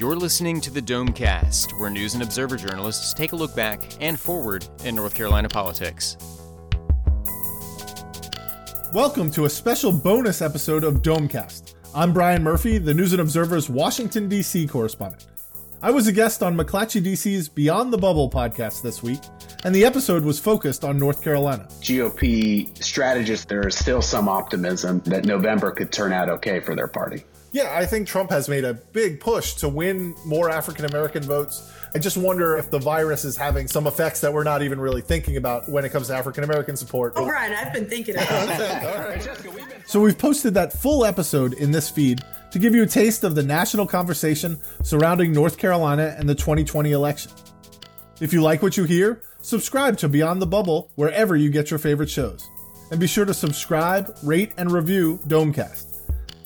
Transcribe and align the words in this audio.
You're 0.00 0.16
listening 0.16 0.62
to 0.62 0.70
the 0.70 0.80
Domecast, 0.80 1.78
where 1.78 1.90
news 1.90 2.14
and 2.14 2.22
observer 2.22 2.56
journalists 2.56 3.12
take 3.12 3.32
a 3.32 3.36
look 3.36 3.54
back 3.54 3.82
and 4.00 4.18
forward 4.18 4.66
in 4.82 4.96
North 4.96 5.14
Carolina 5.14 5.46
politics. 5.46 6.16
Welcome 8.94 9.30
to 9.32 9.44
a 9.44 9.50
special 9.50 9.92
bonus 9.92 10.40
episode 10.40 10.84
of 10.84 11.02
Domecast. 11.02 11.74
I'm 11.94 12.14
Brian 12.14 12.42
Murphy, 12.42 12.78
the 12.78 12.94
News 12.94 13.12
and 13.12 13.20
Observer's 13.20 13.68
Washington, 13.68 14.26
D.C. 14.26 14.66
correspondent. 14.68 15.26
I 15.82 15.90
was 15.90 16.06
a 16.06 16.12
guest 16.12 16.42
on 16.42 16.56
McClatchy 16.56 17.04
DC's 17.04 17.50
Beyond 17.50 17.92
the 17.92 17.98
Bubble 17.98 18.30
podcast 18.30 18.80
this 18.80 19.02
week, 19.02 19.20
and 19.64 19.74
the 19.74 19.84
episode 19.84 20.24
was 20.24 20.40
focused 20.40 20.82
on 20.82 20.98
North 20.98 21.22
Carolina. 21.22 21.68
GOP 21.82 22.82
strategists, 22.82 23.44
there 23.44 23.68
is 23.68 23.76
still 23.76 24.00
some 24.00 24.30
optimism 24.30 25.00
that 25.00 25.26
November 25.26 25.70
could 25.70 25.92
turn 25.92 26.14
out 26.14 26.30
okay 26.30 26.58
for 26.58 26.74
their 26.74 26.88
party. 26.88 27.22
Yeah, 27.52 27.74
I 27.76 27.84
think 27.84 28.06
Trump 28.06 28.30
has 28.30 28.48
made 28.48 28.64
a 28.64 28.74
big 28.74 29.18
push 29.18 29.54
to 29.54 29.68
win 29.68 30.14
more 30.24 30.50
African 30.50 30.84
American 30.84 31.22
votes. 31.24 31.72
I 31.92 31.98
just 31.98 32.16
wonder 32.16 32.56
if 32.56 32.70
the 32.70 32.78
virus 32.78 33.24
is 33.24 33.36
having 33.36 33.66
some 33.66 33.88
effects 33.88 34.20
that 34.20 34.32
we're 34.32 34.44
not 34.44 34.62
even 34.62 34.78
really 34.78 35.00
thinking 35.00 35.36
about 35.36 35.68
when 35.68 35.84
it 35.84 35.90
comes 35.90 36.06
to 36.06 36.14
African 36.14 36.44
American 36.44 36.76
support. 36.76 37.14
Oh, 37.16 37.26
Brian, 37.26 37.52
I've 37.52 37.72
been 37.72 37.88
thinking 37.88 38.14
about 38.14 38.28
that. 38.28 39.82
So 39.86 40.00
we've 40.00 40.16
posted 40.16 40.54
that 40.54 40.72
full 40.72 41.04
episode 41.04 41.54
in 41.54 41.72
this 41.72 41.90
feed 41.90 42.22
to 42.52 42.60
give 42.60 42.74
you 42.74 42.84
a 42.84 42.86
taste 42.86 43.24
of 43.24 43.34
the 43.34 43.42
national 43.42 43.86
conversation 43.86 44.56
surrounding 44.84 45.32
North 45.32 45.58
Carolina 45.58 46.14
and 46.16 46.28
the 46.28 46.34
2020 46.34 46.92
election. 46.92 47.32
If 48.20 48.32
you 48.32 48.42
like 48.42 48.62
what 48.62 48.76
you 48.76 48.84
hear, 48.84 49.22
subscribe 49.40 49.96
to 49.98 50.08
Beyond 50.08 50.40
the 50.40 50.46
Bubble 50.46 50.92
wherever 50.94 51.34
you 51.34 51.50
get 51.50 51.70
your 51.70 51.78
favorite 51.78 52.10
shows. 52.10 52.48
And 52.92 53.00
be 53.00 53.08
sure 53.08 53.24
to 53.24 53.34
subscribe, 53.34 54.16
rate, 54.22 54.52
and 54.56 54.70
review 54.70 55.18
Domecast. 55.26 55.86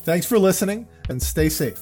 Thanks 0.05 0.27
for 0.27 0.39
listening 0.39 0.87
and 1.09 1.23
stay 1.23 1.49
safe. 1.49 1.81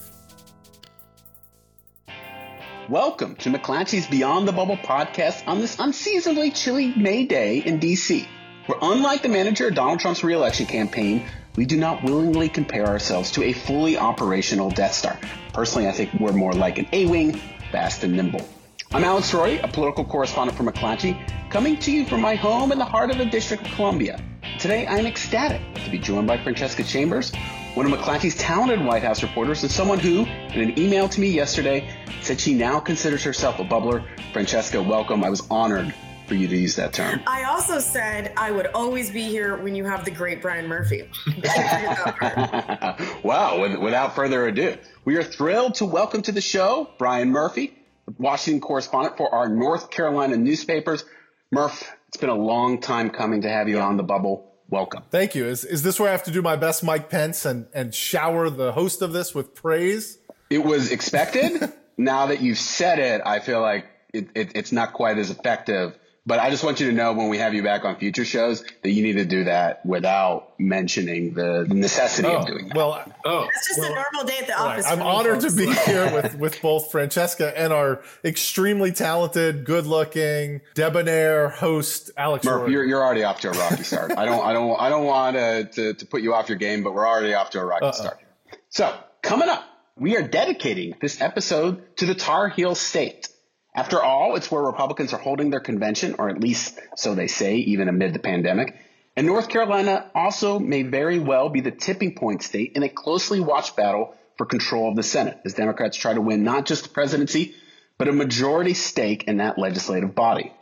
Welcome 2.88 3.36
to 3.36 3.50
McClatchy's 3.50 4.06
Beyond 4.08 4.48
the 4.48 4.52
Bubble 4.52 4.76
podcast 4.76 5.46
on 5.46 5.60
this 5.60 5.78
unseasonably 5.78 6.50
chilly 6.50 6.92
May 6.96 7.24
day 7.24 7.58
in 7.58 7.78
DC, 7.78 8.26
where 8.66 8.78
unlike 8.82 9.22
the 9.22 9.28
manager 9.28 9.68
of 9.68 9.74
Donald 9.74 10.00
Trump's 10.00 10.24
reelection 10.24 10.66
campaign, 10.66 11.24
we 11.54 11.64
do 11.64 11.76
not 11.76 12.02
willingly 12.02 12.48
compare 12.48 12.86
ourselves 12.86 13.30
to 13.32 13.44
a 13.44 13.52
fully 13.52 13.96
operational 13.96 14.70
Death 14.70 14.94
Star. 14.94 15.18
Personally, 15.52 15.86
I 15.86 15.92
think 15.92 16.12
we're 16.14 16.32
more 16.32 16.52
like 16.52 16.78
an 16.78 16.88
A-Wing, 16.92 17.40
fast 17.70 18.02
and 18.04 18.14
nimble. 18.14 18.46
I'm 18.90 19.04
Alex 19.04 19.30
Roarty, 19.30 19.62
a 19.62 19.68
political 19.68 20.04
correspondent 20.04 20.58
for 20.58 20.64
McClatchy, 20.64 21.50
coming 21.50 21.78
to 21.78 21.92
you 21.92 22.04
from 22.04 22.20
my 22.20 22.34
home 22.34 22.72
in 22.72 22.78
the 22.78 22.84
heart 22.84 23.10
of 23.10 23.18
the 23.18 23.24
District 23.24 23.64
of 23.66 23.72
Columbia. 23.72 24.22
Today, 24.58 24.86
I'm 24.86 25.06
ecstatic 25.06 25.62
to 25.84 25.90
be 25.90 25.98
joined 25.98 26.26
by 26.26 26.42
Francesca 26.42 26.82
Chambers, 26.82 27.32
one 27.74 27.90
of 27.90 27.98
McClatchy's 27.98 28.34
talented 28.34 28.84
White 28.84 29.02
House 29.02 29.22
reporters, 29.22 29.62
and 29.62 29.72
someone 29.72 29.98
who, 29.98 30.26
in 30.26 30.60
an 30.60 30.78
email 30.78 31.08
to 31.08 31.20
me 31.20 31.28
yesterday, 31.28 31.88
said 32.20 32.38
she 32.38 32.52
now 32.52 32.78
considers 32.78 33.24
herself 33.24 33.58
a 33.60 33.64
bubbler. 33.64 34.04
Francesca, 34.32 34.82
welcome. 34.82 35.24
I 35.24 35.30
was 35.30 35.42
honored 35.50 35.94
for 36.26 36.34
you 36.34 36.48
to 36.48 36.56
use 36.56 36.76
that 36.76 36.92
term. 36.92 37.22
I 37.26 37.44
also 37.44 37.78
said 37.78 38.34
I 38.36 38.50
would 38.50 38.66
always 38.74 39.10
be 39.10 39.22
here 39.22 39.56
when 39.56 39.74
you 39.74 39.86
have 39.86 40.04
the 40.04 40.10
great 40.10 40.42
Brian 40.42 40.66
Murphy. 40.68 41.08
wow, 43.22 43.60
with, 43.60 43.78
without 43.78 44.14
further 44.14 44.46
ado, 44.46 44.76
we 45.06 45.16
are 45.16 45.24
thrilled 45.24 45.76
to 45.76 45.86
welcome 45.86 46.20
to 46.22 46.32
the 46.32 46.42
show 46.42 46.90
Brian 46.98 47.30
Murphy, 47.30 47.74
Washington 48.18 48.60
correspondent 48.60 49.16
for 49.16 49.34
our 49.34 49.48
North 49.48 49.90
Carolina 49.90 50.36
newspapers. 50.36 51.06
Murph, 51.50 51.90
it's 52.08 52.18
been 52.18 52.28
a 52.28 52.34
long 52.34 52.82
time 52.82 53.08
coming 53.08 53.42
to 53.42 53.48
have 53.48 53.70
you 53.70 53.78
on 53.78 53.96
the 53.96 54.02
bubble. 54.02 54.51
Welcome. 54.72 55.02
Thank 55.10 55.34
you. 55.34 55.44
Is, 55.44 55.66
is 55.66 55.82
this 55.82 56.00
where 56.00 56.08
I 56.08 56.12
have 56.12 56.22
to 56.22 56.30
do 56.30 56.40
my 56.40 56.56
best 56.56 56.82
Mike 56.82 57.10
Pence 57.10 57.44
and, 57.44 57.66
and 57.74 57.94
shower 57.94 58.48
the 58.48 58.72
host 58.72 59.02
of 59.02 59.12
this 59.12 59.34
with 59.34 59.54
praise? 59.54 60.16
It 60.48 60.64
was 60.64 60.90
expected. 60.90 61.70
now 61.98 62.24
that 62.28 62.40
you've 62.40 62.56
said 62.56 62.98
it, 62.98 63.20
I 63.26 63.40
feel 63.40 63.60
like 63.60 63.84
it, 64.14 64.30
it, 64.34 64.52
it's 64.54 64.72
not 64.72 64.94
quite 64.94 65.18
as 65.18 65.28
effective 65.28 65.98
but 66.24 66.38
I 66.38 66.50
just 66.50 66.62
want 66.62 66.78
you 66.78 66.86
to 66.86 66.92
know 66.92 67.12
when 67.14 67.28
we 67.28 67.38
have 67.38 67.52
you 67.52 67.64
back 67.64 67.84
on 67.84 67.96
future 67.96 68.24
shows 68.24 68.62
that 68.82 68.90
you 68.90 69.02
need 69.02 69.14
to 69.14 69.24
do 69.24 69.44
that 69.44 69.84
without 69.84 70.58
mentioning 70.58 71.34
the 71.34 71.66
necessity 71.68 72.28
oh, 72.28 72.38
of 72.38 72.46
doing 72.46 72.68
that. 72.68 72.76
Well, 72.76 73.04
oh, 73.24 73.48
it's 73.52 73.68
just 73.68 73.80
well, 73.80 73.90
a 73.90 73.94
normal 73.94 74.24
day 74.24 74.38
at 74.38 74.46
the 74.46 74.56
office. 74.56 74.84
Right. 74.84 74.92
I'm 74.92 75.02
honored 75.02 75.42
folks. 75.42 75.54
to 75.54 75.66
be 75.66 75.72
here 75.86 76.12
with, 76.12 76.38
with 76.38 76.62
both 76.62 76.92
Francesca 76.92 77.58
and 77.58 77.72
our 77.72 78.02
extremely 78.24 78.92
talented, 78.92 79.64
good 79.64 79.86
looking, 79.86 80.60
debonair 80.74 81.48
host, 81.48 82.12
Alex. 82.16 82.44
Murph, 82.44 82.70
you're, 82.70 82.84
you're 82.84 83.02
already 83.02 83.24
off 83.24 83.40
to 83.40 83.50
a 83.50 83.52
rocky 83.52 83.82
start. 83.82 84.12
I 84.16 84.24
don't, 84.24 84.44
I 84.44 84.52
don't, 84.52 84.80
I 84.80 84.88
don't 84.90 85.04
want 85.04 85.36
to, 85.36 85.64
to, 85.64 85.94
to, 85.94 86.06
put 86.06 86.22
you 86.22 86.34
off 86.34 86.48
your 86.48 86.58
game, 86.58 86.84
but 86.84 86.94
we're 86.94 87.06
already 87.06 87.34
off 87.34 87.50
to 87.50 87.60
a 87.60 87.64
rocky 87.64 87.86
Uh-oh. 87.86 87.92
start. 87.92 88.20
So 88.68 88.96
coming 89.22 89.48
up, 89.48 89.64
we 89.96 90.16
are 90.16 90.22
dedicating 90.22 90.94
this 91.00 91.20
episode 91.20 91.96
to 91.96 92.06
the 92.06 92.14
Tar 92.14 92.48
Heel 92.48 92.76
State. 92.76 93.28
After 93.74 94.02
all, 94.02 94.36
it's 94.36 94.50
where 94.50 94.62
Republicans 94.62 95.14
are 95.14 95.18
holding 95.18 95.50
their 95.50 95.60
convention, 95.60 96.16
or 96.18 96.28
at 96.28 96.40
least 96.40 96.78
so 96.96 97.14
they 97.14 97.26
say, 97.26 97.56
even 97.56 97.88
amid 97.88 98.12
the 98.12 98.18
pandemic. 98.18 98.76
And 99.16 99.26
North 99.26 99.48
Carolina 99.48 100.10
also 100.14 100.58
may 100.58 100.82
very 100.82 101.18
well 101.18 101.48
be 101.48 101.60
the 101.60 101.70
tipping 101.70 102.14
point 102.14 102.42
state 102.42 102.72
in 102.74 102.82
a 102.82 102.88
closely 102.88 103.40
watched 103.40 103.76
battle 103.76 104.14
for 104.36 104.46
control 104.46 104.90
of 104.90 104.96
the 104.96 105.02
Senate 105.02 105.38
as 105.44 105.54
Democrats 105.54 105.96
try 105.96 106.12
to 106.12 106.20
win 106.20 106.44
not 106.44 106.66
just 106.66 106.84
the 106.84 106.88
presidency, 106.90 107.54
but 107.98 108.08
a 108.08 108.12
majority 108.12 108.74
stake 108.74 109.24
in 109.24 109.38
that 109.38 109.58
legislative 109.58 110.14
body. 110.14 110.52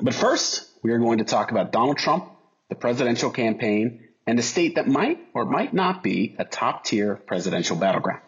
But 0.00 0.14
first, 0.14 0.68
we 0.82 0.92
are 0.92 0.98
going 0.98 1.18
to 1.18 1.24
talk 1.24 1.50
about 1.50 1.72
Donald 1.72 1.98
Trump, 1.98 2.30
the 2.68 2.74
presidential 2.74 3.30
campaign, 3.30 4.08
and 4.26 4.38
a 4.38 4.42
state 4.42 4.74
that 4.74 4.86
might 4.88 5.18
or 5.34 5.44
might 5.44 5.72
not 5.72 6.02
be 6.02 6.36
a 6.38 6.44
top 6.44 6.84
tier 6.84 7.16
presidential 7.16 7.76
battleground. 7.76 8.20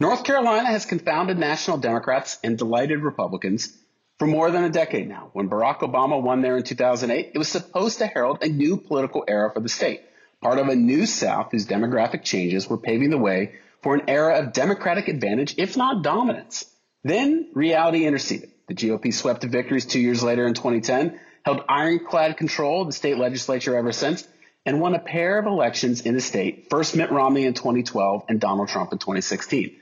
North 0.00 0.22
Carolina 0.22 0.68
has 0.68 0.86
confounded 0.86 1.38
national 1.38 1.78
Democrats 1.78 2.38
and 2.44 2.56
delighted 2.56 3.02
Republicans 3.02 3.76
for 4.20 4.28
more 4.28 4.52
than 4.52 4.62
a 4.62 4.70
decade 4.70 5.08
now. 5.08 5.30
When 5.32 5.50
Barack 5.50 5.80
Obama 5.80 6.22
won 6.22 6.40
there 6.40 6.56
in 6.56 6.62
2008, 6.62 7.32
it 7.34 7.38
was 7.38 7.48
supposed 7.48 7.98
to 7.98 8.06
herald 8.06 8.38
a 8.40 8.48
new 8.48 8.76
political 8.76 9.24
era 9.26 9.50
for 9.52 9.58
the 9.58 9.68
state, 9.68 10.02
part 10.40 10.60
of 10.60 10.68
a 10.68 10.76
new 10.76 11.04
South 11.04 11.48
whose 11.50 11.66
demographic 11.66 12.22
changes 12.22 12.68
were 12.68 12.78
paving 12.78 13.10
the 13.10 13.18
way 13.18 13.54
for 13.82 13.96
an 13.96 14.02
era 14.06 14.38
of 14.38 14.52
Democratic 14.52 15.08
advantage, 15.08 15.56
if 15.58 15.76
not 15.76 16.04
dominance. 16.04 16.64
Then 17.02 17.50
reality 17.54 18.04
interceded. 18.04 18.52
The 18.68 18.74
GOP 18.74 19.12
swept 19.12 19.40
to 19.40 19.48
victories 19.48 19.84
two 19.84 20.00
years 20.00 20.22
later 20.22 20.46
in 20.46 20.54
2010, 20.54 21.18
held 21.44 21.64
ironclad 21.68 22.36
control 22.36 22.82
of 22.82 22.86
the 22.86 22.92
state 22.92 23.18
legislature 23.18 23.76
ever 23.76 23.90
since, 23.90 24.28
and 24.64 24.80
won 24.80 24.94
a 24.94 25.00
pair 25.00 25.40
of 25.40 25.46
elections 25.46 26.02
in 26.02 26.14
the 26.14 26.20
state, 26.20 26.68
first 26.70 26.94
Mitt 26.94 27.10
Romney 27.10 27.46
in 27.46 27.54
2012 27.54 28.26
and 28.28 28.40
Donald 28.40 28.68
Trump 28.68 28.92
in 28.92 28.98
2016. 28.98 29.76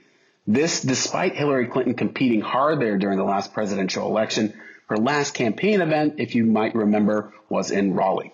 This 0.47 0.81
despite 0.81 1.35
Hillary 1.35 1.67
Clinton 1.67 1.95
competing 1.95 2.41
hard 2.41 2.81
there 2.81 2.99
during 2.99 3.19
the 3.19 3.25
last 3.25 3.53
presidential 3.53 4.07
election. 4.07 4.55
Her 4.89 4.97
last 4.97 5.35
campaign 5.35 5.81
event, 5.81 6.15
if 6.19 6.37
you 6.37 6.45
might 6.45 6.77
remember, 6.77 7.33
was 7.49 7.73
in 7.73 7.95
Raleigh. 7.95 8.33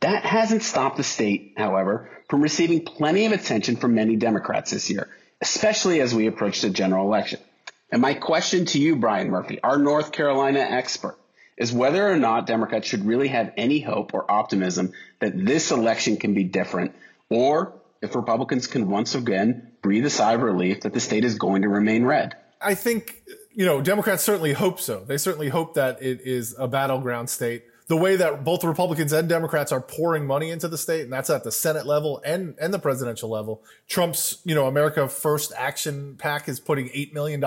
That 0.00 0.24
hasn't 0.24 0.62
stopped 0.62 0.96
the 0.96 1.02
state, 1.02 1.54
however, 1.58 2.08
from 2.30 2.40
receiving 2.40 2.84
plenty 2.84 3.26
of 3.26 3.32
attention 3.32 3.76
from 3.76 3.94
many 3.94 4.16
Democrats 4.16 4.70
this 4.70 4.88
year, 4.88 5.08
especially 5.42 6.00
as 6.00 6.14
we 6.14 6.26
approach 6.26 6.62
the 6.62 6.70
general 6.70 7.06
election. 7.06 7.40
And 7.92 8.00
my 8.00 8.14
question 8.14 8.64
to 8.66 8.78
you, 8.78 8.96
Brian 8.96 9.28
Murphy, 9.28 9.60
our 9.62 9.78
North 9.78 10.12
Carolina 10.12 10.60
expert, 10.60 11.18
is 11.58 11.72
whether 11.72 12.08
or 12.10 12.16
not 12.16 12.46
Democrats 12.46 12.86
should 12.88 13.04
really 13.04 13.28
have 13.28 13.52
any 13.58 13.80
hope 13.80 14.14
or 14.14 14.30
optimism 14.30 14.92
that 15.18 15.36
this 15.36 15.70
election 15.70 16.16
can 16.16 16.32
be 16.32 16.44
different, 16.44 16.94
or 17.28 17.74
if 18.02 18.14
Republicans 18.14 18.66
can 18.66 18.88
once 18.88 19.14
again 19.14 19.72
breathe 19.82 20.06
a 20.06 20.10
sigh 20.10 20.34
of 20.34 20.42
relief 20.42 20.82
that 20.82 20.92
the 20.92 21.00
state 21.00 21.24
is 21.24 21.36
going 21.36 21.62
to 21.62 21.68
remain 21.68 22.04
red. 22.04 22.36
I 22.60 22.74
think, 22.74 23.22
you 23.52 23.66
know, 23.66 23.80
Democrats 23.80 24.22
certainly 24.22 24.52
hope 24.52 24.80
so. 24.80 25.04
They 25.04 25.18
certainly 25.18 25.48
hope 25.48 25.74
that 25.74 26.02
it 26.02 26.20
is 26.22 26.54
a 26.58 26.68
battleground 26.68 27.30
state. 27.30 27.64
The 27.88 27.96
way 27.96 28.16
that 28.16 28.44
both 28.44 28.62
Republicans 28.62 29.12
and 29.12 29.28
Democrats 29.28 29.72
are 29.72 29.80
pouring 29.80 30.24
money 30.24 30.50
into 30.50 30.68
the 30.68 30.78
state, 30.78 31.02
and 31.02 31.12
that's 31.12 31.28
at 31.28 31.42
the 31.42 31.50
Senate 31.50 31.86
level 31.86 32.22
and, 32.24 32.54
and 32.60 32.72
the 32.72 32.78
presidential 32.78 33.28
level. 33.28 33.64
Trump's, 33.88 34.40
you 34.44 34.54
know, 34.54 34.66
America 34.66 35.08
First 35.08 35.52
Action 35.56 36.16
PAC 36.16 36.48
is 36.48 36.60
putting 36.60 36.88
$8 36.90 37.12
million 37.12 37.42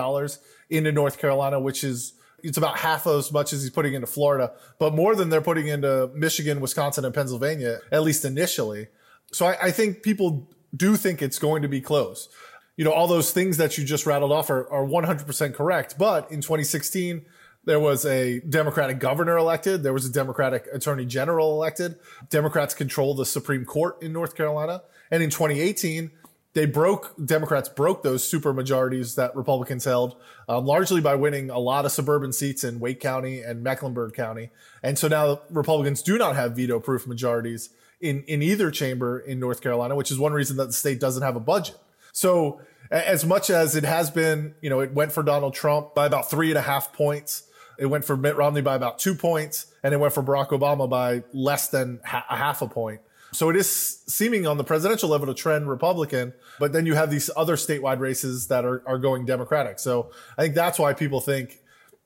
into 0.68 0.92
North 0.92 1.18
Carolina, 1.18 1.58
which 1.58 1.82
is, 1.82 2.12
it's 2.42 2.58
about 2.58 2.76
half 2.76 3.06
as 3.06 3.32
much 3.32 3.54
as 3.54 3.62
he's 3.62 3.70
putting 3.70 3.94
into 3.94 4.06
Florida, 4.06 4.52
but 4.78 4.92
more 4.92 5.16
than 5.16 5.30
they're 5.30 5.40
putting 5.40 5.66
into 5.66 6.10
Michigan, 6.14 6.60
Wisconsin, 6.60 7.06
and 7.06 7.14
Pennsylvania, 7.14 7.78
at 7.90 8.02
least 8.02 8.24
initially. 8.24 8.88
So 9.34 9.46
I, 9.46 9.56
I 9.64 9.70
think 9.70 10.02
people 10.02 10.48
do 10.74 10.96
think 10.96 11.22
it's 11.22 11.38
going 11.38 11.62
to 11.62 11.68
be 11.68 11.80
close. 11.80 12.28
You 12.76 12.84
know, 12.84 12.92
all 12.92 13.06
those 13.06 13.32
things 13.32 13.56
that 13.58 13.78
you 13.78 13.84
just 13.84 14.06
rattled 14.06 14.32
off 14.32 14.50
are, 14.50 14.70
are 14.70 14.84
100% 14.84 15.54
correct. 15.54 15.96
But 15.98 16.30
in 16.30 16.40
2016, 16.40 17.24
there 17.64 17.80
was 17.80 18.04
a 18.04 18.40
Democratic 18.40 18.98
governor 18.98 19.36
elected. 19.36 19.82
There 19.82 19.92
was 19.92 20.06
a 20.06 20.12
Democratic 20.12 20.66
attorney 20.72 21.06
general 21.06 21.52
elected. 21.52 21.96
Democrats 22.30 22.74
control 22.74 23.14
the 23.14 23.24
Supreme 23.24 23.64
Court 23.64 24.02
in 24.02 24.12
North 24.12 24.34
Carolina. 24.34 24.82
And 25.10 25.22
in 25.22 25.30
2018, 25.30 26.10
they 26.54 26.66
broke, 26.66 27.14
Democrats 27.24 27.68
broke 27.68 28.02
those 28.02 28.26
super 28.26 28.52
majorities 28.52 29.16
that 29.16 29.34
Republicans 29.34 29.84
held, 29.84 30.16
um, 30.48 30.64
largely 30.64 31.00
by 31.00 31.14
winning 31.16 31.50
a 31.50 31.58
lot 31.58 31.84
of 31.84 31.92
suburban 31.92 32.32
seats 32.32 32.62
in 32.62 32.78
Wake 32.80 33.00
County 33.00 33.40
and 33.40 33.62
Mecklenburg 33.62 34.14
County. 34.14 34.50
And 34.82 34.98
so 34.98 35.08
now 35.08 35.40
Republicans 35.50 36.02
do 36.02 36.18
not 36.18 36.36
have 36.36 36.54
veto 36.54 36.78
proof 36.78 37.06
majorities 37.06 37.70
in, 38.04 38.22
in 38.24 38.42
either 38.42 38.70
chamber 38.70 39.18
in 39.18 39.40
North 39.40 39.62
Carolina, 39.62 39.96
which 39.96 40.10
is 40.10 40.18
one 40.18 40.34
reason 40.34 40.58
that 40.58 40.66
the 40.66 40.72
state 40.72 41.00
doesn't 41.00 41.22
have 41.22 41.36
a 41.36 41.40
budget. 41.40 41.76
So 42.12 42.60
as 42.90 43.24
much 43.24 43.48
as 43.48 43.74
it 43.74 43.84
has 43.84 44.10
been, 44.10 44.54
you 44.60 44.68
know, 44.68 44.80
it 44.80 44.92
went 44.92 45.10
for 45.10 45.22
Donald 45.22 45.54
Trump 45.54 45.94
by 45.94 46.04
about 46.06 46.30
three 46.30 46.50
and 46.50 46.58
a 46.58 46.62
half 46.62 46.92
points. 46.92 47.44
It 47.78 47.86
went 47.86 48.04
for 48.04 48.16
Mitt 48.16 48.36
Romney 48.36 48.60
by 48.60 48.74
about 48.74 48.98
two 48.98 49.14
points, 49.14 49.66
and 49.82 49.94
it 49.94 49.96
went 49.96 50.12
for 50.12 50.22
Barack 50.22 50.50
Obama 50.50 50.88
by 50.88 51.24
less 51.32 51.68
than 51.68 52.00
ha- 52.04 52.26
a 52.28 52.36
half 52.36 52.62
a 52.62 52.68
point. 52.68 53.00
So 53.32 53.48
it 53.48 53.56
is 53.56 54.02
seeming 54.06 54.46
on 54.46 54.58
the 54.58 54.64
presidential 54.64 55.08
level 55.08 55.26
to 55.26 55.34
trend 55.34 55.68
Republican, 55.68 56.34
but 56.60 56.72
then 56.72 56.86
you 56.86 56.94
have 56.94 57.10
these 57.10 57.30
other 57.36 57.56
statewide 57.56 57.98
races 57.98 58.46
that 58.48 58.64
are, 58.64 58.82
are 58.86 58.98
going 58.98 59.24
Democratic. 59.24 59.80
So 59.80 60.10
I 60.38 60.42
think 60.42 60.54
that's 60.54 60.78
why 60.78 60.92
people 60.92 61.20
think, 61.20 61.58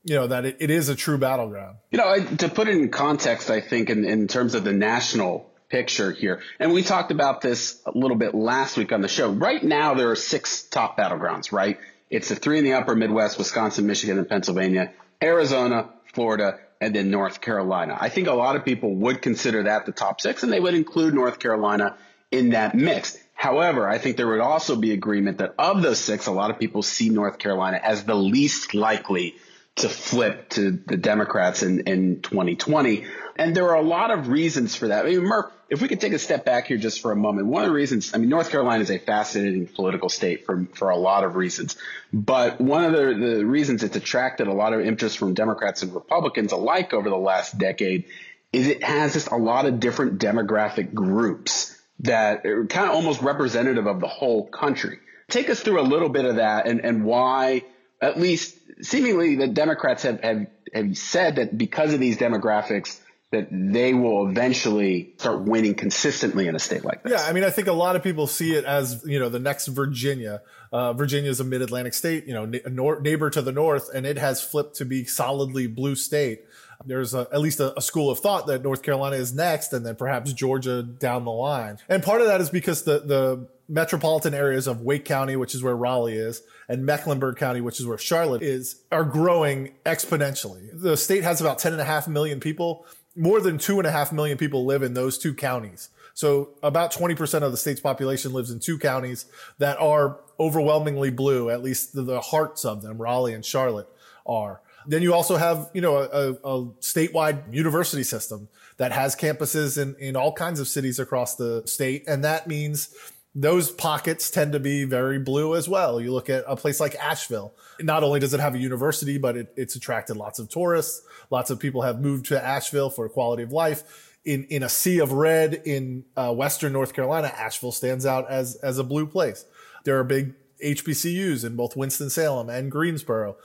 you 0.05 0.15
know, 0.15 0.27
that 0.29 0.47
it, 0.47 0.57
it 0.61 0.71
is 0.71 0.89
a 0.89 0.95
true 0.95 1.19
battleground. 1.19 1.77
You 1.91 1.99
know, 1.99 2.25
to 2.37 2.49
put 2.49 2.69
it 2.69 2.77
in 2.77 2.89
context, 2.89 3.51
I 3.51 3.61
think 3.61 3.91
in, 3.91 4.07
in 4.07 4.27
terms 4.27 4.55
of 4.55 4.65
the 4.65 4.73
national 4.73 5.48
picture 5.69 6.13
here, 6.13 6.41
and 6.59 6.73
we 6.73 6.83
talked 6.83 7.11
about 7.11 7.41
this 7.41 7.81
a 7.87 7.97
little 7.97 8.17
bit 8.17 8.35
last 8.35 8.77
week 8.77 8.93
on 8.93 9.01
the 9.01 9.09
show. 9.09 9.31
Right 9.31 9.63
now, 9.63 9.95
there 9.95 10.11
are 10.11 10.17
six 10.17 10.63
top 10.63 10.97
battlegrounds, 10.97 11.53
right? 11.53 11.79
It's 12.11 12.31
the 12.31 12.37
three 12.37 12.59
in 12.59 12.65
the 12.65 12.73
upper 12.75 12.95
Midwest, 12.95 13.39
Wisconsin, 13.39 13.87
Michigan, 13.87 14.19
and 14.19 14.29
Pennsylvania, 14.29 14.93
Arizona, 15.23 15.91
Florida, 16.15 16.59
and 16.81 16.95
then 16.95 17.11
North 17.11 17.41
Carolina. 17.41 17.97
I 18.01 18.09
think 18.09 18.29
a 18.29 18.33
lot 18.33 18.57
of 18.57 18.65
people 18.65 18.95
would 18.95 19.21
consider 19.21 19.65
that 19.65 19.85
the 19.85 19.93
top 19.93 20.21
six, 20.21 20.43
and 20.43 20.53
they 20.53 20.61
would 20.61 20.75
include 20.75 21.15
North 21.15 21.39
Carolina 21.39 21.97
in 22.31 22.51
that 22.51 22.75
mix. 22.75 23.19
However, 23.35 23.89
I 23.89 23.99
think 23.99 24.17
there 24.17 24.27
would 24.27 24.41
also 24.41 24.77
be 24.77 24.93
agreement 24.93 25.39
that 25.39 25.55
of 25.59 25.83
those 25.83 25.99
six, 25.99 26.27
a 26.27 26.33
lot 26.33 26.51
of 26.51 26.59
people 26.59 26.83
see 26.83 27.09
North 27.09 27.39
Carolina 27.39 27.81
as 27.83 28.05
the 28.05 28.17
least 28.17 28.75
likely 28.75 29.37
to 29.79 29.89
flip 29.89 30.49
to 30.51 30.71
the 30.71 30.97
Democrats 30.97 31.63
in, 31.63 31.81
in 31.81 32.21
2020. 32.21 33.05
And 33.37 33.55
there 33.55 33.69
are 33.69 33.77
a 33.77 33.83
lot 33.83 34.11
of 34.11 34.29
reasons 34.29 34.75
for 34.75 34.89
that. 34.89 35.07
I 35.07 35.11
mean, 35.11 35.21
Murph, 35.21 35.53
if 35.71 35.81
we 35.81 35.89
could 35.89 36.01
take 36.01 36.13
a 36.13 36.19
step 36.19 36.45
back 36.45 36.67
here 36.67 36.77
just 36.77 37.01
for 37.01 37.13
a 37.13 37.17
moment, 37.17 37.47
one 37.47 37.63
of 37.63 37.69
the 37.69 37.75
reasons, 37.75 38.15
I 38.15 38.19
mean, 38.19 38.29
North 38.29 38.51
Carolina 38.51 38.83
is 38.83 38.91
a 38.91 38.99
fascinating 38.99 39.67
political 39.67 40.09
state 40.09 40.47
for, 40.47 40.67
for 40.75 40.91
a 40.91 40.97
lot 40.97 41.25
of 41.25 41.37
reasons. 41.37 41.77
But 42.13 42.61
one 42.61 42.85
of 42.85 42.93
the, 42.93 43.37
the 43.37 43.47
reasons 43.47 43.83
it's 43.83 43.97
attracted 43.97 44.49
a 44.49 44.53
lot 44.53 44.73
of 44.73 44.81
interest 44.81 45.19
from 45.19 45.35
Democrats 45.35 45.83
and 45.83 45.95
Republicans 45.95 46.53
alike 46.53 46.93
over 46.93 47.09
the 47.09 47.17
last 47.17 47.57
decade 47.59 48.07
is 48.53 48.67
it 48.67 48.83
has 48.83 49.13
just 49.13 49.31
a 49.31 49.37
lot 49.37 49.67
of 49.67 49.79
different 49.79 50.19
demographic 50.19 50.95
groups 50.95 51.77
that 52.01 52.47
are 52.47 52.67
kind 52.67 52.89
of 52.89 52.95
almost 52.95 53.21
representative 53.21 53.87
of 53.87 54.01
the 54.01 54.09
whole 54.09 54.49
country. 54.49 54.99
Take 55.29 55.51
us 55.51 55.61
through 55.61 55.81
a 55.81 55.83
little 55.83 56.09
bit 56.09 56.25
of 56.25 56.37
that 56.37 56.67
and, 56.67 56.81
and 56.81 57.05
why, 57.05 57.65
at 58.01 58.19
least 58.19 58.58
seemingly, 58.83 59.37
the 59.37 59.49
Democrats 59.49 60.03
have, 60.03 60.21
have, 60.21 60.47
have 60.73 60.97
said 60.97 61.37
that 61.37 61.57
because 61.57 61.95
of 61.95 62.01
these 62.01 62.19
demographics, 62.19 63.01
that 63.31 63.49
they 63.51 63.93
will 63.93 64.27
eventually 64.29 65.13
start 65.19 65.43
winning 65.43 65.75
consistently 65.75 66.49
in 66.49 66.57
a 66.57 66.59
state 66.59 66.83
like 66.83 67.03
this. 67.03 67.13
Yeah, 67.13 67.29
I 67.29 67.33
mean, 67.35 67.45
I 67.45 67.51
think 67.51 67.69
a 67.69 67.73
lot 67.73 67.95
of 67.95 68.03
people 68.03 68.27
see 68.27 68.55
it 68.55 68.65
as 68.65 69.03
you 69.05 69.19
know 69.19 69.29
the 69.29 69.39
next 69.39 69.67
Virginia. 69.67 70.41
Uh, 70.73 70.95
Virginia 70.95 71.31
is 71.31 71.41
a 71.41 71.45
mid-Atlantic 71.45 71.95
state, 71.95 72.27
you 72.27 72.33
know, 72.35 72.47
na- 72.47 73.01
neighbor 73.01 73.29
to 73.31 73.43
the 73.43 73.53
north, 73.53 73.91
and 73.95 74.07
it 74.07 74.17
has 74.17 74.43
flipped 74.43 74.77
to 74.77 74.85
be 74.85 75.05
solidly 75.05 75.67
blue 75.67 75.95
state. 75.95 76.41
There's 76.87 77.13
a, 77.13 77.27
at 77.33 77.41
least 77.41 77.61
a, 77.61 77.77
a, 77.77 77.83
school 77.83 78.11
of 78.11 78.21
thought 78.21 78.47
that 78.47 78.63
North 78.63 78.83
Carolina 78.83 79.17
is 79.17 79.35
next, 79.35 79.73
and 79.73 79.85
then 79.85 79.97
perhaps 79.97 80.33
Georgia 80.33 80.83
down 80.83 81.25
the 81.25 81.33
line. 81.33 81.79
And 81.89 82.03
part 82.03 82.21
of 82.21 82.29
that 82.29 82.41
is 82.41 82.51
because 82.51 82.85
the 82.85 83.01
the 83.01 83.49
metropolitan 83.69 84.35
areas 84.35 84.67
of 84.67 84.81
Wake 84.81 85.05
County, 85.05 85.37
which 85.37 85.55
is 85.55 85.63
where 85.63 85.77
Raleigh 85.77 86.17
is, 86.17 86.43
and 86.69 86.87
Mecklenburg 86.87 87.37
County, 87.37 87.61
which 87.61 87.81
is 87.81 87.87
where 87.87 87.99
Charlotte 87.99 88.43
is, 88.43 88.83
are 88.91 89.05
growing 89.05 89.75
exponentially. 89.85 90.71
The 90.73 90.97
state 90.97 91.23
has 91.23 91.41
about 91.41 91.59
10 91.59 91.73
and 91.73 91.81
a 91.81 91.85
half 91.85 92.09
million 92.09 92.41
people 92.41 92.87
more 93.19 93.41
than 93.41 93.59
two 93.59 93.79
and 93.79 93.87
a 93.87 93.91
half 93.91 94.13
million 94.13 94.39
people 94.39 94.65
live 94.65 94.83
in 94.83 94.95
those 94.95 95.19
two 95.19 95.35
counties. 95.35 95.91
So 96.15 96.51
about 96.63 96.93
20% 96.93 97.43
of 97.43 97.51
the 97.51 97.57
state's 97.57 97.81
population 97.81 98.33
lives 98.33 98.51
in 98.51 98.61
two 98.61 98.79
counties 98.79 99.27
that 99.59 99.79
are 99.79 100.21
overwhelmingly 100.39 101.11
blue, 101.11 101.51
at 101.51 101.63
least 101.63 101.95
the, 101.95 102.03
the 102.03 102.21
hearts 102.21 102.65
of 102.65 102.83
them, 102.83 102.97
Raleigh 102.99 103.35
and 103.35 103.45
Charlotte 103.45 103.89
are. 104.25 104.61
Then 104.87 105.03
you 105.03 105.13
also 105.13 105.37
have, 105.37 105.69
you 105.75 105.81
know, 105.81 105.97
a, 105.97 106.31
a, 106.31 106.65
statewide 106.81 107.53
university 107.53 108.05
system 108.05 108.49
that 108.79 108.93
has 108.93 109.15
campuses 109.15 109.81
in, 109.81 109.97
in 109.97 110.17
all 110.17 110.33
kinds 110.33 110.61
of 110.61 110.69
cities 110.69 110.99
across 110.99 111.35
the 111.35 111.63
state. 111.67 112.05
And 112.07 112.25
that 112.25 112.47
means 112.47 112.95
those 113.41 113.71
pockets 113.71 114.31
tend 114.31 114.53
to 114.53 114.59
be 114.59 114.83
very 114.83 115.21
blue 115.21 115.55
as 115.55 115.69
well. 115.69 116.01
You 116.01 116.13
look 116.13 116.29
at 116.29 116.43
a 116.49 116.57
place 116.57 116.81
like 116.81 116.97
Asheville. 116.97 117.55
Not 117.81 118.03
only 118.03 118.19
does 118.19 118.35
it 118.35 118.41
have 118.41 118.57
a 118.57 118.59
university, 118.59 119.17
but 119.17 119.37
it, 119.37 119.53
it's 119.57 119.77
attracted 119.77 120.17
lots 120.17 120.41
of 120.41 120.49
tourists. 120.49 121.07
Lots 121.31 121.51
of 121.51 121.61
people 121.61 121.83
have 121.83 122.01
moved 122.01 122.27
to 122.27 122.45
Asheville 122.45 122.91
for 122.91 123.09
quality 123.09 123.45
of 123.45 123.53
life. 123.53 124.17
In 124.25 124.45
in 124.51 124.65
a 124.65 124.69
sea 124.69 124.99
of 124.99 125.13
red 125.13 125.63
in 125.65 126.05
uh, 126.17 126.35
Western 126.35 126.73
North 126.73 126.93
Carolina, 126.93 127.29
Asheville 127.29 127.71
stands 127.71 128.05
out 128.05 128.29
as 128.29 128.57
as 128.57 128.79
a 128.79 128.85
blue 128.85 129.07
place. 129.07 129.45
There 129.85 129.97
are 130.01 130.05
big 130.05 130.35
HBCUs 130.63 131.45
in 131.45 131.55
both 131.55 131.77
Winston 131.77 132.11
Salem 132.11 132.51
and 132.51 132.73
Greensboro 132.73 133.37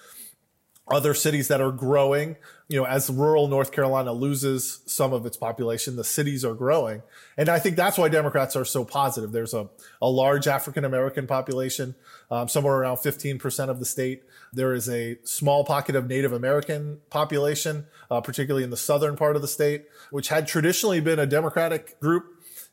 other 0.88 1.14
cities 1.14 1.48
that 1.48 1.62
are 1.62 1.72
growing. 1.72 2.36
You 2.68 2.80
know, 2.80 2.86
as 2.86 3.10
rural 3.10 3.48
North 3.48 3.72
Carolina 3.72 4.12
loses 4.12 4.82
some 4.86 5.14
of 5.14 5.26
its 5.26 5.38
population, 5.38 5.96
the 5.96 6.04
cities 6.04 6.44
are 6.44 6.54
growing. 6.54 7.04
And 7.38 7.48
I 7.48 7.60
think 7.60 7.76
that's 7.76 7.98
why 7.98 8.10
Democrats 8.10 8.56
are 8.56 8.66
so 8.66 8.84
positive. 8.84 9.32
There's 9.32 9.54
a, 9.54 9.70
a 10.02 10.10
large 10.10 10.48
African 10.48 10.84
American 10.84 11.26
population, 11.26 11.96
um, 12.30 12.48
somewhere 12.48 12.76
around 12.76 12.98
15% 12.98 13.70
of 13.70 13.80
the 13.80 13.86
state. 13.86 14.24
There 14.52 14.74
is 14.74 14.90
a 14.90 15.18
small 15.24 15.64
pocket 15.64 15.96
of 15.96 16.08
Native 16.08 16.34
American 16.34 17.00
population, 17.10 17.86
uh, 18.12 18.22
particularly 18.22 18.64
in 18.64 18.70
the 18.70 18.78
southern 18.78 19.16
part 19.16 19.36
of 19.36 19.42
the 19.42 19.48
state, 19.48 19.86
which 20.12 20.30
had 20.30 20.48
traditionally 20.48 21.00
been 21.00 21.20
a 21.20 21.28
Democratic 21.28 22.00
group. 22.00 22.26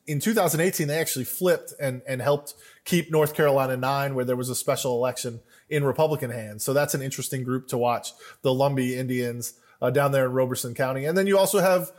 In 0.07 0.19
2018, 0.19 0.89
they 0.89 0.99
actually 0.99 1.27
flipped 1.27 1.75
and, 1.79 2.03
and 2.09 2.21
helped 2.21 2.55
keep 2.85 3.11
North 3.11 3.35
Carolina 3.35 3.77
nine, 3.77 4.15
where 4.15 4.25
there 4.25 4.35
was 4.35 4.49
a 4.49 4.55
special 4.55 4.97
election 4.97 5.41
in 5.71 5.85
Republican 5.85 6.31
hands. 6.31 6.65
So 6.65 6.73
that's 6.73 6.95
an 6.95 7.03
interesting 7.03 7.45
group 7.45 7.69
to 7.69 7.79
watch. 7.79 8.13
The 8.43 8.51
Lumbee 8.51 8.97
Indians 8.97 9.55
uh, 9.81 9.91
down 9.91 10.13
there 10.13 10.27
in 10.27 10.33
Robeson 10.33 10.75
County. 10.75 11.05
And 11.05 11.17
then 11.17 11.27
you 11.27 11.39
also 11.39 11.61
have, 11.61 11.91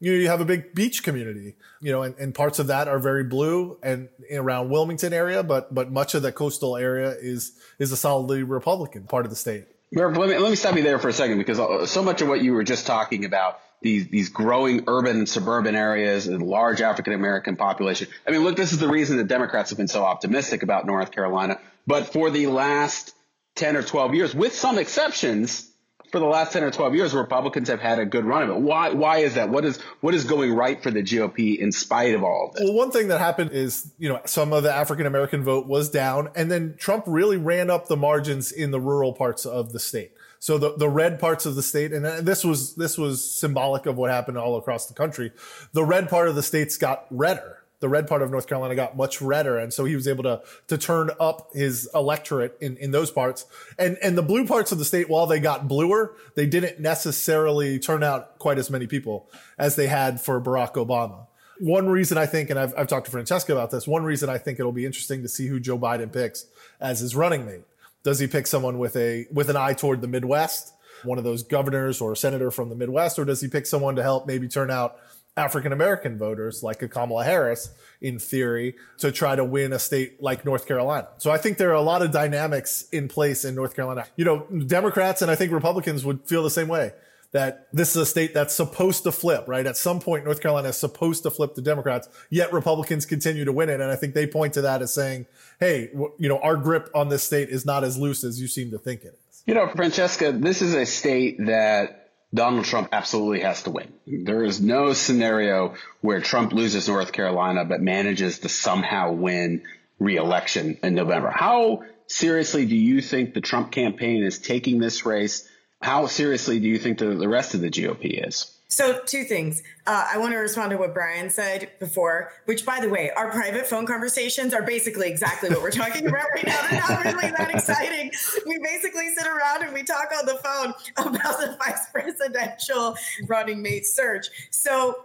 you 0.00 0.12
know, 0.12 0.18
you 0.18 0.28
have 0.28 0.40
a 0.40 0.44
big 0.44 0.74
beach 0.74 1.02
community, 1.02 1.54
you 1.80 1.92
know, 1.92 2.02
and, 2.02 2.14
and 2.18 2.34
parts 2.34 2.58
of 2.58 2.66
that 2.66 2.88
are 2.88 2.98
very 2.98 3.24
blue 3.24 3.78
and 3.82 4.08
around 4.32 4.70
Wilmington 4.70 5.12
area, 5.12 5.42
but, 5.42 5.74
but 5.74 5.90
much 5.90 6.14
of 6.14 6.22
the 6.22 6.32
coastal 6.32 6.76
area 6.76 7.10
is, 7.10 7.52
is 7.78 7.92
a 7.92 7.96
solidly 7.96 8.42
Republican 8.42 9.04
part 9.04 9.24
of 9.24 9.30
the 9.30 9.36
state. 9.36 9.64
Let 9.92 10.12
me, 10.12 10.38
let 10.38 10.50
me 10.50 10.56
stop 10.56 10.76
you 10.76 10.82
there 10.82 10.98
for 10.98 11.08
a 11.08 11.12
second 11.12 11.38
because 11.38 11.58
uh, 11.58 11.84
so 11.86 12.02
much 12.02 12.22
of 12.22 12.28
what 12.28 12.42
you 12.42 12.52
were 12.52 12.62
just 12.62 12.86
talking 12.86 13.24
about 13.24 13.58
these 13.82 14.08
these 14.08 14.28
growing 14.28 14.84
urban 14.86 15.18
and 15.18 15.28
suburban 15.28 15.74
areas, 15.74 16.26
and 16.26 16.42
large 16.42 16.80
African 16.82 17.12
American 17.12 17.56
population. 17.56 18.08
I 18.26 18.30
mean, 18.30 18.44
look, 18.44 18.56
this 18.56 18.72
is 18.72 18.78
the 18.78 18.88
reason 18.88 19.16
that 19.16 19.26
Democrats 19.26 19.70
have 19.70 19.78
been 19.78 19.88
so 19.88 20.04
optimistic 20.04 20.62
about 20.62 20.86
North 20.86 21.10
Carolina. 21.10 21.58
But 21.86 22.12
for 22.12 22.30
the 22.30 22.46
last 22.46 23.14
10 23.56 23.76
or 23.76 23.82
12 23.82 24.14
years, 24.14 24.34
with 24.34 24.54
some 24.54 24.78
exceptions, 24.78 25.70
for 26.10 26.18
the 26.18 26.26
last 26.26 26.52
10 26.52 26.64
or 26.64 26.70
12 26.70 26.94
years, 26.94 27.14
Republicans 27.14 27.68
have 27.68 27.80
had 27.80 27.98
a 27.98 28.04
good 28.04 28.24
run 28.24 28.42
of 28.42 28.50
it. 28.50 28.60
Why, 28.60 28.90
why 28.90 29.18
is 29.18 29.34
that? 29.34 29.50
What 29.50 29.64
is, 29.64 29.80
what 30.00 30.14
is 30.14 30.24
going 30.24 30.52
right 30.52 30.82
for 30.82 30.90
the 30.90 31.02
GOP 31.02 31.56
in 31.56 31.72
spite 31.72 32.14
of 32.14 32.24
all 32.24 32.48
of 32.48 32.54
this? 32.54 32.64
Well, 32.64 32.74
one 32.74 32.90
thing 32.90 33.08
that 33.08 33.20
happened 33.20 33.52
is, 33.52 33.92
you 33.98 34.08
know, 34.08 34.20
some 34.24 34.52
of 34.52 34.62
the 34.62 34.72
African 34.72 35.06
American 35.06 35.44
vote 35.44 35.66
was 35.66 35.88
down 35.88 36.30
and 36.34 36.50
then 36.50 36.74
Trump 36.78 37.04
really 37.06 37.36
ran 37.36 37.70
up 37.70 37.86
the 37.86 37.96
margins 37.96 38.50
in 38.50 38.70
the 38.70 38.80
rural 38.80 39.12
parts 39.12 39.46
of 39.46 39.72
the 39.72 39.80
state. 39.80 40.12
So 40.40 40.56
the, 40.56 40.74
the 40.76 40.88
red 40.88 41.20
parts 41.20 41.44
of 41.44 41.54
the 41.54 41.62
state, 41.62 41.92
and 41.92 42.04
this 42.26 42.44
was, 42.44 42.74
this 42.74 42.96
was 42.96 43.22
symbolic 43.22 43.86
of 43.86 43.98
what 43.98 44.10
happened 44.10 44.38
all 44.38 44.56
across 44.56 44.86
the 44.86 44.94
country. 44.94 45.32
The 45.74 45.84
red 45.84 46.08
part 46.08 46.28
of 46.28 46.34
the 46.34 46.42
states 46.42 46.78
got 46.78 47.06
redder 47.10 47.58
the 47.80 47.88
red 47.88 48.06
part 48.06 48.22
of 48.22 48.30
North 48.30 48.46
Carolina 48.46 48.74
got 48.74 48.96
much 48.96 49.20
redder. 49.20 49.58
And 49.58 49.72
so 49.72 49.84
he 49.84 49.96
was 49.96 50.06
able 50.06 50.22
to, 50.24 50.42
to 50.68 50.78
turn 50.78 51.10
up 51.18 51.48
his 51.52 51.88
electorate 51.94 52.56
in, 52.60 52.76
in 52.76 52.90
those 52.90 53.10
parts. 53.10 53.46
And, 53.78 53.98
and 54.02 54.16
the 54.16 54.22
blue 54.22 54.46
parts 54.46 54.70
of 54.70 54.78
the 54.78 54.84
state, 54.84 55.08
while 55.08 55.26
they 55.26 55.40
got 55.40 55.66
bluer, 55.66 56.14
they 56.36 56.46
didn't 56.46 56.78
necessarily 56.78 57.78
turn 57.78 58.02
out 58.02 58.38
quite 58.38 58.58
as 58.58 58.70
many 58.70 58.86
people 58.86 59.30
as 59.58 59.76
they 59.76 59.86
had 59.86 60.20
for 60.20 60.40
Barack 60.40 60.74
Obama. 60.74 61.26
One 61.58 61.88
reason 61.88 62.16
I 62.16 62.26
think, 62.26 62.48
and 62.48 62.58
I've, 62.58 62.72
I've 62.76 62.88
talked 62.88 63.06
to 63.06 63.12
Francesca 63.12 63.52
about 63.52 63.70
this, 63.70 63.86
one 63.86 64.04
reason 64.04 64.30
I 64.30 64.38
think 64.38 64.58
it'll 64.58 64.72
be 64.72 64.86
interesting 64.86 65.22
to 65.22 65.28
see 65.28 65.46
who 65.46 65.60
Joe 65.60 65.78
Biden 65.78 66.12
picks 66.12 66.46
as 66.80 67.00
his 67.00 67.14
running 67.14 67.44
mate. 67.44 67.64
Does 68.02 68.18
he 68.18 68.26
pick 68.26 68.46
someone 68.46 68.78
with 68.78 68.96
a, 68.96 69.26
with 69.30 69.50
an 69.50 69.56
eye 69.56 69.74
toward 69.74 70.00
the 70.00 70.08
Midwest? 70.08 70.72
One 71.02 71.18
of 71.18 71.24
those 71.24 71.42
governors 71.42 72.00
or 72.00 72.12
a 72.12 72.16
senator 72.16 72.50
from 72.50 72.68
the 72.68 72.74
Midwest, 72.74 73.18
or 73.18 73.24
does 73.24 73.40
he 73.40 73.48
pick 73.48 73.66
someone 73.66 73.96
to 73.96 74.02
help 74.02 74.26
maybe 74.26 74.48
turn 74.48 74.70
out 74.70 74.96
African 75.36 75.72
American 75.72 76.18
voters 76.18 76.62
like 76.62 76.82
a 76.82 76.88
Kamala 76.88 77.24
Harris 77.24 77.70
in 78.00 78.18
theory 78.18 78.74
to 78.98 79.12
try 79.12 79.36
to 79.36 79.44
win 79.44 79.72
a 79.72 79.78
state 79.78 80.22
like 80.22 80.44
North 80.44 80.66
Carolina. 80.66 81.08
So 81.18 81.30
I 81.30 81.38
think 81.38 81.58
there 81.58 81.70
are 81.70 81.74
a 81.74 81.82
lot 81.82 82.02
of 82.02 82.10
dynamics 82.10 82.86
in 82.92 83.08
place 83.08 83.44
in 83.44 83.54
North 83.54 83.74
Carolina. 83.74 84.06
You 84.16 84.24
know, 84.24 84.46
Democrats 84.66 85.22
and 85.22 85.30
I 85.30 85.36
think 85.36 85.52
Republicans 85.52 86.04
would 86.04 86.26
feel 86.26 86.42
the 86.42 86.50
same 86.50 86.68
way 86.68 86.92
that 87.32 87.68
this 87.72 87.90
is 87.90 87.96
a 87.96 88.06
state 88.06 88.34
that's 88.34 88.54
supposed 88.54 89.04
to 89.04 89.12
flip, 89.12 89.44
right? 89.46 89.64
At 89.64 89.76
some 89.76 90.00
point, 90.00 90.24
North 90.24 90.40
Carolina 90.40 90.68
is 90.68 90.76
supposed 90.76 91.22
to 91.22 91.30
flip 91.30 91.54
to 91.54 91.60
Democrats, 91.60 92.08
yet 92.28 92.52
Republicans 92.52 93.06
continue 93.06 93.44
to 93.44 93.52
win 93.52 93.68
it. 93.68 93.80
And 93.80 93.84
I 93.90 93.96
think 93.96 94.14
they 94.14 94.26
point 94.26 94.54
to 94.54 94.62
that 94.62 94.82
as 94.82 94.92
saying, 94.92 95.26
hey, 95.60 95.90
you 95.92 96.28
know, 96.28 96.38
our 96.38 96.56
grip 96.56 96.90
on 96.92 97.08
this 97.08 97.22
state 97.22 97.48
is 97.48 97.64
not 97.64 97.84
as 97.84 97.96
loose 97.96 98.24
as 98.24 98.40
you 98.40 98.48
seem 98.48 98.72
to 98.72 98.78
think 98.78 99.02
it 99.02 99.16
is. 99.30 99.42
You 99.46 99.54
know, 99.54 99.68
Francesca, 99.68 100.32
this 100.32 100.60
is 100.60 100.74
a 100.74 100.84
state 100.84 101.36
that 101.46 101.99
Donald 102.32 102.64
Trump 102.64 102.88
absolutely 102.92 103.40
has 103.40 103.64
to 103.64 103.70
win. 103.70 103.92
There 104.06 104.44
is 104.44 104.60
no 104.60 104.92
scenario 104.92 105.74
where 106.00 106.20
Trump 106.20 106.52
loses 106.52 106.88
North 106.88 107.12
Carolina 107.12 107.64
but 107.64 107.80
manages 107.80 108.40
to 108.40 108.48
somehow 108.48 109.12
win 109.12 109.62
reelection 109.98 110.78
in 110.82 110.94
November. 110.94 111.30
How 111.30 111.82
seriously 112.06 112.66
do 112.66 112.76
you 112.76 113.00
think 113.00 113.34
the 113.34 113.40
Trump 113.40 113.72
campaign 113.72 114.22
is 114.22 114.38
taking 114.38 114.78
this 114.78 115.04
race? 115.04 115.48
How 115.82 116.06
seriously 116.06 116.60
do 116.60 116.68
you 116.68 116.78
think 116.78 116.98
the, 116.98 117.14
the 117.14 117.28
rest 117.28 117.54
of 117.54 117.60
the 117.62 117.70
GOP 117.70 118.26
is? 118.26 118.56
So, 118.70 119.00
two 119.04 119.24
things. 119.24 119.64
Uh, 119.84 120.06
I 120.12 120.16
want 120.16 120.32
to 120.32 120.38
respond 120.38 120.70
to 120.70 120.76
what 120.76 120.94
Brian 120.94 121.28
said 121.28 121.72
before, 121.80 122.32
which, 122.44 122.64
by 122.64 122.78
the 122.80 122.88
way, 122.88 123.10
our 123.10 123.28
private 123.32 123.66
phone 123.66 123.84
conversations 123.84 124.54
are 124.54 124.62
basically 124.62 125.08
exactly 125.08 125.50
what 125.50 125.60
we're 125.60 125.72
talking 125.72 126.06
about 126.06 126.26
right 126.32 126.46
now. 126.46 126.68
They're 126.70 126.80
not 126.80 127.04
really 127.04 127.32
that 127.32 127.50
exciting. 127.54 128.12
We 128.46 128.60
basically 128.62 129.12
sit 129.12 129.26
around 129.26 129.64
and 129.64 129.74
we 129.74 129.82
talk 129.82 130.10
on 130.16 130.24
the 130.24 130.36
phone 130.36 130.72
about 130.96 131.40
the 131.40 131.56
vice 131.64 131.86
presidential 131.90 132.96
running 133.26 133.60
mate 133.60 133.86
search. 133.86 134.28
So, 134.50 135.04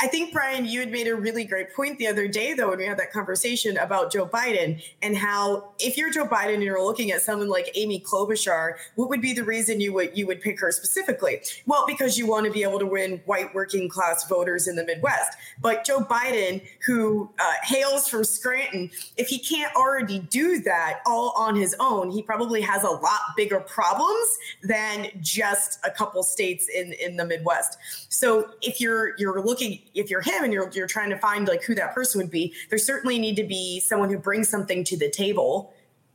I 0.00 0.06
think, 0.06 0.32
Brian, 0.32 0.64
you 0.64 0.78
had 0.78 0.92
made 0.92 1.08
a 1.08 1.16
really 1.16 1.44
great 1.44 1.74
point 1.74 1.98
the 1.98 2.06
other 2.06 2.28
day, 2.28 2.54
though, 2.54 2.68
when 2.68 2.78
we 2.78 2.84
had 2.84 2.98
that 2.98 3.10
conversation 3.10 3.76
about 3.78 4.12
Joe 4.12 4.26
Biden 4.26 4.80
and 5.02 5.16
how 5.16 5.72
if 5.80 5.98
you're 5.98 6.12
Joe 6.12 6.24
Biden 6.24 6.54
and 6.54 6.62
you're 6.62 6.82
looking 6.82 7.10
at 7.10 7.20
someone 7.20 7.48
like 7.48 7.72
Amy 7.74 7.98
Klobuchar, 7.98 8.74
what 8.94 9.08
would 9.08 9.20
be 9.20 9.32
the 9.32 9.42
reason 9.42 9.80
you 9.80 9.92
would 9.94 10.16
you 10.16 10.28
would 10.28 10.40
pick 10.40 10.60
her 10.60 10.70
specifically? 10.70 11.40
Well, 11.66 11.84
because 11.84 12.16
you 12.16 12.28
want 12.28 12.46
to 12.46 12.52
be 12.52 12.62
able 12.62 12.78
to 12.78 12.86
win 12.86 13.20
white 13.26 13.52
working 13.56 13.88
class 13.88 14.28
voters 14.28 14.68
in 14.68 14.76
the 14.76 14.84
Midwest. 14.84 15.36
But 15.60 15.84
Joe 15.84 16.00
Biden, 16.00 16.62
who 16.86 17.28
uh, 17.40 17.54
hails 17.64 18.08
from 18.08 18.22
Scranton, 18.22 18.90
if 19.16 19.26
he 19.26 19.40
can't 19.40 19.74
already 19.74 20.20
do 20.20 20.60
that 20.60 21.00
all 21.06 21.34
on 21.36 21.56
his 21.56 21.74
own, 21.80 22.10
he 22.10 22.22
probably 22.22 22.60
has 22.60 22.84
a 22.84 22.90
lot 22.90 23.20
bigger 23.36 23.58
problems 23.58 24.38
than 24.62 25.08
just 25.20 25.80
a 25.84 25.90
couple 25.90 26.22
states 26.22 26.68
in 26.68 26.92
in 26.92 27.16
the 27.16 27.24
Midwest. 27.24 27.78
So 28.08 28.50
if 28.62 28.80
you're 28.80 29.16
you're 29.18 29.44
looking 29.44 29.80
if 29.98 30.10
you're 30.10 30.22
him 30.22 30.44
and 30.44 30.52
you're 30.52 30.70
you're 30.72 30.86
trying 30.86 31.10
to 31.10 31.18
find 31.18 31.48
like 31.48 31.62
who 31.64 31.74
that 31.74 31.94
person 31.94 32.20
would 32.20 32.30
be, 32.30 32.54
there 32.70 32.78
certainly 32.78 33.18
need 33.18 33.36
to 33.36 33.44
be 33.44 33.80
someone 33.80 34.08
who 34.08 34.18
brings 34.18 34.48
something 34.48 34.84
to 34.84 34.96
the 34.96 35.10
table, 35.10 35.74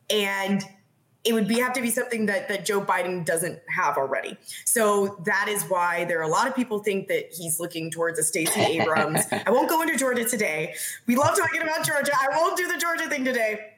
and 0.10 0.64
it 1.24 1.34
would 1.34 1.48
be 1.48 1.60
have 1.60 1.74
to 1.74 1.82
be 1.82 1.90
something 1.90 2.26
that 2.28 2.48
that 2.48 2.66
Joe 2.66 2.82
Biden 2.82 3.26
doesn't 3.26 3.60
have 3.70 3.98
already. 3.98 4.38
So 4.66 5.22
that 5.26 5.48
is 5.50 5.64
why 5.64 6.06
there 6.06 6.20
are 6.20 6.24
a 6.24 6.28
lot 6.28 6.48
of 6.48 6.56
people 6.56 6.80
think 6.80 7.08
that 7.10 7.32
he's 7.32 7.60
looking 7.60 7.92
towards 7.92 8.18
a 8.20 8.24
Stacey 8.24 8.62
Abrams. 8.80 9.22
I 9.32 9.52
won't 9.52 9.70
go 9.70 9.82
into 9.82 9.98
Georgia 9.98 10.26
today. 10.26 10.76
We 11.06 11.16
love 11.16 11.38
talking 11.38 11.62
about 11.62 11.86
Georgia. 11.86 12.14
I 12.14 12.38
won't 12.38 12.58
do 12.58 12.68
the 12.68 12.78
Georgia 12.78 13.10
thing 13.10 13.26
today. 13.26 13.73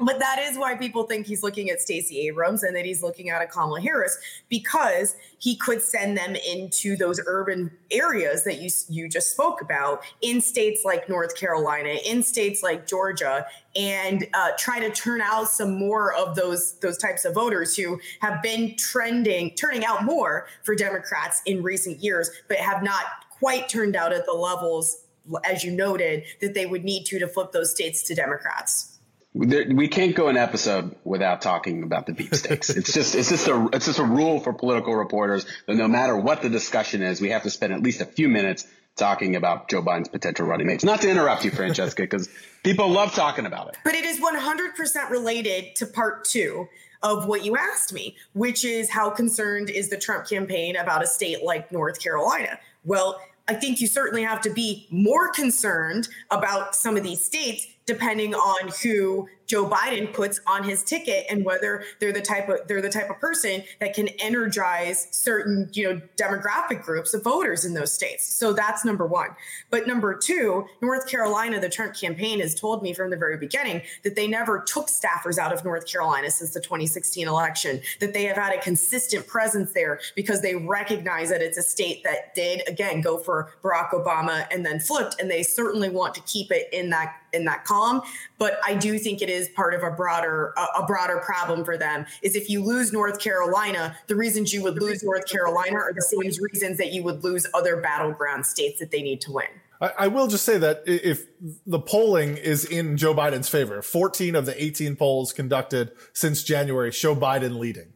But 0.00 0.18
that 0.18 0.38
is 0.38 0.56
why 0.56 0.76
people 0.76 1.02
think 1.02 1.26
he's 1.26 1.42
looking 1.42 1.68
at 1.68 1.82
Stacey 1.82 2.26
Abrams 2.26 2.62
and 2.62 2.74
that 2.74 2.86
he's 2.86 3.02
looking 3.02 3.28
at 3.28 3.42
a 3.42 3.46
Kamala 3.46 3.82
Harris 3.82 4.16
because 4.48 5.14
he 5.38 5.56
could 5.56 5.82
send 5.82 6.16
them 6.16 6.34
into 6.36 6.96
those 6.96 7.20
urban 7.26 7.70
areas 7.90 8.44
that 8.44 8.62
you 8.62 8.70
you 8.88 9.10
just 9.10 9.30
spoke 9.30 9.60
about 9.60 10.02
in 10.22 10.40
states 10.40 10.86
like 10.86 11.10
North 11.10 11.36
Carolina, 11.36 11.96
in 12.06 12.22
states 12.22 12.62
like 12.62 12.86
Georgia, 12.86 13.44
and 13.76 14.26
uh, 14.32 14.52
try 14.58 14.80
to 14.80 14.90
turn 14.90 15.20
out 15.20 15.50
some 15.50 15.78
more 15.78 16.14
of 16.14 16.34
those 16.34 16.78
those 16.80 16.96
types 16.96 17.26
of 17.26 17.34
voters 17.34 17.76
who 17.76 18.00
have 18.20 18.42
been 18.42 18.74
trending, 18.76 19.54
turning 19.54 19.84
out 19.84 20.02
more 20.04 20.46
for 20.62 20.74
Democrats 20.74 21.42
in 21.44 21.62
recent 21.62 22.02
years, 22.02 22.30
but 22.48 22.56
have 22.56 22.82
not 22.82 23.04
quite 23.28 23.68
turned 23.68 23.96
out 23.96 24.14
at 24.14 24.24
the 24.24 24.32
levels, 24.32 25.04
as 25.44 25.62
you 25.62 25.70
noted, 25.70 26.24
that 26.40 26.54
they 26.54 26.64
would 26.64 26.84
need 26.84 27.04
to 27.04 27.18
to 27.18 27.28
flip 27.28 27.52
those 27.52 27.70
states 27.70 28.02
to 28.04 28.14
Democrats 28.14 28.89
we 29.32 29.88
can't 29.88 30.16
go 30.16 30.28
an 30.28 30.36
episode 30.36 30.96
without 31.04 31.40
talking 31.40 31.82
about 31.82 32.06
the 32.06 32.12
veepstakes. 32.12 32.68
it's 32.76 32.92
just 32.92 33.14
it's 33.14 33.28
just 33.28 33.46
a 33.46 33.68
it's 33.72 33.86
just 33.86 33.98
a 33.98 34.04
rule 34.04 34.40
for 34.40 34.52
political 34.52 34.94
reporters 34.94 35.46
that 35.66 35.76
no 35.76 35.86
matter 35.86 36.16
what 36.16 36.42
the 36.42 36.48
discussion 36.48 37.02
is, 37.02 37.20
we 37.20 37.30
have 37.30 37.44
to 37.44 37.50
spend 37.50 37.72
at 37.72 37.82
least 37.82 38.00
a 38.00 38.06
few 38.06 38.28
minutes 38.28 38.66
talking 38.96 39.36
about 39.36 39.68
Joe 39.68 39.82
Biden's 39.82 40.08
potential 40.08 40.46
running 40.46 40.66
mates. 40.66 40.84
Not 40.84 41.00
to 41.02 41.10
interrupt 41.10 41.44
you, 41.44 41.50
Francesca, 41.52 42.02
because 42.02 42.28
people 42.64 42.88
love 42.90 43.14
talking 43.14 43.46
about 43.46 43.68
it. 43.68 43.78
But 43.84 43.94
it 43.94 44.04
is 44.04 44.20
100% 44.20 45.10
related 45.10 45.76
to 45.76 45.86
part 45.86 46.24
two 46.24 46.68
of 47.02 47.26
what 47.26 47.44
you 47.44 47.56
asked 47.56 47.92
me, 47.94 48.16
which 48.34 48.64
is 48.64 48.90
how 48.90 49.10
concerned 49.10 49.70
is 49.70 49.88
the 49.88 49.96
Trump 49.96 50.28
campaign 50.28 50.76
about 50.76 51.02
a 51.02 51.06
state 51.06 51.42
like 51.42 51.72
North 51.72 52.02
Carolina? 52.02 52.58
Well, 52.84 53.20
I 53.50 53.54
think 53.54 53.80
you 53.80 53.88
certainly 53.88 54.22
have 54.22 54.40
to 54.42 54.50
be 54.50 54.86
more 54.90 55.28
concerned 55.32 56.08
about 56.30 56.76
some 56.76 56.96
of 56.96 57.02
these 57.02 57.24
states 57.24 57.66
depending 57.84 58.32
on 58.32 58.70
who 58.80 59.28
Joe 59.50 59.68
Biden 59.68 60.12
puts 60.12 60.38
on 60.46 60.62
his 60.62 60.84
ticket 60.84 61.26
and 61.28 61.44
whether 61.44 61.82
they're 61.98 62.12
the 62.12 62.20
type 62.20 62.48
of 62.48 62.68
they're 62.68 62.80
the 62.80 62.88
type 62.88 63.10
of 63.10 63.18
person 63.18 63.64
that 63.80 63.94
can 63.94 64.06
energize 64.20 65.08
certain 65.10 65.68
you 65.72 65.92
know 65.92 66.00
demographic 66.16 66.84
groups 66.84 67.14
of 67.14 67.24
voters 67.24 67.64
in 67.64 67.74
those 67.74 67.92
states. 67.92 68.32
So 68.32 68.52
that's 68.52 68.84
number 68.84 69.08
one. 69.08 69.30
But 69.68 69.88
number 69.88 70.16
two, 70.16 70.66
North 70.80 71.08
Carolina, 71.08 71.58
the 71.58 71.68
Trump 71.68 71.94
campaign 71.94 72.38
has 72.38 72.54
told 72.54 72.84
me 72.84 72.94
from 72.94 73.10
the 73.10 73.16
very 73.16 73.36
beginning 73.38 73.82
that 74.04 74.14
they 74.14 74.28
never 74.28 74.60
took 74.60 74.86
staffers 74.86 75.36
out 75.36 75.52
of 75.52 75.64
North 75.64 75.84
Carolina 75.84 76.30
since 76.30 76.54
the 76.54 76.60
2016 76.60 77.26
election. 77.26 77.80
That 77.98 78.12
they 78.14 78.26
have 78.26 78.36
had 78.36 78.54
a 78.54 78.60
consistent 78.60 79.26
presence 79.26 79.72
there 79.72 79.98
because 80.14 80.42
they 80.42 80.54
recognize 80.54 81.28
that 81.30 81.42
it's 81.42 81.58
a 81.58 81.62
state 81.62 82.04
that 82.04 82.36
did 82.36 82.62
again 82.68 83.00
go 83.00 83.18
for 83.18 83.52
Barack 83.64 83.90
Obama 83.90 84.46
and 84.52 84.64
then 84.64 84.78
flipped, 84.78 85.20
and 85.20 85.28
they 85.28 85.42
certainly 85.42 85.88
want 85.88 86.14
to 86.14 86.20
keep 86.20 86.52
it 86.52 86.68
in 86.72 86.90
that 86.90 87.16
in 87.32 87.44
that 87.44 87.64
column. 87.64 88.02
But 88.38 88.60
I 88.64 88.74
do 88.74 88.98
think 88.98 89.22
it 89.22 89.28
is 89.28 89.48
part 89.50 89.74
of 89.74 89.82
a 89.82 89.90
broader 89.90 90.52
a, 90.56 90.82
a 90.82 90.86
broader 90.86 91.18
problem 91.18 91.64
for 91.64 91.76
them. 91.76 92.06
Is 92.22 92.34
if 92.34 92.48
you 92.48 92.62
lose 92.62 92.92
North 92.92 93.18
Carolina, 93.18 93.96
the 94.06 94.16
reasons 94.16 94.52
you 94.52 94.62
would 94.62 94.80
lose 94.80 95.02
North 95.02 95.26
Carolina 95.26 95.76
are 95.76 95.92
the 95.92 96.02
same 96.02 96.30
reasons 96.42 96.78
that 96.78 96.92
you 96.92 97.02
would 97.02 97.24
lose 97.24 97.46
other 97.54 97.76
battleground 97.76 98.46
states 98.46 98.78
that 98.80 98.90
they 98.90 99.02
need 99.02 99.20
to 99.22 99.32
win. 99.32 99.46
I, 99.82 100.08
will 100.08 100.26
just 100.26 100.44
say 100.44 100.58
that 100.58 100.82
if 100.86 101.26
the 101.66 101.78
polling 101.78 102.36
is 102.36 102.66
in 102.66 102.98
Joe 102.98 103.14
Biden's 103.14 103.48
favor, 103.48 103.80
14 103.80 104.34
of 104.34 104.44
the 104.44 104.62
18 104.62 104.94
polls 104.94 105.32
conducted 105.32 105.92
since 106.12 106.42
January 106.42 106.92
show 106.92 107.16
Biden 107.16 107.58
leading 107.58 107.94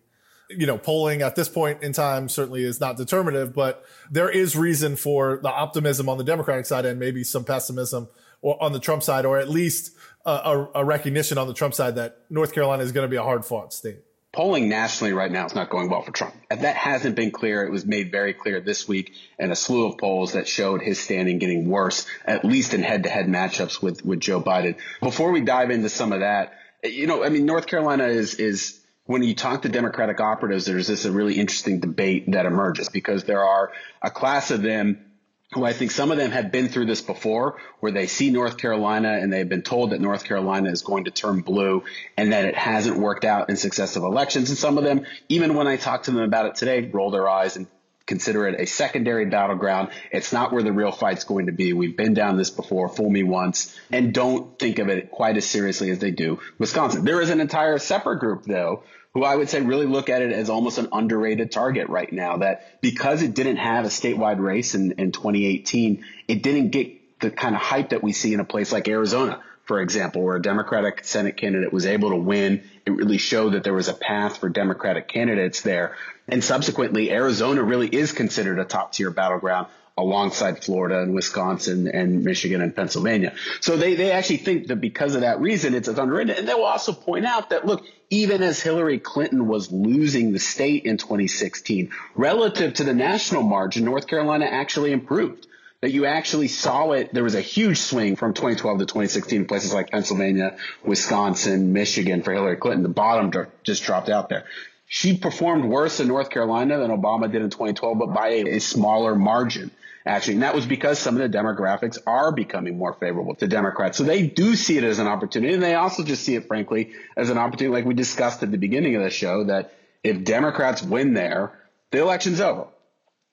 you 0.50 0.66
know, 0.66 0.78
polling 0.78 1.22
at 1.22 1.36
this 1.36 1.48
point 1.48 1.82
in 1.82 1.92
time 1.92 2.28
certainly 2.28 2.64
is 2.64 2.80
not 2.80 2.96
determinative, 2.96 3.54
but 3.54 3.84
there 4.10 4.28
is 4.28 4.56
reason 4.56 4.96
for 4.96 5.38
the 5.42 5.50
optimism 5.50 6.08
on 6.08 6.18
the 6.18 6.24
Democratic 6.24 6.66
side 6.66 6.84
and 6.84 6.98
maybe 6.98 7.24
some 7.24 7.44
pessimism 7.44 8.08
or 8.44 8.62
on 8.62 8.72
the 8.72 8.78
Trump 8.78 9.02
side, 9.02 9.24
or 9.24 9.38
at 9.38 9.48
least 9.48 9.96
a, 10.26 10.66
a 10.74 10.84
recognition 10.84 11.38
on 11.38 11.48
the 11.48 11.54
Trump 11.54 11.72
side 11.72 11.96
that 11.96 12.18
North 12.28 12.52
Carolina 12.52 12.82
is 12.82 12.92
going 12.92 13.06
to 13.06 13.10
be 13.10 13.16
a 13.16 13.22
hard 13.22 13.42
fought 13.42 13.72
state. 13.72 14.00
Polling 14.32 14.68
nationally 14.68 15.14
right 15.14 15.32
now 15.32 15.46
is 15.46 15.54
not 15.54 15.70
going 15.70 15.88
well 15.88 16.02
for 16.02 16.12
Trump. 16.12 16.34
If 16.50 16.60
that 16.60 16.76
hasn't 16.76 17.16
been 17.16 17.30
clear, 17.30 17.64
it 17.64 17.70
was 17.70 17.86
made 17.86 18.10
very 18.10 18.34
clear 18.34 18.60
this 18.60 18.86
week 18.86 19.12
in 19.38 19.50
a 19.50 19.56
slew 19.56 19.86
of 19.88 19.96
polls 19.96 20.34
that 20.34 20.46
showed 20.46 20.82
his 20.82 21.00
standing 21.00 21.38
getting 21.38 21.70
worse, 21.70 22.06
at 22.26 22.44
least 22.44 22.74
in 22.74 22.82
head 22.82 23.04
to 23.04 23.08
head 23.08 23.26
matchups 23.26 23.80
with, 23.80 24.04
with 24.04 24.20
Joe 24.20 24.42
Biden. 24.42 24.76
Before 25.00 25.32
we 25.32 25.40
dive 25.40 25.70
into 25.70 25.88
some 25.88 26.12
of 26.12 26.20
that, 26.20 26.52
you 26.82 27.06
know, 27.06 27.24
I 27.24 27.30
mean, 27.30 27.46
North 27.46 27.66
Carolina 27.66 28.08
is, 28.08 28.34
is, 28.34 28.78
when 29.06 29.22
you 29.22 29.34
talk 29.34 29.62
to 29.62 29.70
Democratic 29.70 30.20
operatives, 30.20 30.66
there's 30.66 30.88
this 30.88 31.06
a 31.06 31.12
really 31.12 31.38
interesting 31.38 31.80
debate 31.80 32.32
that 32.32 32.44
emerges 32.44 32.90
because 32.90 33.24
there 33.24 33.42
are 33.42 33.72
a 34.02 34.10
class 34.10 34.50
of 34.50 34.60
them 34.60 35.13
who 35.54 35.64
I 35.64 35.72
think 35.72 35.92
some 35.92 36.10
of 36.10 36.18
them 36.18 36.32
have 36.32 36.50
been 36.50 36.68
through 36.68 36.86
this 36.86 37.00
before, 37.00 37.58
where 37.78 37.92
they 37.92 38.08
see 38.08 38.30
North 38.30 38.58
Carolina 38.58 39.12
and 39.12 39.32
they've 39.32 39.48
been 39.48 39.62
told 39.62 39.90
that 39.90 40.00
North 40.00 40.24
Carolina 40.24 40.70
is 40.70 40.82
going 40.82 41.04
to 41.04 41.12
turn 41.12 41.42
blue 41.42 41.84
and 42.16 42.32
that 42.32 42.44
it 42.44 42.56
hasn't 42.56 42.96
worked 42.96 43.24
out 43.24 43.50
in 43.50 43.56
successive 43.56 44.02
elections. 44.02 44.50
And 44.50 44.58
some 44.58 44.78
of 44.78 44.84
them, 44.84 45.06
even 45.28 45.54
when 45.54 45.68
I 45.68 45.76
talk 45.76 46.04
to 46.04 46.10
them 46.10 46.22
about 46.22 46.46
it 46.46 46.54
today, 46.56 46.90
roll 46.92 47.12
their 47.12 47.28
eyes 47.28 47.56
and 47.56 47.68
consider 48.06 48.46
it 48.46 48.60
a 48.60 48.66
secondary 48.66 49.26
battleground. 49.26 49.90
It's 50.10 50.32
not 50.32 50.52
where 50.52 50.62
the 50.62 50.72
real 50.72 50.92
fight's 50.92 51.24
going 51.24 51.46
to 51.46 51.52
be. 51.52 51.72
We've 51.72 51.96
been 51.96 52.14
down 52.14 52.36
this 52.36 52.50
before. 52.50 52.88
Fool 52.88 53.10
me 53.10 53.22
once. 53.22 53.78
And 53.90 54.12
don't 54.12 54.58
think 54.58 54.78
of 54.78 54.88
it 54.88 55.10
quite 55.10 55.36
as 55.36 55.46
seriously 55.46 55.90
as 55.90 55.98
they 55.98 56.10
do 56.10 56.40
Wisconsin. 56.58 57.04
There 57.04 57.20
is 57.20 57.30
an 57.30 57.40
entire 57.40 57.78
separate 57.78 58.20
group, 58.20 58.44
though, 58.44 58.82
who 59.14 59.24
I 59.24 59.34
would 59.34 59.48
say 59.48 59.60
really 59.60 59.86
look 59.86 60.08
at 60.10 60.22
it 60.22 60.32
as 60.32 60.50
almost 60.50 60.78
an 60.78 60.88
underrated 60.92 61.50
target 61.52 61.88
right 61.88 62.12
now. 62.12 62.38
That 62.38 62.80
because 62.82 63.22
it 63.22 63.34
didn't 63.34 63.56
have 63.56 63.84
a 63.84 63.88
statewide 63.88 64.38
race 64.38 64.74
in, 64.74 64.92
in 64.92 65.12
2018, 65.12 66.04
it 66.28 66.42
didn't 66.42 66.70
get 66.70 67.20
the 67.20 67.30
kind 67.30 67.54
of 67.54 67.60
hype 67.60 67.90
that 67.90 68.02
we 68.02 68.12
see 68.12 68.34
in 68.34 68.40
a 68.40 68.44
place 68.44 68.72
like 68.72 68.86
Arizona, 68.88 69.40
for 69.64 69.80
example, 69.80 70.22
where 70.22 70.36
a 70.36 70.42
Democratic 70.42 71.04
Senate 71.04 71.36
candidate 71.36 71.72
was 71.72 71.86
able 71.86 72.10
to 72.10 72.16
win. 72.16 72.64
It 72.84 72.90
really 72.90 73.16
showed 73.18 73.54
that 73.54 73.64
there 73.64 73.72
was 73.72 73.88
a 73.88 73.94
path 73.94 74.38
for 74.38 74.50
Democratic 74.50 75.08
candidates 75.08 75.62
there. 75.62 75.96
And 76.28 76.42
subsequently, 76.42 77.10
Arizona 77.10 77.62
really 77.62 77.88
is 77.88 78.12
considered 78.12 78.58
a 78.58 78.64
top 78.64 78.92
tier 78.92 79.10
battleground 79.10 79.66
alongside 79.96 80.64
Florida 80.64 81.00
and 81.00 81.14
Wisconsin 81.14 81.86
and 81.86 82.24
Michigan 82.24 82.60
and 82.60 82.74
Pennsylvania. 82.74 83.34
So 83.60 83.76
they, 83.76 83.94
they 83.94 84.10
actually 84.10 84.38
think 84.38 84.66
that 84.66 84.80
because 84.80 85.14
of 85.14 85.20
that 85.20 85.40
reason, 85.40 85.74
it's 85.74 85.86
underrated. 85.86 86.38
And 86.38 86.48
they 86.48 86.54
will 86.54 86.64
also 86.64 86.92
point 86.92 87.26
out 87.26 87.50
that, 87.50 87.64
look, 87.64 87.84
even 88.10 88.42
as 88.42 88.60
Hillary 88.60 88.98
Clinton 88.98 89.46
was 89.46 89.70
losing 89.70 90.32
the 90.32 90.40
state 90.40 90.84
in 90.84 90.96
2016, 90.96 91.90
relative 92.16 92.74
to 92.74 92.84
the 92.84 92.94
national 92.94 93.42
margin, 93.42 93.84
North 93.84 94.06
Carolina 94.06 94.46
actually 94.46 94.92
improved. 94.92 95.46
That 95.80 95.92
you 95.92 96.06
actually 96.06 96.48
saw 96.48 96.92
it. 96.92 97.12
There 97.12 97.22
was 97.22 97.34
a 97.34 97.42
huge 97.42 97.76
swing 97.76 98.16
from 98.16 98.32
2012 98.32 98.78
to 98.78 98.86
2016 98.86 99.42
in 99.42 99.46
places 99.46 99.74
like 99.74 99.90
Pennsylvania, 99.90 100.56
Wisconsin, 100.82 101.74
Michigan 101.74 102.22
for 102.22 102.32
Hillary 102.32 102.56
Clinton. 102.56 102.82
The 102.82 102.88
bottom 102.88 103.30
just 103.64 103.84
dropped 103.84 104.08
out 104.08 104.30
there. 104.30 104.44
She 104.86 105.16
performed 105.16 105.64
worse 105.64 106.00
in 106.00 106.08
North 106.08 106.30
Carolina 106.30 106.78
than 106.78 106.90
Obama 106.90 107.30
did 107.30 107.42
in 107.42 107.50
2012, 107.50 107.98
but 107.98 108.14
by 108.14 108.28
a, 108.28 108.56
a 108.56 108.58
smaller 108.60 109.14
margin. 109.14 109.70
actually. 110.06 110.34
And 110.34 110.42
that 110.42 110.54
was 110.54 110.66
because 110.66 110.98
some 110.98 111.18
of 111.18 111.30
the 111.30 111.36
demographics 111.36 111.98
are 112.06 112.32
becoming 112.32 112.76
more 112.76 112.92
favorable 112.92 113.34
to 113.36 113.48
Democrats. 113.48 113.96
So 113.98 114.04
they 114.04 114.26
do 114.26 114.54
see 114.56 114.76
it 114.76 114.84
as 114.84 114.98
an 114.98 115.06
opportunity. 115.06 115.54
And 115.54 115.62
they 115.62 115.74
also 115.74 116.04
just 116.04 116.24
see 116.24 116.34
it, 116.34 116.46
frankly, 116.46 116.92
as 117.16 117.30
an 117.30 117.38
opportunity, 117.38 117.72
like 117.72 117.84
we 117.86 117.94
discussed 117.94 118.42
at 118.42 118.50
the 118.50 118.58
beginning 118.58 118.96
of 118.96 119.02
the 119.02 119.10
show, 119.10 119.44
that 119.44 119.74
if 120.02 120.22
Democrats 120.24 120.82
win 120.82 121.14
there, 121.14 121.58
the 121.90 122.00
election's 122.00 122.40
over. 122.40 122.66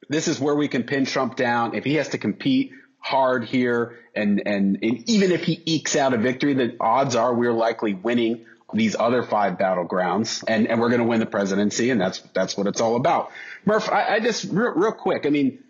This 0.08 0.28
is 0.28 0.40
where 0.40 0.56
we 0.56 0.68
can 0.68 0.84
pin 0.84 1.06
Trump 1.06 1.36
down. 1.36 1.76
If 1.76 1.84
he 1.84 1.96
has 1.96 2.10
to 2.10 2.18
compete 2.18 2.72
hard 3.00 3.46
here, 3.46 3.98
and, 4.16 4.42
and, 4.46 4.78
and 4.82 5.10
even 5.10 5.32
if 5.32 5.44
he 5.44 5.62
ekes 5.66 5.96
out 5.96 6.14
a 6.14 6.18
victory, 6.18 6.54
the 6.54 6.76
odds 6.80 7.16
are 7.16 7.34
we're 7.34 7.54
likely 7.54 7.94
winning 7.94 8.46
these 8.74 8.96
other 8.98 9.24
five 9.24 9.58
battlegrounds, 9.58 10.44
and, 10.48 10.68
and 10.68 10.80
we're 10.80 10.90
going 10.90 11.02
to 11.02 11.08
win 11.08 11.20
the 11.20 11.26
presidency, 11.26 11.90
and 11.90 12.00
that's 12.00 12.20
that's 12.34 12.58
what 12.58 12.68
it's 12.68 12.82
all 12.82 12.96
about. 12.96 13.32
Murph, 13.66 13.90
I, 13.90 14.16
I 14.16 14.20
just 14.20 14.46
real, 14.46 14.72
real 14.72 14.92
quick. 14.92 15.26
I 15.26 15.30
mean, 15.30 15.64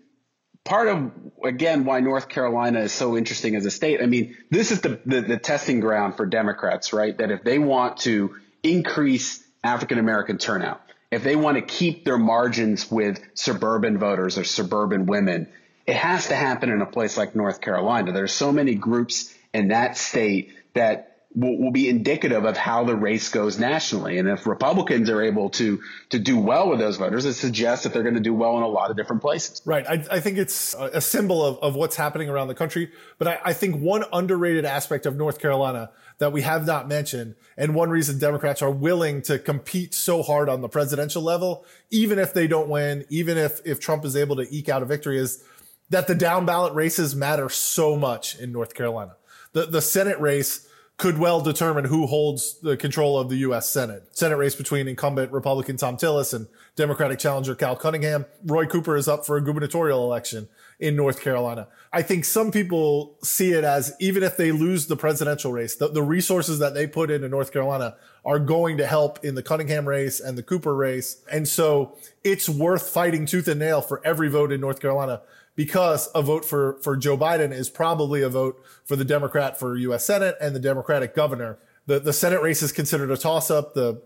part 0.64 0.88
of 0.88 1.12
again 1.44 1.86
why 1.86 2.00
North 2.00 2.30
Carolina 2.30 2.82
is 2.82 2.92
so 2.92 3.18
interesting 3.18 3.56
as 3.56 3.66
a 3.66 3.72
state. 3.72 4.02
I 4.02 4.06
mean, 4.06 4.38
this 4.50 4.72
is 4.72 4.82
the, 4.82 5.00
the, 5.06 5.22
the 5.22 5.38
testing 5.38 5.80
ground 5.80 6.18
for 6.18 6.26
Democrats, 6.26 6.94
right? 6.94 7.18
That 7.18 7.32
if 7.32 7.44
they 7.44 7.60
want 7.60 7.98
to 7.98 8.36
increase 8.64 9.44
African 9.64 10.00
American 10.00 10.38
turnout, 10.38 10.82
if 11.12 11.24
they 11.24 11.36
want 11.36 11.58
to 11.58 11.62
keep 11.62 12.06
their 12.06 12.18
margins 12.18 12.90
with 12.90 13.22
suburban 13.34 13.98
voters 13.98 14.38
or 14.38 14.44
suburban 14.44 15.06
women, 15.06 15.48
it 15.86 15.96
has 15.96 16.28
to 16.28 16.36
happen 16.36 16.70
in 16.70 16.82
a 16.82 16.86
place 16.86 17.18
like 17.18 17.36
North 17.36 17.62
Carolina. 17.62 18.12
There's 18.12 18.34
so 18.34 18.52
many 18.52 18.76
groups 18.76 19.34
in 19.54 19.70
that 19.70 19.98
state 19.98 20.54
that 20.74 21.11
will, 21.34 21.58
will 21.58 21.72
be 21.72 21.88
indicative 21.88 22.46
of 22.46 22.58
how 22.58 22.84
the 22.84 22.96
race 22.96 23.30
goes 23.30 23.58
nationally. 23.58 24.18
And 24.18 24.28
if 24.28 24.46
Republicans 24.46 25.10
are 25.10 25.22
able 25.22 25.50
to 25.52 25.82
to 26.10 26.20
do 26.20 26.38
well 26.38 26.70
with 26.70 26.80
those 26.80 26.98
voters, 26.98 27.26
it 27.26 27.34
suggests 27.34 27.84
that 27.84 27.94
they're 27.94 28.04
going 28.04 28.16
to 28.16 28.22
do 28.22 28.34
well 28.34 28.58
in 28.58 28.64
a 28.64 28.68
lot 28.68 28.92
of 28.92 28.98
different 28.98 29.22
places. 29.22 29.62
Right. 29.66 29.86
I, 29.88 30.04
I 30.12 30.20
think 30.20 30.38
it's 30.38 30.74
a 30.74 31.02
symbol 31.02 31.46
of, 31.46 31.58
of 31.60 31.76
what's 31.76 31.96
happening 31.96 32.30
around 32.30 32.50
the 32.50 32.56
country. 32.56 32.92
But 33.18 33.28
I, 33.28 33.40
I 33.46 33.54
think 33.54 33.82
one 33.82 34.04
underrated 34.12 34.66
aspect 34.66 35.06
of 35.06 35.16
North 35.16 35.40
Carolina 35.40 35.92
that 36.18 36.32
we 36.32 36.42
have 36.42 36.68
not 36.68 36.88
mentioned, 36.88 37.36
and 37.58 37.74
one 37.74 37.90
reason 37.90 38.20
Democrats 38.20 38.62
are 38.62 38.70
willing 38.70 39.24
to 39.24 39.40
compete 39.40 39.94
so 39.94 40.22
hard 40.22 40.50
on 40.50 40.62
the 40.62 40.70
presidential 40.70 41.22
level, 41.22 41.66
even 41.90 42.20
if 42.20 42.34
they 42.34 42.46
don't 42.46 42.70
win, 42.70 43.06
even 43.10 43.38
if 43.38 43.60
if 43.66 43.80
Trump 43.80 44.06
is 44.06 44.16
able 44.16 44.36
to 44.36 44.46
eke 44.54 44.70
out 44.70 44.84
a 44.84 44.86
victory, 44.86 45.18
is 45.18 45.44
that 45.90 46.08
the 46.08 46.16
down 46.16 46.46
ballot 46.46 46.74
races 46.74 47.16
matter 47.16 47.50
so 47.50 47.96
much 47.96 48.38
in 48.38 48.52
North 48.52 48.74
Carolina. 48.74 49.16
The 49.54 49.66
the 49.66 49.82
Senate 49.82 50.20
race 50.20 50.68
could 51.02 51.18
well 51.18 51.42
determine 51.42 51.84
who 51.86 52.06
holds 52.06 52.60
the 52.60 52.78
control 52.78 53.18
of 53.18 53.28
the 53.28 53.38
U.S. 53.38 53.68
Senate. 53.68 54.04
Senate 54.12 54.36
race 54.36 54.54
between 54.54 54.88
incumbent 54.88 55.32
Republican 55.32 55.76
Thom 55.76 55.98
Tillis 55.98 56.32
and 56.32 56.46
Democratic 56.76 57.18
challenger 57.18 57.56
Cal 57.56 57.76
Cunningham. 57.76 58.28
Roy 58.46 58.68
Cooper 58.68 58.96
is 58.96 59.08
up 59.08 59.26
for 59.26 59.36
a 59.36 59.42
gubernatorial 59.42 60.04
election 60.04 60.48
in 60.80 60.96
North 60.96 61.20
Carolina. 61.20 61.68
I 61.92 62.04
think 62.04 62.24
some 62.24 62.52
people 62.52 63.18
see 63.24 63.52
it 63.52 63.64
as 63.64 63.96
even 64.00 64.22
if 64.22 64.38
they 64.38 64.52
lose 64.52 64.86
the 64.86 64.96
presidential 64.96 65.52
race, 65.52 65.74
the, 65.74 65.88
the 65.88 66.04
resources 66.04 66.60
that 66.60 66.76
they 66.76 66.86
put 66.86 67.10
into 67.10 67.28
North 67.28 67.52
Carolina 67.52 67.96
are 68.24 68.38
going 68.38 68.78
to 68.78 68.86
help 68.86 69.26
in 69.26 69.34
the 69.34 69.42
Cunningham 69.42 69.88
race 69.88 70.20
and 70.20 70.38
the 70.38 70.44
Cooper 70.44 70.76
race. 70.76 71.24
And 71.32 71.48
so 71.48 71.98
it's 72.24 72.48
worth 72.48 72.88
fighting 72.88 73.26
tooth 73.26 73.48
and 73.48 73.60
nail 73.60 73.82
for 73.82 74.06
every 74.06 74.30
vote 74.30 74.52
in 74.52 74.62
North 74.62 74.80
Carolina 74.80 75.24
because 75.56 76.10
a 76.16 76.22
vote 76.22 76.46
for, 76.46 76.80
for 76.82 76.96
Joe 76.96 77.18
Biden 77.18 77.52
is 77.52 77.70
probably 77.70 78.22
a 78.22 78.30
vote 78.30 78.64
for 78.86 78.96
the 78.96 79.06
Democrat 79.06 79.60
for 79.60 79.76
U.S. 79.76 80.06
Senate 80.06 80.36
and 80.40 80.56
the 80.56 80.60
Democratic 80.60 81.16
governor. 81.16 81.60
The, 81.86 82.00
the 82.00 82.14
Senate 82.14 82.42
race 82.42 82.62
is 82.62 82.72
considered 82.72 83.12
a 83.12 83.18
toss 83.18 83.52
up. 83.52 83.74
The 83.74 84.02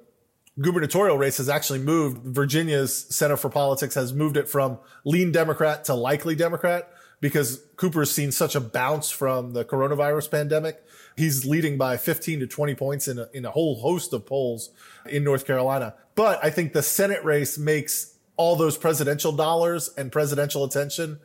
gubernatorial 0.59 1.17
race 1.17 1.37
has 1.37 1.49
actually 1.49 1.79
moved. 1.79 2.23
Virginia's 2.23 3.05
Center 3.13 3.37
for 3.37 3.49
Politics 3.49 3.95
has 3.95 4.13
moved 4.13 4.37
it 4.37 4.47
from 4.47 4.79
lean 5.03 5.31
Democrat 5.31 5.83
to 5.85 5.93
likely 5.93 6.35
Democrat 6.35 6.91
because 7.21 7.61
Cooper's 7.75 8.11
seen 8.11 8.31
such 8.31 8.55
a 8.55 8.59
bounce 8.59 9.09
from 9.09 9.53
the 9.53 9.65
coronavirus 9.65 10.31
pandemic. 10.31 10.83
He's 11.15 11.45
leading 11.45 11.77
by 11.77 11.97
15 11.97 12.41
to 12.41 12.47
20 12.47 12.75
points 12.75 13.07
in 13.07 13.19
a, 13.19 13.29
in 13.33 13.45
a 13.45 13.51
whole 13.51 13.79
host 13.79 14.13
of 14.13 14.25
polls 14.25 14.69
in 15.07 15.23
North 15.23 15.45
Carolina. 15.45 15.95
But 16.15 16.43
I 16.43 16.49
think 16.49 16.73
the 16.73 16.83
Senate 16.83 17.23
race 17.23 17.57
makes 17.57 18.14
all 18.37 18.55
those 18.55 18.77
presidential 18.77 19.31
dollars 19.31 19.89
and 19.97 20.11
presidential 20.11 20.63
attention 20.63 21.19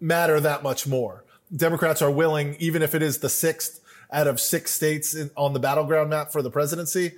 matter 0.00 0.40
that 0.40 0.62
much 0.62 0.86
more. 0.86 1.24
Democrats 1.54 2.02
are 2.02 2.10
willing, 2.10 2.56
even 2.58 2.82
if 2.82 2.94
it 2.94 3.02
is 3.02 3.18
the 3.18 3.28
sixth 3.28 3.80
out 4.10 4.26
of 4.26 4.40
six 4.40 4.70
states 4.70 5.14
in, 5.14 5.30
on 5.36 5.52
the 5.52 5.60
battleground 5.60 6.10
map 6.10 6.32
for 6.32 6.42
the 6.42 6.50
presidency, 6.50 7.12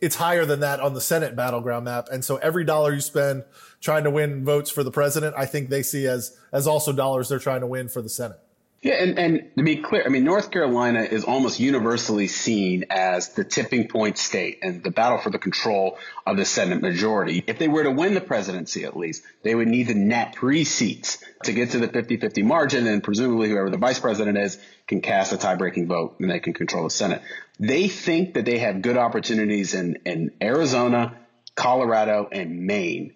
it's 0.00 0.16
higher 0.16 0.44
than 0.44 0.60
that 0.60 0.80
on 0.80 0.94
the 0.94 1.00
Senate 1.00 1.34
battleground 1.36 1.84
map. 1.84 2.08
And 2.10 2.24
so 2.24 2.36
every 2.36 2.64
dollar 2.64 2.92
you 2.92 3.00
spend 3.00 3.44
trying 3.80 4.04
to 4.04 4.10
win 4.10 4.44
votes 4.44 4.70
for 4.70 4.82
the 4.82 4.90
president, 4.90 5.34
I 5.36 5.46
think 5.46 5.70
they 5.70 5.82
see 5.82 6.06
as 6.06 6.36
as 6.52 6.66
also 6.66 6.92
dollars 6.92 7.28
they're 7.28 7.38
trying 7.38 7.60
to 7.60 7.66
win 7.66 7.88
for 7.88 8.02
the 8.02 8.08
Senate. 8.08 8.38
Yeah, 8.84 8.96
and, 8.96 9.18
and 9.18 9.50
to 9.56 9.62
be 9.62 9.76
clear, 9.76 10.02
I 10.04 10.10
mean, 10.10 10.24
North 10.24 10.50
Carolina 10.50 11.00
is 11.00 11.24
almost 11.24 11.58
universally 11.58 12.26
seen 12.28 12.84
as 12.90 13.30
the 13.30 13.42
tipping 13.42 13.88
point 13.88 14.18
state 14.18 14.58
and 14.60 14.82
the 14.82 14.90
battle 14.90 15.16
for 15.16 15.30
the 15.30 15.38
control 15.38 15.96
of 16.26 16.36
the 16.36 16.44
Senate 16.44 16.82
majority. 16.82 17.42
If 17.46 17.58
they 17.58 17.66
were 17.66 17.84
to 17.84 17.90
win 17.90 18.12
the 18.12 18.20
presidency, 18.20 18.84
at 18.84 18.94
least, 18.94 19.22
they 19.42 19.54
would 19.54 19.68
need 19.68 19.86
to 19.86 19.94
net 19.94 20.36
three 20.36 20.64
seats 20.64 21.24
to 21.44 21.54
get 21.54 21.70
to 21.70 21.78
the 21.78 21.88
50 21.88 22.18
50 22.18 22.42
margin, 22.42 22.86
and 22.86 23.02
presumably 23.02 23.48
whoever 23.48 23.70
the 23.70 23.78
vice 23.78 23.98
president 23.98 24.36
is 24.36 24.58
can 24.86 25.00
cast 25.00 25.32
a 25.32 25.38
tie 25.38 25.54
breaking 25.54 25.88
vote 25.88 26.16
and 26.20 26.30
they 26.30 26.40
can 26.40 26.52
control 26.52 26.84
the 26.84 26.90
Senate. 26.90 27.22
They 27.58 27.88
think 27.88 28.34
that 28.34 28.44
they 28.44 28.58
have 28.58 28.82
good 28.82 28.98
opportunities 28.98 29.72
in, 29.72 29.96
in 30.04 30.32
Arizona, 30.42 31.16
Colorado, 31.54 32.28
and 32.30 32.66
Maine. 32.66 33.14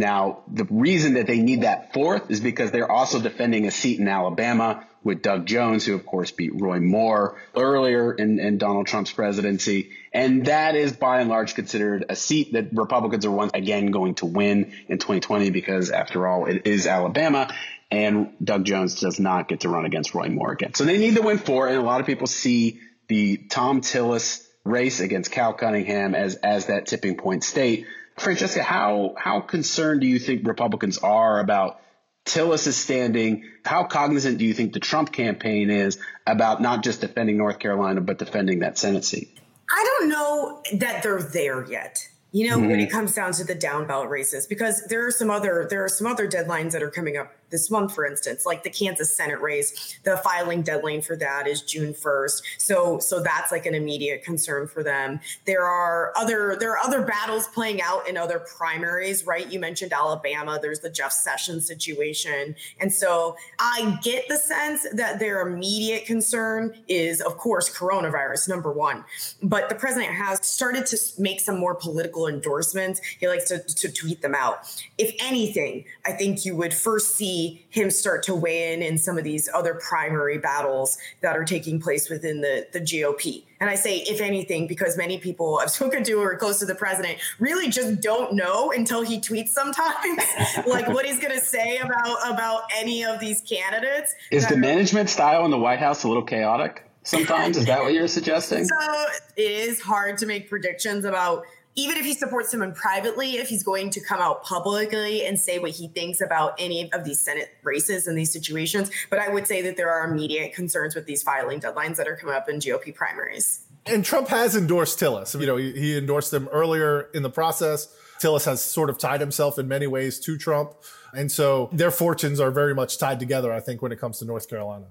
Now, 0.00 0.44
the 0.48 0.64
reason 0.64 1.14
that 1.14 1.26
they 1.26 1.40
need 1.40 1.60
that 1.60 1.92
fourth 1.92 2.30
is 2.30 2.40
because 2.40 2.70
they're 2.70 2.90
also 2.90 3.20
defending 3.20 3.66
a 3.66 3.70
seat 3.70 4.00
in 4.00 4.08
Alabama 4.08 4.86
with 5.04 5.20
Doug 5.20 5.44
Jones, 5.44 5.84
who 5.84 5.94
of 5.94 6.06
course 6.06 6.30
beat 6.30 6.58
Roy 6.58 6.80
Moore 6.80 7.38
earlier 7.54 8.10
in, 8.14 8.40
in 8.40 8.56
Donald 8.56 8.86
Trump's 8.86 9.12
presidency. 9.12 9.90
And 10.14 10.46
that 10.46 10.74
is 10.74 10.92
by 10.92 11.20
and 11.20 11.28
large 11.28 11.54
considered 11.54 12.06
a 12.08 12.16
seat 12.16 12.54
that 12.54 12.72
Republicans 12.72 13.26
are 13.26 13.30
once 13.30 13.52
again 13.52 13.90
going 13.90 14.14
to 14.16 14.26
win 14.26 14.72
in 14.88 14.96
2020 14.96 15.50
because 15.50 15.90
after 15.90 16.26
all, 16.26 16.46
it 16.46 16.66
is 16.66 16.86
Alabama 16.86 17.54
and 17.90 18.32
Doug 18.42 18.64
Jones 18.64 19.00
does 19.00 19.20
not 19.20 19.48
get 19.48 19.60
to 19.60 19.68
run 19.68 19.84
against 19.84 20.14
Roy 20.14 20.30
Moore 20.30 20.52
again. 20.52 20.72
So 20.72 20.84
they 20.84 20.96
need 20.96 21.16
to 21.16 21.22
win 21.22 21.36
four. 21.36 21.68
And 21.68 21.76
a 21.76 21.82
lot 21.82 22.00
of 22.00 22.06
people 22.06 22.26
see 22.26 22.80
the 23.08 23.36
Thom 23.36 23.82
Tillis 23.82 24.46
race 24.64 25.00
against 25.00 25.30
Cal 25.30 25.52
Cunningham 25.52 26.14
as, 26.14 26.36
as 26.36 26.66
that 26.66 26.86
tipping 26.86 27.16
point 27.16 27.44
state. 27.44 27.86
Francesca, 28.18 28.62
how, 28.62 29.14
how 29.16 29.40
concerned 29.40 30.00
do 30.00 30.06
you 30.06 30.18
think 30.18 30.46
Republicans 30.46 30.98
are 30.98 31.40
about 31.40 31.80
Tillis 32.26 32.66
is 32.66 32.76
standing. 32.76 33.44
How 33.64 33.84
cognizant 33.84 34.38
do 34.38 34.44
you 34.44 34.52
think 34.52 34.74
the 34.74 34.80
Trump 34.80 35.10
campaign 35.10 35.70
is 35.70 35.98
about 36.26 36.60
not 36.60 36.84
just 36.84 37.00
defending 37.00 37.38
North 37.38 37.58
Carolina, 37.58 38.02
but 38.02 38.18
defending 38.18 38.60
that 38.60 38.76
Senate 38.78 39.04
seat? 39.04 39.36
I 39.70 39.96
don't 39.98 40.08
know 40.10 40.62
that 40.74 41.02
they're 41.02 41.22
there 41.22 41.66
yet 41.68 42.06
you 42.32 42.48
know 42.48 42.58
mm-hmm. 42.58 42.70
when 42.70 42.80
it 42.80 42.90
comes 42.90 43.14
down 43.14 43.32
to 43.32 43.44
the 43.44 43.54
down 43.54 43.86
ballot 43.86 44.08
races 44.08 44.46
because 44.46 44.84
there 44.88 45.06
are 45.06 45.10
some 45.10 45.30
other 45.30 45.66
there 45.68 45.84
are 45.84 45.88
some 45.88 46.06
other 46.06 46.28
deadlines 46.28 46.72
that 46.72 46.82
are 46.82 46.90
coming 46.90 47.16
up 47.16 47.32
this 47.50 47.70
month 47.70 47.94
for 47.94 48.06
instance 48.06 48.46
like 48.46 48.62
the 48.62 48.70
kansas 48.70 49.14
senate 49.16 49.40
race 49.40 49.98
the 50.04 50.16
filing 50.18 50.62
deadline 50.62 51.02
for 51.02 51.16
that 51.16 51.46
is 51.46 51.62
june 51.62 51.92
1st 51.92 52.42
so 52.58 52.98
so 52.98 53.22
that's 53.22 53.52
like 53.52 53.66
an 53.66 53.74
immediate 53.74 54.22
concern 54.22 54.66
for 54.66 54.82
them. 54.82 55.20
There 55.46 55.64
are 55.64 56.12
other 56.16 56.56
there 56.58 56.72
are 56.72 56.78
other 56.78 57.02
battles 57.02 57.48
playing 57.48 57.82
out 57.82 58.08
in 58.08 58.16
other 58.16 58.40
primaries 58.56 59.26
right? 59.26 59.50
You 59.50 59.58
mentioned 59.58 59.92
alabama 59.92 60.58
there's 60.60 60.80
the 60.80 60.90
jeff 60.90 61.12
sessions 61.12 61.66
situation. 61.66 62.54
And 62.80 62.92
so 62.92 63.36
i 63.58 63.98
get 64.02 64.28
the 64.28 64.36
sense 64.36 64.86
that 64.92 65.18
their 65.18 65.46
immediate 65.46 66.06
concern 66.06 66.74
is 66.88 67.20
of 67.20 67.36
course 67.38 67.68
coronavirus 67.70 68.48
number 68.48 68.72
one. 68.72 69.04
But 69.42 69.68
the 69.68 69.74
president 69.74 70.12
has 70.12 70.44
started 70.46 70.86
to 70.86 70.98
make 71.18 71.40
some 71.40 71.58
more 71.58 71.74
political 71.74 72.26
endorsements. 72.26 73.00
He 73.18 73.28
likes 73.28 73.48
to, 73.48 73.58
to 73.58 73.92
tweet 73.92 74.22
them 74.22 74.34
out. 74.34 74.56
If 74.98 75.14
anything 75.20 75.84
i 76.04 76.12
think 76.12 76.44
you 76.44 76.56
would 76.56 76.74
first 76.74 77.16
see 77.16 77.39
him 77.68 77.90
start 77.90 78.22
to 78.24 78.34
weigh 78.34 78.72
in 78.72 78.82
in 78.82 78.98
some 78.98 79.18
of 79.18 79.24
these 79.24 79.48
other 79.52 79.74
primary 79.74 80.38
battles 80.38 80.98
that 81.20 81.36
are 81.36 81.44
taking 81.44 81.80
place 81.80 82.08
within 82.08 82.40
the, 82.40 82.66
the 82.72 82.80
GOP. 82.80 83.44
And 83.60 83.68
I 83.68 83.74
say, 83.74 83.98
if 83.98 84.20
anything, 84.20 84.66
because 84.66 84.96
many 84.96 85.18
people 85.18 85.60
I've 85.62 85.70
spoken 85.80 86.02
to 86.04 86.12
who 86.12 86.22
are 86.22 86.36
close 86.36 86.58
to 86.60 86.66
the 86.66 86.74
president 86.74 87.18
really 87.38 87.68
just 87.68 88.00
don't 88.00 88.34
know 88.34 88.72
until 88.72 89.02
he 89.02 89.20
tweets 89.20 89.48
sometimes, 89.48 90.22
like 90.66 90.88
what 90.88 91.04
he's 91.06 91.20
going 91.20 91.38
to 91.38 91.44
say 91.44 91.78
about 91.78 92.32
about 92.32 92.62
any 92.76 93.04
of 93.04 93.20
these 93.20 93.40
candidates. 93.42 94.14
Is 94.30 94.46
the 94.48 94.56
management 94.56 95.08
style 95.10 95.44
in 95.44 95.50
the 95.50 95.58
White 95.58 95.78
House 95.78 96.04
a 96.04 96.08
little 96.08 96.24
chaotic? 96.24 96.84
Sometimes 97.02 97.56
is 97.56 97.66
that 97.66 97.82
what 97.82 97.92
you're 97.94 98.08
suggesting? 98.20 98.64
So 98.66 99.06
it 99.36 99.50
is 99.50 99.80
hard 99.80 100.18
to 100.18 100.26
make 100.26 100.48
predictions 100.48 101.04
about 101.04 101.44
even 101.76 101.96
if 101.96 102.04
he 102.04 102.14
supports 102.14 102.50
someone 102.50 102.74
privately, 102.74 103.36
if 103.36 103.48
he's 103.48 103.62
going 103.62 103.90
to 103.90 104.00
come 104.00 104.20
out 104.20 104.42
publicly 104.44 105.24
and 105.24 105.38
say 105.38 105.58
what 105.58 105.70
he 105.70 105.88
thinks 105.88 106.20
about 106.20 106.54
any 106.58 106.92
of 106.92 107.04
these 107.04 107.20
Senate 107.20 107.50
races 107.62 108.06
and 108.06 108.18
these 108.18 108.32
situations. 108.32 108.90
But 109.08 109.20
I 109.20 109.28
would 109.28 109.46
say 109.46 109.62
that 109.62 109.76
there 109.76 109.90
are 109.90 110.10
immediate 110.10 110.52
concerns 110.52 110.94
with 110.94 111.06
these 111.06 111.22
filing 111.22 111.60
deadlines 111.60 111.96
that 111.96 112.08
are 112.08 112.16
coming 112.16 112.34
up 112.34 112.48
in 112.48 112.56
GOP 112.56 112.94
primaries. 112.94 113.62
And 113.86 114.04
Trump 114.04 114.28
has 114.28 114.56
endorsed 114.56 114.98
Tillis. 114.98 115.38
You 115.38 115.46
know, 115.46 115.56
he, 115.56 115.96
endorsed 115.96 116.34
him 116.34 116.48
earlier 116.48 117.08
in 117.14 117.22
the 117.22 117.30
process. 117.30 117.94
Tillis 118.20 118.44
has 118.44 118.60
sort 118.62 118.90
of 118.90 118.98
tied 118.98 119.20
himself 119.20 119.58
in 119.58 119.68
many 119.68 119.86
ways 119.86 120.20
to 120.20 120.36
Trump. 120.36 120.74
And 121.14 121.32
so 121.32 121.70
their 121.72 121.90
fortunes 121.90 122.40
are 122.40 122.50
very 122.50 122.74
much 122.74 122.98
tied 122.98 123.18
together, 123.18 123.52
I 123.52 123.60
think, 123.60 123.80
when 123.80 123.90
it 123.90 123.98
comes 123.98 124.18
to 124.18 124.24
North 124.24 124.48
Carolina. 124.48 124.86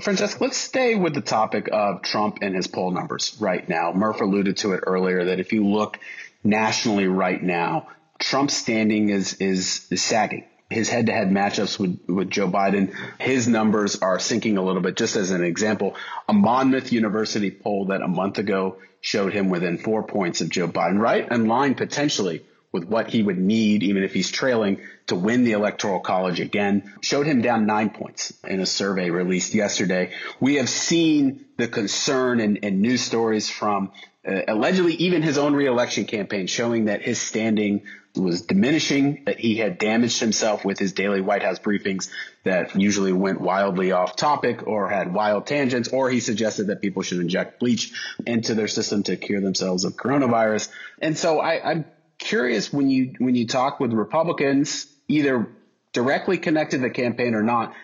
Francesca, 0.00 0.42
let's 0.42 0.58
stay 0.58 0.94
with 0.94 1.14
the 1.14 1.22
topic 1.22 1.68
of 1.72 2.02
Trump 2.02 2.38
and 2.42 2.54
his 2.54 2.66
poll 2.66 2.90
numbers 2.90 3.36
right 3.40 3.66
now. 3.66 3.92
Murph 3.92 4.20
alluded 4.20 4.58
to 4.58 4.72
it 4.72 4.84
earlier 4.86 5.26
that 5.26 5.40
if 5.40 5.52
you 5.52 5.66
look 5.66 5.98
nationally 6.44 7.06
right 7.06 7.42
now, 7.42 7.88
Trump's 8.18 8.54
standing 8.54 9.08
is 9.08 9.34
is, 9.34 9.86
is 9.90 10.02
sagging. 10.02 10.44
His 10.68 10.88
head-to-head 10.88 11.28
matchups 11.28 11.78
with, 11.78 12.00
with 12.08 12.28
Joe 12.28 12.48
Biden, 12.48 12.92
his 13.20 13.46
numbers 13.46 14.02
are 14.02 14.18
sinking 14.18 14.58
a 14.58 14.62
little 14.62 14.82
bit. 14.82 14.96
Just 14.96 15.14
as 15.14 15.30
an 15.30 15.44
example, 15.44 15.94
a 16.28 16.32
Monmouth 16.32 16.92
University 16.92 17.52
poll 17.52 17.86
that 17.86 18.02
a 18.02 18.08
month 18.08 18.38
ago 18.38 18.78
showed 19.00 19.32
him 19.32 19.48
within 19.48 19.78
four 19.78 20.02
points 20.02 20.40
of 20.40 20.50
Joe 20.50 20.66
Biden, 20.66 20.98
right 20.98 21.30
in 21.30 21.46
line 21.46 21.74
potentially 21.76 22.44
with 22.76 22.84
what 22.84 23.08
he 23.08 23.22
would 23.22 23.38
need, 23.38 23.82
even 23.82 24.02
if 24.02 24.12
he's 24.12 24.30
trailing, 24.30 24.82
to 25.06 25.14
win 25.14 25.44
the 25.44 25.52
Electoral 25.52 25.98
College 25.98 26.40
again, 26.40 26.92
showed 27.00 27.26
him 27.26 27.40
down 27.40 27.64
nine 27.64 27.88
points 27.88 28.34
in 28.44 28.60
a 28.60 28.66
survey 28.66 29.08
released 29.08 29.54
yesterday. 29.54 30.12
We 30.40 30.56
have 30.56 30.68
seen 30.68 31.46
the 31.56 31.68
concern 31.68 32.38
and, 32.38 32.58
and 32.62 32.82
news 32.82 33.00
stories 33.00 33.48
from 33.48 33.92
uh, 34.28 34.42
allegedly 34.46 34.92
even 34.96 35.22
his 35.22 35.38
own 35.38 35.54
reelection 35.54 36.04
campaign 36.04 36.48
showing 36.48 36.84
that 36.84 37.00
his 37.00 37.18
standing 37.18 37.86
was 38.14 38.42
diminishing, 38.42 39.22
that 39.24 39.38
he 39.38 39.56
had 39.56 39.78
damaged 39.78 40.20
himself 40.20 40.62
with 40.62 40.78
his 40.78 40.92
daily 40.92 41.22
White 41.22 41.42
House 41.42 41.58
briefings 41.58 42.10
that 42.44 42.76
usually 42.76 43.12
went 43.12 43.40
wildly 43.40 43.92
off 43.92 44.16
topic 44.16 44.66
or 44.66 44.88
had 44.88 45.14
wild 45.14 45.46
tangents, 45.46 45.88
or 45.88 46.10
he 46.10 46.20
suggested 46.20 46.66
that 46.66 46.82
people 46.82 47.02
should 47.02 47.20
inject 47.20 47.58
bleach 47.58 47.92
into 48.26 48.54
their 48.54 48.68
system 48.68 49.02
to 49.04 49.16
cure 49.16 49.40
themselves 49.40 49.84
of 49.84 49.94
coronavirus. 49.94 50.68
And 51.00 51.16
so 51.16 51.40
I, 51.40 51.70
I'm 51.70 51.84
curious 52.18 52.72
when 52.72 52.88
you 52.90 53.14
when 53.18 53.34
you 53.34 53.46
talk 53.46 53.80
with 53.80 53.92
Republicans, 53.92 54.86
either 55.08 55.48
directly 55.92 56.38
connected 56.38 56.78
to 56.78 56.82
the 56.84 56.90
campaign 56.90 57.34
or 57.34 57.42
not, 57.42 57.74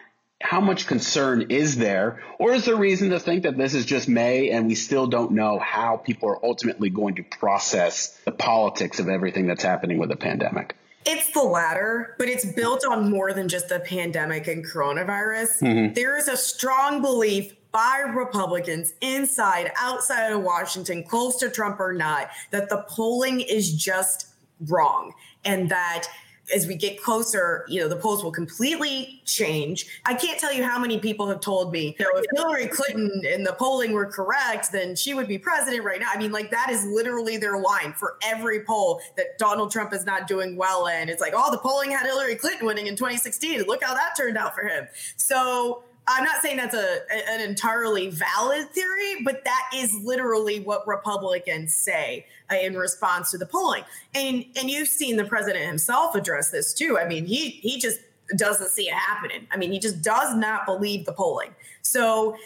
how 0.43 0.61
much 0.61 0.87
concern 0.87 1.47
is 1.51 1.77
there? 1.77 2.23
Or 2.39 2.53
is 2.53 2.65
there 2.65 2.77
reason 2.77 3.11
to 3.11 3.21
think 3.21 3.45
that 3.45 3.57
this 3.57 3.75
is 3.75 3.87
just 3.87 4.09
May 4.09 4.51
and 4.51 4.67
we 4.67 4.75
still 4.75 5.07
don't 5.07 5.33
know 5.33 5.59
how 5.59 5.97
people 5.97 6.29
are 6.29 6.45
ultimately 6.45 6.91
going 6.91 7.17
to 7.17 7.23
process 7.23 8.19
the 8.25 8.33
politics 8.33 8.99
of 8.99 9.09
everything 9.09 9.47
that's 9.47 9.63
happening 9.63 9.99
with 9.99 10.11
the 10.11 10.17
pandemic? 10.17 10.77
It's 11.05 11.33
the 11.33 11.43
latter, 11.43 12.15
but 12.19 12.29
it's 12.29 12.45
built 12.45 12.85
on 12.85 13.11
more 13.11 13.33
than 13.33 13.49
just 13.49 13.69
the 13.69 13.81
pandemic 13.81 14.47
and 14.47 14.65
coronavirus. 14.65 15.61
Mm-hmm. 15.61 15.95
There 15.95 16.17
is 16.17 16.29
a 16.29 16.37
strong 16.37 17.03
belief 17.03 17.55
by 17.73 18.05
Republicans 18.15 18.95
inside, 19.01 19.73
outside 19.77 20.31
of 20.31 20.43
Washington, 20.43 21.03
close 21.03 21.37
to 21.39 21.51
Trump 21.51 21.81
or 21.81 21.93
not, 21.93 22.31
that 22.51 22.69
the 22.69 22.85
polling 22.89 23.41
is 23.41 23.73
just 23.75 24.29
wrong 24.69 25.13
and 25.45 25.69
that 25.71 26.07
as 26.55 26.67
we 26.67 26.75
get 26.75 27.01
closer, 27.01 27.65
you 27.69 27.81
know, 27.81 27.89
the 27.89 27.97
polls 27.97 28.23
will 28.23 28.33
completely 28.33 29.23
change. 29.25 30.01
I 30.05 30.15
can't 30.15 30.39
tell 30.39 30.53
you 30.53 30.65
how 30.65 30.79
many 30.79 30.99
people 30.99 31.29
have 31.29 31.41
told 31.41 31.73
me, 31.73 31.97
you 31.99 32.05
know, 32.05 32.11
if 32.17 32.25
Hillary 32.35 32.67
Clinton 32.67 33.23
and 33.31 33.47
the 33.47 33.53
polling 33.53 33.93
were 33.93 34.07
correct, 34.07 34.73
then 34.73 34.97
she 34.97 35.15
would 35.15 35.29
be 35.29 35.39
president 35.39 35.85
right 35.85 36.01
now. 36.01 36.09
I 36.13 36.19
mean, 36.19 36.33
like 36.33 36.51
that 36.51 36.69
is 36.71 36.85
literally 36.85 37.37
their 37.37 37.59
line 37.59 37.93
for 37.93 38.17
every 38.25 38.65
poll 38.65 39.01
that 39.17 39.39
Donald 39.39 39.71
Trump 39.71 39.93
is 39.93 40.05
not 40.05 40.27
doing 40.27 40.57
well 40.57 40.89
in. 40.89 41.09
It's 41.09 41.21
like, 41.21 41.33
oh, 41.35 41.51
the 41.51 41.59
polling 41.59 41.93
had 41.93 42.07
Hillary 42.07 42.35
Clinton 42.35 42.67
winning 42.67 42.87
in 42.87 42.97
2016. 42.97 43.63
Look 43.63 43.83
how 43.83 43.95
that 43.95 44.15
turned 44.17 44.37
out 44.37 44.55
for 44.55 44.63
him. 44.63 44.89
So 45.17 45.85
I'm 46.13 46.25
not 46.25 46.43
saying 46.43 46.57
that's 46.57 46.75
a 46.75 47.01
an 47.31 47.41
entirely 47.41 48.09
valid 48.09 48.71
theory, 48.71 49.23
but 49.25 49.45
that 49.45 49.71
is 49.75 49.95
literally 49.95 50.61
what 50.61 50.87
Republicans 50.87 51.75
say 51.75 52.27
uh, 52.51 52.57
in 52.57 52.77
response 52.77 53.31
to 53.33 53.39
the 53.39 53.47
polling. 53.47 53.85
And 54.15 54.45
and 54.57 54.71
you've 54.71 54.89
seen 54.89 55.17
the 55.17 55.25
president 55.25 55.65
himself 55.65 56.15
address 56.15 56.51
this 56.51 56.75
too. 56.75 56.99
I 56.99 57.07
mean, 57.07 57.25
he 57.27 57.51
he 57.51 57.79
just 57.79 58.01
doesn't 58.37 58.69
see 58.69 58.89
it 58.89 58.95
happening. 58.95 59.47
I 59.51 59.57
mean, 59.57 59.73
he 59.73 59.79
just 59.79 60.03
does 60.03 60.35
not 60.37 60.67
believe 60.67 61.05
the 61.05 61.13
polling. 61.13 61.55
So 61.83 62.37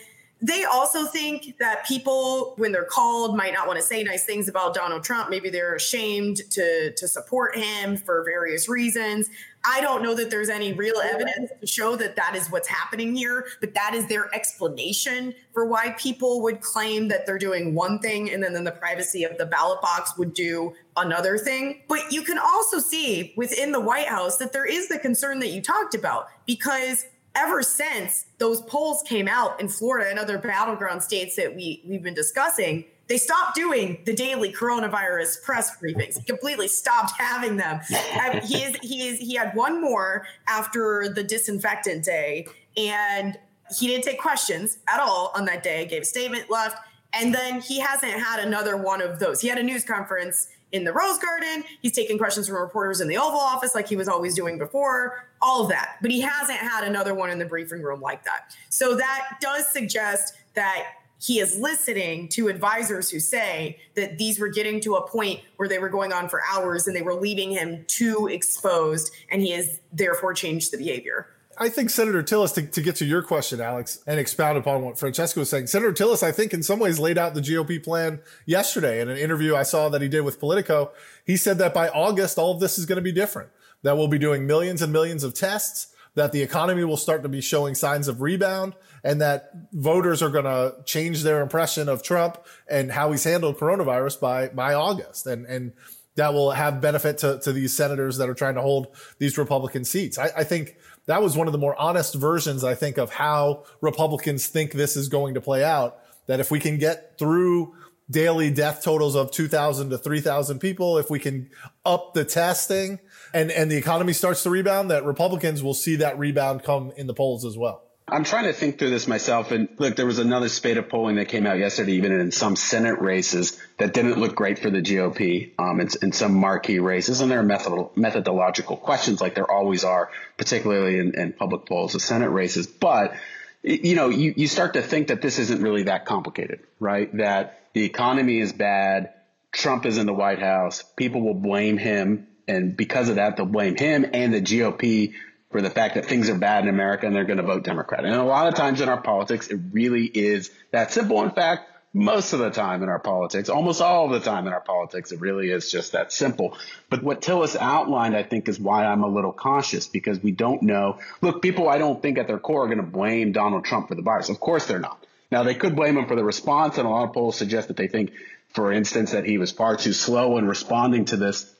they 0.43 0.65
also 0.65 1.07
think 1.07 1.57
that 1.59 1.87
people, 1.87 2.53
when 2.57 2.71
they're 2.71 2.85
called, 2.85 3.37
might 3.37 3.55
not 3.55 3.67
want 3.67 3.79
to 3.79 3.85
say 3.85 4.03
nice 4.03 4.25
things 4.25 4.49
about 4.49 4.75
Donald 4.75 5.03
Trump. 5.03 5.31
Maybe 5.31 5.49
they're 5.49 5.75
ashamed 5.75 6.43
to 6.51 6.93
to 6.93 7.09
support 7.09 7.57
him 7.57 7.97
for 7.97 8.23
various 8.25 8.69
reasons. 8.69 9.31
I 9.69 9.81
don't 9.81 10.03
know 10.03 10.15
that 10.15 10.31
there's 10.31 10.49
any 10.49 10.73
real 10.73 10.99
evidence 11.03 11.51
to 11.61 11.67
show 11.67 11.97
that 11.97 12.15
that 12.15 12.37
is 12.37 12.51
what's 12.53 12.69
happening 12.69 13.17
here, 13.17 13.47
but 13.61 13.75
that 13.75 13.95
is 13.95 14.07
their 14.07 14.33
explanation 14.33 15.35
for 15.53 15.67
why 15.67 15.97
people 15.99 16.41
would 16.43 16.61
claim 16.61 17.09
that 17.09 17.27
they're 17.27 17.39
doing 17.39 17.75
one 17.75 17.99
thing 17.99 18.31
and 18.31 18.41
then 18.43 18.55
in 18.55 18.63
the 18.63 18.71
privacy 18.71 19.25
of 19.25 19.37
the 19.39 19.47
ballot 19.47 19.81
box 19.81 20.17
would 20.17 20.35
do 20.35 20.73
another 20.97 21.37
thing. 21.37 21.83
But 21.89 22.13
you 22.13 22.23
can 22.23 22.39
also 22.39 22.79
see 22.79 23.35
within 23.37 23.73
the 23.73 23.81
White 23.81 24.07
House 24.07 24.37
that 24.37 24.53
there 24.53 24.67
is 24.67 24.89
the 24.89 25.01
concern 25.01 25.41
that 25.41 25.49
you 25.49 25.61
talked 25.61 25.97
about 25.97 26.29
because 26.47 27.07
ever 27.35 27.63
since 27.63 28.27
those 28.39 28.63
polls 28.63 29.03
came 29.03 29.27
out 29.27 29.61
in 29.61 29.69
Florida 29.69 30.09
and 30.09 30.19
other 30.19 30.39
battleground 30.39 31.03
states 31.03 31.35
that 31.37 31.55
we, 31.55 31.83
we've 31.87 32.03
been 32.03 32.15
discussing, 32.15 32.85
they 33.09 33.19
stopped 33.19 33.55
doing 33.55 33.99
the 34.05 34.15
daily 34.15 34.53
coronavirus 34.53 35.43
press 35.43 35.77
briefings. 35.79 36.19
He 36.19 36.25
completely 36.25 36.69
stopped 36.69 37.13
having 37.19 37.57
them. 37.57 37.81
Um, 38.25 38.41
he 38.41 38.63
is 38.63 38.77
he 38.83 39.09
is 39.09 39.19
he 39.19 39.35
had 39.35 39.55
one 39.55 39.81
more 39.81 40.27
after 40.49 41.09
the 41.09 41.23
disinfectant 41.23 42.05
day, 42.05 42.47
and 42.77 43.39
he 43.79 43.87
didn't 43.89 44.05
take 44.05 44.21
questions 44.21 44.79
at 44.89 45.01
all 45.01 45.33
on 45.35 45.45
that 45.47 45.63
day. 45.63 45.87
Gave 45.87 46.03
a 46.03 46.05
statement, 46.05 46.51
left, 46.51 46.79
and 47.13 47.35
then 47.35 47.61
he 47.61 47.81
hasn't 47.81 48.13
had 48.13 48.41
another 48.41 48.77
one 48.77 49.01
of 49.01 49.19
those. 49.19 49.41
He 49.41 49.49
had 49.49 49.59
a 49.59 49.63
news 49.63 49.85
conference 49.85 50.49
in 50.73 50.85
the 50.85 50.93
Rose 50.93 51.19
Garden. 51.19 51.65
He's 51.81 51.93
taking 51.93 52.19
questions 52.19 52.49
from 52.49 52.57
reporters 52.57 53.01
in 53.01 53.09
the 53.09 53.17
Oval 53.17 53.39
Office 53.39 53.75
like 53.75 53.89
he 53.89 53.97
was 53.97 54.09
always 54.09 54.35
doing 54.35 54.59
before, 54.59 55.29
all 55.41 55.63
of 55.63 55.69
that. 55.71 55.97
But 56.03 56.11
he 56.11 56.21
hasn't 56.21 56.59
had 56.59 56.85
another 56.85 57.15
one 57.15 57.31
in 57.31 57.39
the 57.39 57.45
briefing 57.45 57.83
room 57.83 58.01
like 58.01 58.25
that. 58.25 58.55
So 58.69 58.97
that 58.97 59.39
does 59.41 59.71
suggest 59.73 60.35
that 60.55 60.87
he 61.19 61.41
is 61.41 61.57
listening 61.57 62.29
to 62.29 62.49
advisors 62.49 63.11
who 63.11 63.21
say 63.21 63.79
that 63.95 64.19
these 64.19 64.39
were 64.39 64.49
getting 64.49 64.81
to 64.81 64.97
a 64.97 65.09
point 65.09 65.41
where 65.57 65.69
they 65.69 65.79
were 65.79 65.89
going 65.89 66.13
on 66.13 66.29
for 66.29 66.43
hours 66.53 66.87
and 66.87 66.95
they 66.95 67.03
were 67.03 67.15
leaving 67.15 67.51
him 67.51 67.85
too 67.89 68.29
exposed, 68.31 69.13
and 69.31 69.43
he 69.43 69.53
has 69.53 69.81
therefore 69.93 70.35
changed 70.35 70.73
the 70.73 70.79
behavior. 70.79 71.29
I 71.59 71.71
think 71.71 71.89
Senator 71.89 72.23
Tillis, 72.23 72.53
to, 72.55 72.63
to, 72.67 72.83
get 72.83 72.97
to 72.97 73.07
your 73.07 73.23
question, 73.23 73.63
Alex, 73.63 74.01
and 74.07 74.21
expound 74.21 74.59
upon 74.59 74.83
what 74.83 74.99
Francesca 74.99 75.41
was 75.41 75.49
saying, 75.49 75.69
Senator 75.69 75.93
Tillis, 75.93 76.23
I 76.23 76.31
think 76.31 76.53
in 76.53 76.63
some 76.63 76.79
ways 76.79 76.99
laid 76.99 77.17
out 77.17 77.33
the 77.33 77.41
GOP 77.41 77.83
plan 77.83 78.21
yesterday 78.45 79.01
in 79.01 79.09
an 79.09 79.17
interview 79.17 79.57
I 79.57 79.63
saw 79.63 79.89
that 79.89 80.03
he 80.03 80.09
did 80.09 80.21
with 80.21 80.39
Politico. 80.39 80.93
He 81.25 81.39
said 81.39 81.57
that 81.59 81.73
by 81.73 81.89
August, 81.89 82.37
all 82.37 82.53
of 82.53 82.61
this 82.61 82.79
is 82.79 82.85
going 82.85 82.97
to 82.97 83.03
be 83.03 83.13
different, 83.13 83.49
that 83.83 83.97
we'll 83.97 84.09
be 84.09 84.19
doing 84.19 84.47
millions 84.47 84.83
and 84.83 84.93
millions 84.93 85.25
of 85.25 85.33
tests, 85.33 85.95
that 86.15 86.33
the 86.33 86.43
economy 86.43 86.85
will 86.85 86.97
start 86.99 87.23
to 87.23 87.29
be 87.29 87.41
showing 87.41 87.75
signs 87.75 88.07
of 88.07 88.21
rebound, 88.21 88.75
and 89.07 89.21
that 89.21 89.53
voters 89.73 90.21
are 90.21 90.31
going 90.31 90.45
to 90.45 90.75
change 90.85 91.23
their 91.23 91.41
impression 91.41 91.89
of 91.89 92.03
Trump 92.03 92.45
and 92.69 92.91
how 92.91 93.13
he's 93.13 93.23
handled 93.23 93.57
coronavirus 93.57 94.21
by, 94.21 94.49
by 94.49 94.75
August. 94.75 95.27
And, 95.27 95.47
and, 95.47 95.73
that 96.17 96.33
will 96.33 96.51
have 96.51 96.81
benefit 96.81 97.19
to, 97.19 97.39
to 97.41 97.53
these 97.53 97.77
senators 97.77 98.17
that 98.17 98.31
are 98.31 98.35
trying 98.35 98.55
to 98.55 98.63
hold 98.63 98.87
these 99.19 99.37
Republican 99.37 99.85
seats. 99.85 100.19
I, 100.19 100.31
I 100.35 100.45
think 100.45 100.77
that 101.05 101.23
was 101.23 101.37
one 101.37 101.47
of 101.47 101.53
the 101.53 101.59
more 101.59 101.79
honest 101.79 102.15
versions, 102.15 102.65
I 102.65 102.75
think, 102.75 102.97
of 102.97 103.11
how 103.11 103.65
Republicans 103.83 104.47
think 104.47 104.73
this 104.73 104.97
is 104.97 105.11
going 105.11 105.35
to 105.35 105.43
play 105.43 105.63
out. 105.63 105.99
That 106.27 106.41
if 106.41 106.51
we 106.51 106.59
can 106.59 106.79
get 106.79 107.19
through 107.19 107.75
daily 108.11 108.51
death 108.51 108.83
totals 108.83 109.15
of 109.15 109.31
2,000 109.31 109.91
to 109.91 109.99
3,000 109.99 110.59
people, 110.59 110.97
if 110.97 111.11
we 111.11 111.19
can 111.19 111.51
up 111.85 112.15
the 112.15 112.25
testing 112.25 112.99
and, 113.35 113.51
and 113.51 113.71
the 113.71 113.77
economy 113.77 114.15
starts 114.15 114.43
to 114.45 114.49
rebound, 114.49 114.91
that 114.91 115.05
Republicans 115.05 115.63
will 115.63 115.75
see 115.75 115.97
that 115.97 116.19
rebound 116.19 116.63
come 116.63 116.93
in 116.97 117.07
the 117.07 117.15
polls 117.15 117.45
as 117.45 117.59
well. 117.59 117.86
I'm 118.09 118.23
trying 118.23 118.45
to 118.45 118.53
think 118.53 118.79
through 118.79 118.91
this 118.91 119.09
myself. 119.09 119.51
And 119.51 119.69
look, 119.79 119.97
there 119.97 120.07
was 120.07 120.21
another 120.21 120.49
spate 120.49 120.77
of 120.77 120.89
polling 120.89 121.17
that 121.17 121.27
came 121.27 121.45
out 121.45 121.59
yesterday, 121.59 121.95
even 121.95 122.13
in 122.13 122.31
some 122.31 122.55
Senate 122.55 123.01
races 123.01 123.61
that 123.79 123.93
didn't 123.93 124.19
look 124.21 124.37
great 124.37 124.61
for 124.61 124.71
the 124.71 124.81
GOP 124.81 125.53
um, 125.59 125.81
in, 125.81 125.89
in, 126.01 126.13
some 126.13 126.35
marquee 126.35 126.79
races. 126.79 127.21
And 127.21 127.29
there 127.29 127.41
are 127.41 127.43
method, 127.43 127.89
methodological 127.97 128.77
questions 128.77 129.21
like 129.21 129.35
there 129.35 129.51
always 129.51 129.83
are, 129.83 130.11
particularly 130.37 131.01
in, 131.01 131.19
in 131.19 131.33
public 131.33 131.67
polls 131.67 131.97
of 131.97 132.03
Senate 132.03 132.31
races. 132.31 132.69
But, 132.69 133.17
you 133.65 133.97
know, 133.97 134.09
you, 134.09 134.35
you 134.37 134.47
start 134.47 134.75
to 134.75 134.83
think 134.83 135.09
that 135.09 135.21
this 135.21 135.41
isn't 135.41 135.61
really 135.61 135.85
that 135.85 136.07
complicated, 136.07 136.61
right? 136.79 137.15
That 137.17 137.59
the 137.73 137.83
economy 137.83 138.39
is 138.39 138.53
bad. 138.53 139.15
Trump 139.51 139.85
is 139.85 139.99
in 139.99 140.07
the 140.07 140.15
White 140.15 140.39
House. 140.39 140.85
People 140.97 141.23
will 141.23 141.35
blame 141.35 141.77
him. 141.77 142.29
And 142.47 142.77
because 142.77 143.09
of 143.09 143.17
that, 143.17 143.37
they'll 143.37 143.47
blame 143.47 143.75
him 143.75 144.07
and 144.13 144.33
the 144.33 144.41
GOP 144.41 145.15
for 145.51 145.63
the 145.63 145.71
fact 145.71 145.95
that 145.95 146.07
things 146.07 146.29
are 146.29 146.39
bad 146.39 146.65
in 146.65 146.69
America 146.69 147.07
and 147.07 147.15
they're 147.15 147.25
going 147.25 147.39
to 147.39 147.43
vote 147.43 147.65
Democrat. 147.65 148.05
And 148.05 148.15
a 148.15 148.25
lot 148.25 148.49
of 148.49 148.55
times 148.55 148.81
in 148.81 148.89
our 148.89 149.01
politics, 149.01 149.49
it 149.49 149.61
really 149.73 150.05
is 150.05 150.51
that 150.73 150.93
simple. 150.93 151.23
In 151.23 151.31
fact, 151.31 151.71
most 151.97 152.35
of 152.35 152.41
the 152.41 152.51
time 152.51 152.83
in 152.83 152.91
our 152.91 152.99
politics, 152.99 153.49
almost 153.49 153.81
all 153.81 154.09
the 154.09 154.21
time 154.21 154.47
in 154.47 154.53
our 154.53 154.61
politics, 154.61 155.13
it 155.13 155.21
really 155.21 155.51
is 155.51 155.71
just 155.71 155.93
that 155.93 156.13
simple. 156.13 156.59
But 156.91 157.03
what 157.03 157.23
Tillis 157.23 157.57
outlined, 157.57 158.15
I 158.15 158.23
think, 158.23 158.49
is 158.49 158.61
why 158.61 158.85
I'm 158.85 159.03
a 159.03 159.09
little 159.09 159.33
cautious 159.33 159.87
because 159.87 160.23
we 160.23 160.31
don't 160.31 160.63
know. 160.63 160.99
Look, 161.23 161.41
people 161.41 161.71
I 161.71 161.79
don't 161.79 162.03
think 162.03 162.19
at 162.19 162.27
their 162.27 162.39
core 162.39 162.65
are 162.65 162.67
going 162.67 162.79
to 162.79 162.83
blame 162.85 163.33
Donald 163.33 163.65
Trump 163.65 163.89
for 163.89 163.95
the 163.95 164.03
virus. 164.03 164.29
Of 164.29 164.41
course 164.41 164.67
they're 164.67 164.79
not. 164.79 165.03
Now, 165.31 165.43
they 165.43 165.55
could 165.55 165.75
blame 165.75 165.97
him 165.97 166.07
for 166.07 166.17
the 166.17 166.25
response, 166.25 166.77
and 166.77 166.87
a 166.87 166.91
lot 166.91 167.05
of 167.09 167.15
polls 167.15 167.37
suggest 167.37 167.69
that 167.69 167.79
they 167.79 167.89
think, 167.89 168.13
for 168.51 168.73
instance, 168.73 169.13
that 169.13 169.25
he 169.25 169.39
was 169.39 169.51
far 169.51 169.77
too 169.77 169.95
slow 169.95 170.37
in 170.37 170.47
responding 170.47 171.07
to 171.07 171.17
this. 171.17 171.51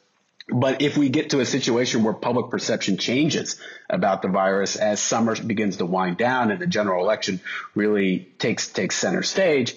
But 0.49 0.81
if 0.81 0.97
we 0.97 1.09
get 1.09 1.31
to 1.31 1.41
a 1.41 1.45
situation 1.45 2.05
where 2.05 2.15
public 2.15 2.51
perception 2.51 2.99
changes 2.99 3.57
about 3.91 4.23
the 4.23 4.29
virus 4.29 4.77
as 4.77 5.01
summer 5.01 5.35
begins 5.41 5.79
to 5.79 5.87
wind 5.87 6.19
down 6.19 6.53
and 6.53 6.61
the 6.61 6.69
general 6.69 7.03
election 7.03 7.41
really 7.75 8.29
takes 8.39 8.69
takes 8.69 8.97
center 8.97 9.25
stage, 9.25 9.77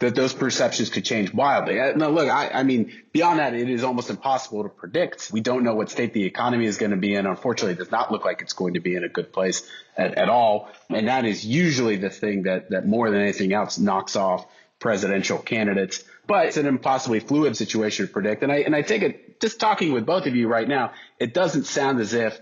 that 0.00 0.14
those 0.14 0.32
perceptions 0.32 0.88
could 0.88 1.04
change 1.04 1.32
wildly. 1.32 1.78
Uh, 1.78 1.92
now, 1.92 2.08
look, 2.08 2.28
I, 2.28 2.48
I, 2.48 2.62
mean, 2.62 2.90
beyond 3.12 3.38
that, 3.38 3.54
it 3.54 3.68
is 3.68 3.84
almost 3.84 4.08
impossible 4.08 4.62
to 4.62 4.70
predict. 4.70 5.30
We 5.30 5.40
don't 5.40 5.62
know 5.62 5.74
what 5.74 5.90
state 5.90 6.14
the 6.14 6.24
economy 6.24 6.64
is 6.64 6.78
going 6.78 6.90
to 6.90 6.96
be 6.96 7.14
in. 7.14 7.26
Unfortunately, 7.26 7.74
it 7.74 7.78
does 7.78 7.90
not 7.90 8.10
look 8.10 8.24
like 8.24 8.40
it's 8.40 8.54
going 8.54 8.74
to 8.74 8.80
be 8.80 8.96
in 8.96 9.04
a 9.04 9.10
good 9.10 9.30
place 9.30 9.62
at, 9.96 10.14
at 10.14 10.30
all. 10.30 10.70
And 10.88 11.08
that 11.08 11.26
is 11.26 11.44
usually 11.44 11.96
the 11.96 12.08
thing 12.08 12.44
that, 12.44 12.70
that 12.70 12.86
more 12.86 13.10
than 13.10 13.20
anything 13.20 13.52
else 13.52 13.78
knocks 13.78 14.16
off 14.16 14.46
presidential 14.78 15.38
candidates. 15.38 16.02
But 16.30 16.46
it's 16.46 16.56
an 16.56 16.66
impossibly 16.66 17.18
fluid 17.18 17.56
situation 17.56 18.06
to 18.06 18.12
predict. 18.12 18.44
And 18.44 18.52
I, 18.52 18.58
and 18.58 18.76
I 18.76 18.82
think 18.82 19.02
it, 19.02 19.40
just 19.40 19.58
talking 19.58 19.90
with 19.90 20.06
both 20.06 20.26
of 20.26 20.36
you 20.36 20.46
right 20.46 20.68
now, 20.68 20.92
it 21.18 21.34
doesn't 21.34 21.64
sound 21.64 21.98
as 21.98 22.14
if 22.14 22.40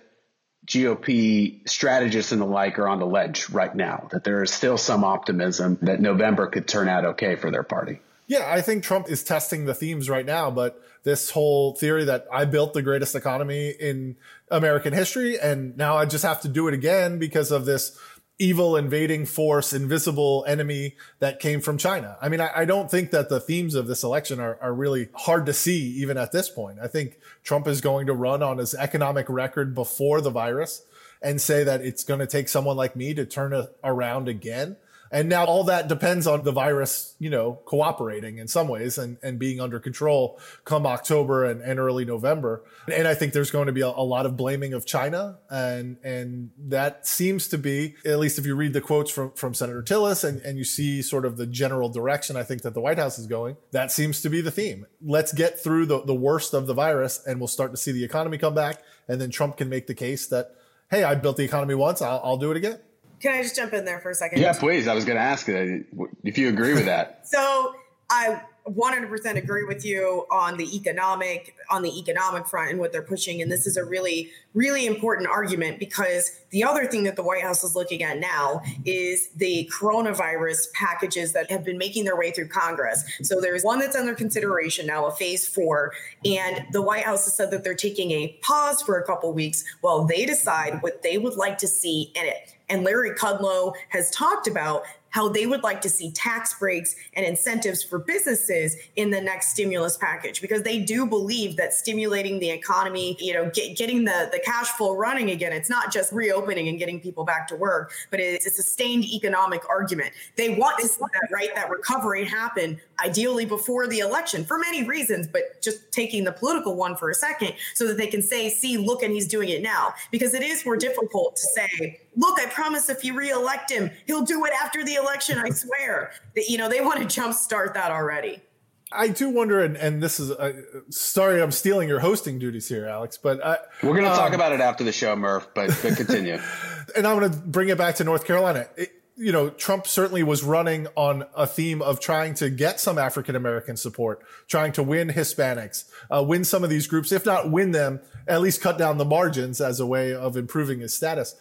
GOP 0.67 1.67
strategists 1.67 2.31
and 2.31 2.43
the 2.43 2.45
like 2.45 2.79
are 2.79 2.87
on 2.87 2.99
the 2.99 3.07
ledge 3.07 3.49
right 3.49 3.75
now, 3.75 4.07
that 4.13 4.25
there 4.25 4.43
is 4.43 4.51
still 4.51 4.77
some 4.77 5.05
optimism 5.05 5.79
that 5.81 6.03
November 6.03 6.49
could 6.49 6.69
turn 6.69 6.87
out 6.87 7.07
okay 7.07 7.37
for 7.37 7.51
their 7.51 7.63
party. 7.63 8.01
Yeah, 8.27 8.45
I 8.47 8.61
think 8.61 8.85
Trump 8.85 9.09
is 9.09 9.25
testing 9.25 9.65
the 9.65 9.73
themes 9.73 10.11
right 10.11 10.27
now, 10.27 10.51
but 10.51 10.83
this 11.05 11.31
whole 11.31 11.75
theory 11.75 12.05
that 12.05 12.27
I 12.31 12.45
built 12.45 12.75
the 12.75 12.83
greatest 12.83 13.15
economy 13.15 13.71
in 13.71 14.17
American 14.51 14.93
history 14.93 15.39
and 15.41 15.75
now 15.79 15.97
I 15.97 16.05
just 16.05 16.25
have 16.25 16.43
to 16.43 16.49
do 16.49 16.69
it 16.69 16.75
again 16.75 17.19
because 17.19 17.51
of 17.51 17.65
this 17.65 17.99
evil 18.39 18.77
invading 18.77 19.27
force, 19.27 19.73
invisible 19.73 20.45
enemy 20.47 20.95
that 21.19 21.41
came 21.41 21.61
from 21.61 21.77
China. 21.77 22.17
I 22.23 22.29
mean, 22.29 22.41
I, 22.41 22.51
I, 22.55 22.65
don't 22.65 22.89
think 22.89 23.11
that 23.11 23.29
the 23.29 23.41
themes 23.41 23.75
of 23.75 23.89
this 23.89 24.05
election 24.05 24.39
are, 24.39 24.57
are 24.61 24.73
really 24.73 25.09
hard 25.15 25.45
to 25.47 25.53
see 25.53 25.89
even 26.01 26.17
at 26.17 26.31
this 26.31 26.49
point. 26.49 26.79
I 26.81 26.87
think 26.87 27.19
Trump 27.43 27.67
is 27.67 27.81
going 27.81 28.07
to 28.07 28.13
run 28.13 28.43
on 28.43 28.59
his 28.59 28.75
economic 28.75 29.29
record 29.29 29.75
before 29.75 30.21
the 30.21 30.31
virus 30.31 30.85
and 31.21 31.41
say 31.41 31.65
that 31.65 31.81
it's 31.81 32.05
going 32.05 32.21
to 32.21 32.27
take 32.27 32.49
someone 32.49 32.77
like 32.77 32.95
me 32.95 33.13
to 33.15 33.27
turn 33.27 33.53
it 33.53 33.77
around 33.83 34.29
again. 34.29 34.77
And 35.11 35.29
now 35.29 35.45
all 35.45 35.65
that 35.65 35.89
depends 35.89 36.27
on 36.27 36.45
the 36.45 36.53
virus, 36.53 37.15
you 37.19 37.31
know, 37.31 37.61
cooperating 37.65 38.39
in 38.39 38.49
some 38.49 38.69
ways 38.69 38.99
and, 38.99 39.17
and 39.23 39.39
being 39.39 39.61
under 39.61 39.81
control 39.81 40.39
come 40.65 40.87
October 40.87 41.45
and, 41.45 41.61
and 41.63 41.79
early 41.79 42.05
November. 42.05 42.65
And 42.93 43.09
I 43.09 43.15
think 43.15 43.33
there's 43.33 43.51
going 43.51 43.67
to 43.67 43.73
be 43.73 43.81
a, 43.81 43.89
a, 43.89 44.09
lot 44.09 44.27
of 44.27 44.37
blaming 44.37 44.75
of 44.75 44.87
China. 44.87 45.39
And, 45.51 45.97
and 46.03 46.51
that 46.59 47.07
seems 47.07 47.49
to 47.49 47.59
be, 47.59 47.95
at 48.05 48.19
least 48.19 48.39
if 48.39 48.47
you 48.47 48.55
read 48.55 48.73
the 48.73 48.81
quotes 48.81 49.11
from, 49.11 49.33
from 49.33 49.55
Senator 49.55 49.83
Tillis 49.83 50.25
and, 50.25 50.41
and 50.43 50.59
you 50.59 50.65
see 50.65 51.03
sort 51.03 51.25
of 51.25 51.37
the 51.37 51.47
general 51.47 51.89
direction 51.89 52.37
I 52.37 52.43
think 52.43 52.63
that 52.63 52.75
the 52.75 52.81
White 52.81 52.99
House 52.99 53.19
is 53.19 53.27
going, 53.27 53.57
that 53.73 53.91
seems 53.93 54.21
to 54.23 54.31
be 54.31 54.41
the 54.41 54.51
theme. 54.51 54.87
Let's 55.03 55.33
get 55.33 55.59
through 55.59 55.87
the, 55.87 56.03
the 56.03 56.15
worst 56.15 56.55
of 56.55 56.67
the 56.67 56.75
virus 56.75 57.23
and 57.27 57.41
we'll 57.41 57.49
start 57.49 57.71
to 57.71 57.77
see 57.77 57.93
the 57.93 58.05
economy 58.05 58.39
come 58.39 58.55
back. 58.55 58.83
And 59.07 59.21
then 59.21 59.31
Trump 59.31 59.57
can 59.57 59.69
make 59.69 59.87
the 59.87 59.95
case 59.95 60.27
that, 60.29 60.55
hey, 60.91 61.03
I 61.03 61.15
built 61.15 61.39
the 61.39 61.45
economy 61.45 61.75
once, 61.75 62.03
I'll, 62.03 62.21
I'll 62.23 62.37
do 62.37 62.51
it 62.51 62.57
again. 62.57 62.79
Can 63.21 63.35
I 63.35 63.43
just 63.43 63.57
jump 63.57 63.73
in 63.73 63.85
there 63.85 64.01
for 64.01 64.11
a 64.11 64.15
second? 64.15 64.41
Yeah, 64.41 64.53
please. 64.53 64.87
I 64.89 64.95
was 64.95 65.05
going 65.05 65.17
to 65.17 65.23
ask 65.23 65.49
uh, 65.49 65.79
if 66.25 66.39
you 66.39 66.49
agree 66.49 66.75
with 66.75 66.87
that. 66.87 67.27
so 67.27 67.75
I 68.11 68.41
100% 68.69 69.37
agree 69.37 69.65
with 69.65 69.85
you 69.85 70.27
on 70.31 70.57
the 70.57 70.77
economic 70.77 71.55
on 71.71 71.83
the 71.83 71.99
economic 71.99 72.47
front 72.47 72.71
and 72.71 72.79
what 72.79 72.93
they're 72.93 73.03
pushing 73.03 73.41
and 73.41 73.51
this 73.51 73.67
is 73.67 73.77
a 73.77 73.85
really 73.85 74.31
really 74.55 74.87
important 74.87 75.29
argument 75.29 75.79
because 75.79 76.41
the 76.51 76.65
other 76.65 76.87
thing 76.87 77.05
that 77.05 77.17
the 77.17 77.23
white 77.23 77.43
house 77.43 77.63
is 77.63 77.75
looking 77.75 78.03
at 78.03 78.19
now 78.19 78.61
is 78.85 79.29
the 79.37 79.71
coronavirus 79.73 80.73
packages 80.73 81.33
that 81.33 81.51
have 81.51 81.65
been 81.65 81.79
making 81.79 82.05
their 82.05 82.17
way 82.17 82.31
through 82.31 82.49
congress. 82.49 83.05
So 83.23 83.41
there's 83.41 83.63
one 83.63 83.79
that's 83.79 83.97
under 83.97 84.15
consideration 84.15 84.87
now 84.87 85.07
a 85.07 85.11
phase 85.13 85.47
4 85.47 85.93
and 86.25 86.65
the 86.73 86.83
white 86.83 87.05
house 87.05 87.25
has 87.25 87.35
said 87.35 87.51
that 87.51 87.65
they're 87.65 87.75
taking 87.75 88.11
a 88.11 88.39
pause 88.43 88.83
for 88.83 88.99
a 88.99 89.05
couple 89.05 89.33
weeks 89.33 89.65
while 89.81 90.05
they 90.05 90.27
decide 90.27 90.83
what 90.83 91.03
they 91.03 91.19
would 91.19 91.37
like 91.37 91.59
to 91.59 91.69
see 91.69 92.13
in 92.15 92.27
it. 92.27 92.55
And 92.69 92.85
Larry 92.85 93.13
Kudlow 93.13 93.75
has 93.89 94.11
talked 94.11 94.47
about 94.47 94.83
how 95.19 95.29
they 95.29 95.49
would 95.49 95.65
like 95.65 95.81
to 95.81 95.89
see 95.89 96.13
tax 96.13 96.57
breaks 96.61 96.95
and 97.15 97.27
incentives 97.27 97.83
for 97.83 97.99
businesses 97.99 98.77
in 98.95 99.11
the 99.11 99.21
next 99.21 99.49
stimulus 99.49 99.97
package 99.97 100.41
because 100.41 100.63
they 100.63 100.79
do 100.79 101.05
believe 101.05 101.57
that 101.57 101.75
stimulating 101.75 102.39
the 102.39 102.49
economy, 102.49 103.17
you 103.19 103.35
know, 103.35 103.51
get, 103.53 103.77
getting 103.77 104.05
the, 104.05 104.29
the 104.31 104.39
cash 104.39 104.69
flow 104.69 104.95
running 104.95 105.33
again, 105.33 105.53
it's 105.53 105.69
not 105.69 105.93
just 105.93 106.13
reopening 106.13 106.69
and 106.69 106.79
getting 106.79 107.01
people 107.01 107.25
back 107.25 107.49
to 107.49 107.57
work, 107.57 107.91
but 108.13 108.21
it's 108.21 108.47
a 108.47 108.51
sustained 108.51 109.05
economic 109.07 109.69
argument. 109.69 110.13
They 110.37 110.51
want 110.51 110.79
to 110.79 110.87
see 110.87 111.01
that, 111.01 111.35
right, 111.35 111.53
that 111.57 111.69
recovery 111.69 112.25
happen 112.25 112.81
ideally 113.05 113.45
before 113.45 113.89
the 113.89 113.99
election 113.99 114.45
for 114.45 114.57
many 114.57 114.85
reasons, 114.85 115.27
but 115.27 115.61
just 115.61 115.91
taking 115.91 116.23
the 116.23 116.33
political 116.33 116.77
one 116.77 116.95
for 116.95 117.11
a 117.11 117.15
second 117.15 117.55
so 117.75 117.89
that 117.89 117.97
they 117.97 118.07
can 118.07 118.23
say, 118.23 118.51
see, 118.51 118.77
look, 118.77 119.03
and 119.03 119.13
he's 119.13 119.27
doing 119.27 119.49
it 119.49 119.63
now. 119.63 119.95
Because 120.13 120.33
it 120.33 120.45
is 120.45 120.65
more 120.65 120.77
difficult 120.77 121.35
to 121.35 121.43
say, 121.43 122.01
look, 122.19 122.39
I 122.41 122.47
promise 122.47 122.91
if 122.91 123.05
you 123.05 123.15
reelect 123.15 123.71
him, 123.71 123.91
he'll 124.07 124.25
do 124.25 124.45
it 124.45 124.53
after 124.63 124.85
the 124.85 124.95
election. 124.95 125.39
I 125.39 125.51
swear. 125.51 126.13
That 126.35 126.49
you 126.49 126.59
know 126.59 126.69
they 126.69 126.81
want 126.81 127.09
to 127.09 127.21
jumpstart 127.21 127.75
that 127.75 127.91
already. 127.91 128.43
I 128.91 129.09
do 129.09 129.29
wonder, 129.29 129.61
and, 129.61 129.77
and 129.77 130.03
this 130.03 130.19
is 130.19 130.31
uh, 130.31 130.53
sorry, 130.89 131.43
I'm 131.43 131.53
stealing 131.53 131.89
your 131.89 132.01
hosting 132.01 132.39
duties 132.39 132.69
here, 132.69 132.87
Alex. 132.87 133.19
But 133.19 133.45
I, 133.45 133.59
we're 133.83 133.93
going 133.93 134.05
to 134.05 134.11
um, 134.11 134.17
talk 134.17 134.33
about 134.33 134.53
it 134.53 134.61
after 134.61 134.83
the 134.83 134.93
show, 134.93 135.15
Murph. 135.15 135.49
But, 135.55 135.79
but 135.83 135.97
continue. 135.97 136.39
and 136.97 137.07
I'm 137.07 137.19
going 137.19 137.31
to 137.31 137.37
bring 137.39 137.69
it 137.69 137.79
back 137.79 137.97
to 137.97 138.05
North 138.05 138.25
Carolina. 138.25 138.67
It, 138.77 138.93
you 139.19 139.33
know, 139.33 139.51
Trump 139.51 139.87
certainly 139.87 140.23
was 140.23 140.45
running 140.45 140.87
on 140.95 141.25
a 141.35 141.47
theme 141.47 141.83
of 141.83 141.99
trying 141.99 142.35
to 142.35 142.49
get 142.51 142.79
some 142.79 142.99
African 142.99 143.35
American 143.35 143.77
support, 143.77 144.23
trying 144.47 144.73
to 144.73 144.83
win 144.83 145.09
Hispanics, 145.09 145.85
uh, 146.09 146.23
win 146.23 146.45
some 146.45 146.63
of 146.63 146.71
these 146.71 146.87
groups, 146.87 147.11
if 147.11 147.27
not 147.27 147.51
win 147.51 147.73
them, 147.73 148.01
at 148.29 148.41
least 148.41 148.63
cut 148.63 148.79
down 148.79 148.97
the 148.97 149.05
margins 149.05 149.61
as 149.61 149.81
a 149.81 149.87
way 149.87 150.15
of 150.15 150.37
improving 150.37 150.79
his 150.79 150.95
status 150.95 151.35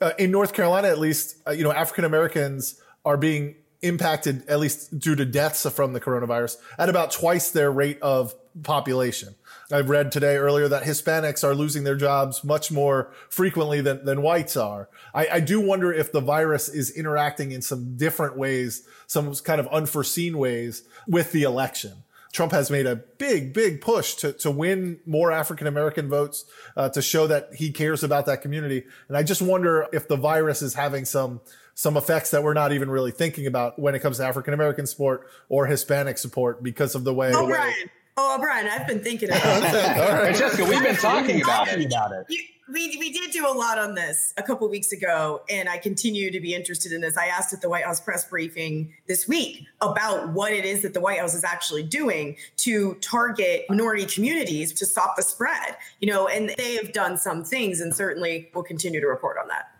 uh, 0.00 0.12
in 0.18 0.30
North 0.30 0.52
Carolina, 0.52 0.88
at 0.88 0.98
least, 0.98 1.36
uh, 1.46 1.50
you 1.50 1.64
know, 1.64 1.72
African 1.72 2.04
Americans 2.04 2.80
are 3.04 3.16
being 3.16 3.56
impacted, 3.82 4.46
at 4.48 4.58
least 4.58 4.98
due 4.98 5.14
to 5.14 5.24
deaths 5.24 5.68
from 5.70 5.92
the 5.92 6.00
coronavirus, 6.00 6.56
at 6.78 6.88
about 6.88 7.10
twice 7.10 7.50
their 7.50 7.70
rate 7.70 8.00
of 8.02 8.34
population. 8.62 9.34
I've 9.70 9.90
read 9.90 10.10
today 10.10 10.36
earlier 10.36 10.66
that 10.68 10.84
Hispanics 10.84 11.44
are 11.44 11.54
losing 11.54 11.84
their 11.84 11.96
jobs 11.96 12.42
much 12.42 12.72
more 12.72 13.12
frequently 13.28 13.80
than, 13.80 14.04
than 14.04 14.22
whites 14.22 14.56
are. 14.56 14.88
I, 15.14 15.28
I 15.34 15.40
do 15.40 15.60
wonder 15.60 15.92
if 15.92 16.10
the 16.10 16.20
virus 16.20 16.68
is 16.68 16.90
interacting 16.90 17.52
in 17.52 17.62
some 17.62 17.96
different 17.96 18.36
ways, 18.36 18.88
some 19.06 19.34
kind 19.36 19.60
of 19.60 19.68
unforeseen 19.68 20.38
ways 20.38 20.84
with 21.06 21.32
the 21.32 21.42
election. 21.42 22.02
Trump 22.32 22.52
has 22.52 22.70
made 22.70 22.86
a 22.86 22.96
big, 22.96 23.52
big 23.52 23.80
push 23.80 24.14
to, 24.16 24.32
to 24.34 24.50
win 24.50 25.00
more 25.06 25.32
African 25.32 25.66
American 25.66 26.08
votes, 26.08 26.44
uh, 26.76 26.88
to 26.90 27.02
show 27.02 27.26
that 27.26 27.54
he 27.54 27.70
cares 27.70 28.02
about 28.02 28.26
that 28.26 28.42
community. 28.42 28.84
And 29.08 29.16
I 29.16 29.22
just 29.22 29.42
wonder 29.42 29.86
if 29.92 30.08
the 30.08 30.16
virus 30.16 30.62
is 30.62 30.74
having 30.74 31.04
some, 31.04 31.40
some 31.74 31.96
effects 31.96 32.30
that 32.32 32.42
we're 32.42 32.54
not 32.54 32.72
even 32.72 32.90
really 32.90 33.12
thinking 33.12 33.46
about 33.46 33.78
when 33.78 33.94
it 33.94 34.00
comes 34.00 34.18
to 34.18 34.24
African 34.24 34.52
American 34.52 34.86
support 34.86 35.26
or 35.48 35.66
Hispanic 35.66 36.18
support 36.18 36.62
because 36.62 36.94
of 36.94 37.04
the 37.04 37.14
way. 37.14 37.32
Oh, 37.34 37.46
Brian. 37.46 37.90
Oh, 38.20 38.36
Brian, 38.40 38.66
I've 38.66 38.84
been 38.84 38.98
thinking 38.98 39.28
about 39.28 39.62
it. 39.62 39.98
All 40.00 40.12
right. 40.14 40.34
Jessica, 40.34 40.64
we've 40.64 40.82
been 40.82 40.96
talking 40.96 41.40
about 41.40 41.68
it. 41.68 41.86
About 41.86 42.10
it. 42.10 42.26
You, 42.28 42.42
we, 42.68 42.96
we 42.98 43.12
did 43.12 43.30
do 43.30 43.46
a 43.46 43.54
lot 43.54 43.78
on 43.78 43.94
this 43.94 44.34
a 44.36 44.42
couple 44.42 44.68
weeks 44.68 44.90
ago, 44.90 45.42
and 45.48 45.68
I 45.68 45.78
continue 45.78 46.32
to 46.32 46.40
be 46.40 46.52
interested 46.52 46.90
in 46.90 47.00
this. 47.00 47.16
I 47.16 47.26
asked 47.26 47.52
at 47.52 47.60
the 47.60 47.68
White 47.68 47.84
House 47.84 48.00
press 48.00 48.28
briefing 48.28 48.92
this 49.06 49.28
week 49.28 49.66
about 49.80 50.30
what 50.30 50.52
it 50.52 50.64
is 50.64 50.82
that 50.82 50.94
the 50.94 51.00
White 51.00 51.20
House 51.20 51.34
is 51.34 51.44
actually 51.44 51.84
doing 51.84 52.36
to 52.56 52.94
target 52.96 53.66
minority 53.68 54.04
communities 54.04 54.72
to 54.72 54.84
stop 54.84 55.14
the 55.14 55.22
spread. 55.22 55.76
You 56.00 56.12
know, 56.12 56.26
and 56.26 56.52
they 56.58 56.74
have 56.74 56.92
done 56.92 57.18
some 57.18 57.44
things, 57.44 57.80
and 57.80 57.94
certainly 57.94 58.50
will 58.52 58.64
continue 58.64 59.00
to 59.00 59.06
report 59.06 59.36
on 59.40 59.46
that 59.46 59.70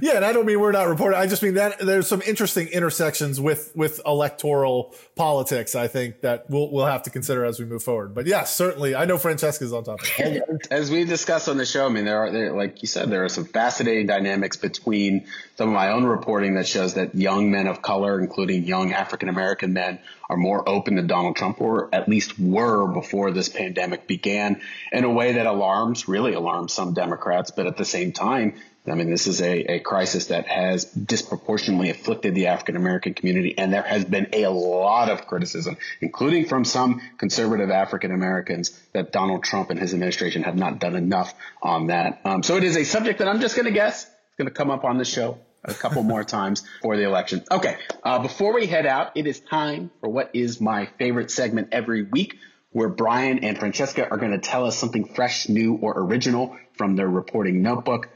yeah, 0.00 0.12
and 0.16 0.24
I 0.24 0.32
don't 0.32 0.46
mean 0.46 0.60
we're 0.60 0.72
not 0.72 0.86
reporting. 0.86 1.18
I 1.18 1.26
just 1.26 1.42
mean 1.42 1.54
that 1.54 1.80
there's 1.80 2.06
some 2.06 2.22
interesting 2.22 2.68
intersections 2.68 3.40
with 3.40 3.72
with 3.74 4.00
electoral 4.06 4.94
politics. 5.16 5.74
I 5.74 5.88
think 5.88 6.20
that 6.20 6.48
we'll 6.48 6.70
we'll 6.70 6.86
have 6.86 7.02
to 7.04 7.10
consider 7.10 7.44
as 7.44 7.58
we 7.58 7.64
move 7.64 7.82
forward. 7.82 8.14
But 8.14 8.26
yes, 8.26 8.54
certainly, 8.54 8.94
I 8.94 9.06
know 9.06 9.18
Francesca's 9.18 9.72
on 9.72 9.84
top 9.84 10.00
of 10.00 10.08
it. 10.18 10.68
As 10.70 10.90
we 10.90 11.04
discussed 11.04 11.48
on 11.48 11.56
the 11.56 11.66
show, 11.66 11.86
I 11.86 11.88
mean, 11.88 12.04
there 12.04 12.18
are 12.18 12.30
there, 12.30 12.52
like 12.52 12.82
you 12.82 12.88
said, 12.88 13.10
there 13.10 13.24
are 13.24 13.28
some 13.28 13.44
fascinating 13.44 14.06
dynamics 14.06 14.56
between 14.56 15.26
some 15.56 15.68
of 15.68 15.74
my 15.74 15.90
own 15.90 16.04
reporting 16.04 16.54
that 16.54 16.68
shows 16.68 16.94
that 16.94 17.14
young 17.14 17.50
men 17.50 17.66
of 17.66 17.82
color, 17.82 18.20
including 18.20 18.64
young 18.64 18.92
African 18.92 19.28
American 19.28 19.72
men, 19.72 19.98
are 20.30 20.36
more 20.36 20.68
open 20.68 20.94
to 20.96 21.02
Donald 21.02 21.34
Trump, 21.36 21.60
or 21.60 21.88
at 21.92 22.08
least 22.08 22.38
were 22.38 22.86
before 22.86 23.32
this 23.32 23.48
pandemic 23.48 24.06
began, 24.06 24.60
in 24.92 25.02
a 25.02 25.10
way 25.10 25.32
that 25.32 25.46
alarms, 25.46 26.06
really 26.06 26.34
alarms 26.34 26.72
some 26.72 26.94
Democrats, 26.94 27.50
but 27.50 27.66
at 27.66 27.76
the 27.76 27.84
same 27.84 28.12
time 28.12 28.54
I 28.86 28.94
mean, 28.94 29.08
this 29.08 29.26
is 29.26 29.40
a, 29.40 29.76
a 29.76 29.78
crisis 29.80 30.26
that 30.26 30.46
has 30.46 30.84
disproportionately 30.84 31.88
afflicted 31.88 32.34
the 32.34 32.48
African 32.48 32.76
American 32.76 33.14
community, 33.14 33.56
and 33.56 33.72
there 33.72 33.82
has 33.82 34.04
been 34.04 34.28
a 34.34 34.48
lot 34.48 35.08
of 35.08 35.26
criticism, 35.26 35.78
including 36.02 36.46
from 36.46 36.66
some 36.66 37.00
conservative 37.16 37.70
African 37.70 38.12
Americans, 38.12 38.78
that 38.92 39.10
Donald 39.10 39.42
Trump 39.42 39.70
and 39.70 39.80
his 39.80 39.94
administration 39.94 40.42
have 40.42 40.56
not 40.56 40.80
done 40.80 40.96
enough 40.96 41.34
on 41.62 41.86
that. 41.86 42.20
Um, 42.26 42.42
so 42.42 42.56
it 42.56 42.64
is 42.64 42.76
a 42.76 42.84
subject 42.84 43.20
that 43.20 43.28
I'm 43.28 43.40
just 43.40 43.56
going 43.56 43.64
to 43.64 43.72
guess 43.72 44.04
is 44.04 44.10
going 44.36 44.48
to 44.48 44.54
come 44.54 44.70
up 44.70 44.84
on 44.84 44.98
the 44.98 45.04
show 45.06 45.38
a 45.64 45.72
couple 45.72 46.02
more 46.14 46.22
times 46.22 46.62
for 46.82 46.98
the 46.98 47.04
election. 47.04 47.42
Okay, 47.50 47.78
uh, 48.02 48.18
before 48.18 48.52
we 48.52 48.66
head 48.66 48.84
out, 48.84 49.12
it 49.14 49.26
is 49.26 49.40
time 49.40 49.90
for 50.00 50.10
what 50.10 50.30
is 50.34 50.60
my 50.60 50.90
favorite 50.98 51.30
segment 51.30 51.68
every 51.72 52.02
week, 52.02 52.36
where 52.70 52.90
Brian 52.90 53.44
and 53.44 53.58
Francesca 53.58 54.06
are 54.10 54.18
going 54.18 54.32
to 54.32 54.38
tell 54.38 54.66
us 54.66 54.76
something 54.76 55.06
fresh, 55.06 55.48
new, 55.48 55.76
or 55.76 55.98
original 56.00 56.58
from 56.76 56.96
their 56.96 57.08
reporting 57.08 57.62
notebook. 57.62 58.10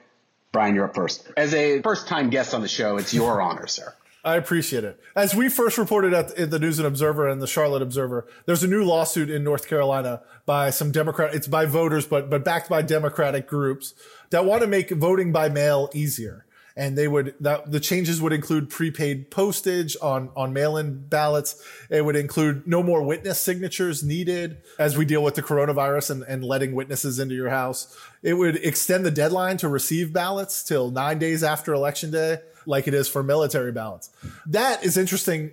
Brian, 0.53 0.75
you're 0.75 0.87
up 0.87 0.95
first. 0.95 1.27
As 1.37 1.55
a 1.55 1.83
first 1.83 2.09
time 2.09 2.31
guest 2.31 2.55
on 2.55 2.63
the 2.63 2.69
show, 2.69 2.97
it's 2.97 3.13
your 3.13 3.41
honor, 3.49 3.67
sir. 3.67 3.95
I 4.25 4.37
appreciate 4.37 4.85
it. 4.85 5.01
As 5.15 5.35
we 5.35 5.49
first 5.49 5.79
reported 5.79 6.13
at 6.13 6.51
the 6.51 6.59
News 6.59 6.79
and 6.79 6.87
Observer 6.87 7.29
and 7.29 7.41
the 7.41 7.47
Charlotte 7.47 7.83
Observer, 7.83 8.27
there's 8.47 8.63
a 8.63 8.69
new 8.69 8.85
lawsuit 8.85 9.31
in 9.31 9.45
North 9.45 9.69
Carolina 9.69 10.23
by 10.45 10.71
some 10.71 10.91
Democrat. 10.91 11.35
It's 11.35 11.47
by 11.47 11.67
voters, 11.67 12.05
but 12.05 12.29
but 12.29 12.45
backed 12.45 12.69
by 12.69 12.83
Democratic 12.83 13.47
groups 13.47 13.95
that 14.31 14.45
want 14.45 14.63
to 14.63 14.67
make 14.67 14.91
voting 14.91 15.33
by 15.33 15.49
mail 15.49 15.89
easier 15.95 16.45
and 16.79 16.97
they 16.97 17.09
would 17.09 17.35
that 17.41 17.71
the 17.71 17.81
changes 17.81 18.23
would 18.23 18.33
include 18.33 18.71
prepaid 18.71 19.31
postage 19.31 19.97
on 20.01 20.31
on 20.37 20.53
mail-in 20.53 21.07
ballots. 21.09 21.61
It 21.91 22.05
would 22.05 22.17
include 22.17 22.67
no 22.67 22.83
more 22.83 23.03
witness 23.03 23.41
signatures 23.41 24.05
needed 24.05 24.59
as 24.79 24.97
we 24.97 25.05
deal 25.05 25.23
with 25.23 25.35
the 25.35 25.43
coronavirus 25.43 26.13
and, 26.13 26.23
and 26.23 26.45
letting 26.45 26.75
witnesses 26.75 27.19
into 27.19 27.35
your 27.35 27.51
house. 27.51 27.99
It 28.23 28.35
would 28.35 28.57
extend 28.57 29.05
the 29.05 29.11
deadline 29.11 29.57
to 29.59 29.69
receive 29.69 30.13
ballots 30.13 30.63
till 30.63 30.91
nine 30.93 31.19
days 31.19 31.43
after 31.43 31.75
election 31.75 32.13
day, 32.13 32.39
like 32.65 32.87
it 32.87 32.95
is 32.95 33.09
for 33.09 33.25
military 33.25 33.73
ballots. 33.73 34.11
That 34.47 34.85
is 34.85 34.97
interesting 34.97 35.51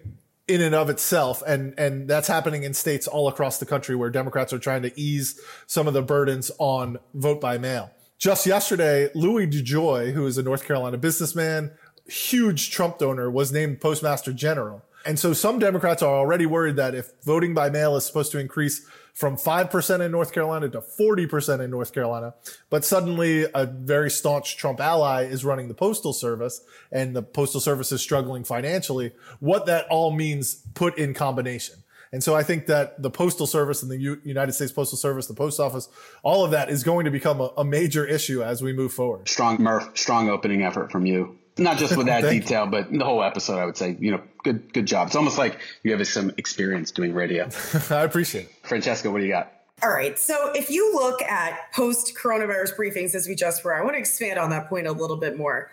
in 0.47 0.61
and 0.61 0.75
of 0.75 0.91
itself 0.91 1.41
and 1.47 1.73
and 1.79 2.07
that's 2.07 2.27
happening 2.27 2.61
in 2.61 2.75
states 2.75 3.07
all 3.07 3.27
across 3.27 3.57
the 3.57 3.65
country 3.65 3.95
where 3.95 4.11
democrats 4.11 4.53
are 4.53 4.59
trying 4.59 4.83
to 4.83 4.91
ease 4.95 5.41
some 5.65 5.87
of 5.87 5.95
the 5.95 6.03
burdens 6.03 6.51
on 6.59 6.99
vote 7.15 7.41
by 7.41 7.57
mail 7.57 7.89
just 8.17 8.45
yesterday, 8.45 9.09
Louis 9.13 9.47
DeJoy, 9.47 10.13
who 10.13 10.25
is 10.25 10.37
a 10.37 10.43
North 10.43 10.65
Carolina 10.65 10.97
businessman, 10.97 11.71
huge 12.07 12.71
Trump 12.71 12.97
donor, 12.97 13.29
was 13.29 13.51
named 13.51 13.81
Postmaster 13.81 14.33
General. 14.33 14.83
And 15.05 15.19
so 15.19 15.33
some 15.33 15.59
Democrats 15.59 16.01
are 16.01 16.15
already 16.15 16.45
worried 16.45 16.77
that 16.77 16.95
if 16.95 17.11
voting 17.23 17.53
by 17.53 17.69
mail 17.69 17.95
is 17.95 18.05
supposed 18.05 18.31
to 18.31 18.39
increase 18.39 18.87
from 19.13 19.37
5% 19.37 20.01
in 20.01 20.11
North 20.11 20.33
Carolina 20.33 20.67
to 20.69 20.81
40% 20.81 21.63
in 21.63 21.69
North 21.69 21.93
Carolina, 21.93 22.33
but 22.69 22.83
suddenly 22.83 23.45
a 23.53 23.65
very 23.65 24.09
staunch 24.09 24.57
Trump 24.57 24.81
ally 24.81 25.23
is 25.23 25.45
running 25.45 25.67
the 25.67 25.73
postal 25.73 26.11
service 26.11 26.61
and 26.91 27.15
the 27.15 27.21
postal 27.21 27.61
service 27.61 27.91
is 27.91 28.01
struggling 28.01 28.43
financially, 28.43 29.13
what 29.39 29.67
that 29.67 29.85
all 29.89 30.11
means 30.11 30.55
put 30.73 30.97
in 30.97 31.13
combination. 31.13 31.75
And 32.15 32.23
so 32.23 32.33
I 32.33 32.43
think 32.43 32.67
that 32.67 33.01
the 33.01 33.09
postal 33.09 33.45
service 33.45 33.83
and 33.83 33.91
the 33.91 33.97
U- 33.97 34.21
United 34.23 34.53
States 34.53 34.71
Postal 34.71 34.97
Service, 34.97 35.27
the 35.27 35.33
post 35.33 35.59
office, 35.59 35.89
all 36.23 36.45
of 36.45 36.51
that 36.51 36.69
is 36.69 36.81
going 36.81 37.03
to 37.03 37.11
become 37.11 37.41
a, 37.41 37.51
a 37.57 37.65
major 37.65 38.05
issue 38.05 38.41
as 38.41 38.61
we 38.61 38.71
move 38.71 38.93
forward. 38.93 39.27
Strong 39.27 39.61
Murph, 39.61 39.97
strong 39.97 40.29
opening 40.29 40.63
effort 40.63 40.93
from 40.93 41.05
you. 41.05 41.37
Not 41.57 41.77
just 41.77 41.97
with 41.97 42.05
that 42.05 42.21
detail, 42.21 42.67
but 42.67 42.89
the 42.89 43.03
whole 43.03 43.21
episode, 43.21 43.57
I 43.57 43.65
would 43.65 43.75
say, 43.75 43.97
you 43.99 44.11
know, 44.11 44.21
good, 44.45 44.71
good 44.71 44.85
job. 44.85 45.07
It's 45.07 45.17
almost 45.17 45.37
like 45.37 45.59
you 45.83 45.91
have 45.91 46.07
some 46.07 46.31
experience 46.37 46.91
doing 46.91 47.13
radio. 47.13 47.49
I 47.89 48.03
appreciate 48.03 48.45
it. 48.45 48.51
Francesca, 48.63 49.11
what 49.11 49.19
do 49.19 49.25
you 49.25 49.33
got? 49.33 49.51
All 49.83 49.91
right. 49.91 50.17
So 50.17 50.53
if 50.53 50.69
you 50.69 50.93
look 50.93 51.21
at 51.21 51.73
post 51.73 52.15
coronavirus 52.15 52.77
briefings, 52.77 53.13
as 53.13 53.27
we 53.27 53.35
just 53.35 53.65
were, 53.65 53.75
I 53.75 53.83
want 53.83 53.95
to 53.95 53.99
expand 53.99 54.39
on 54.39 54.51
that 54.51 54.69
point 54.69 54.87
a 54.87 54.93
little 54.93 55.17
bit 55.17 55.37
more 55.37 55.69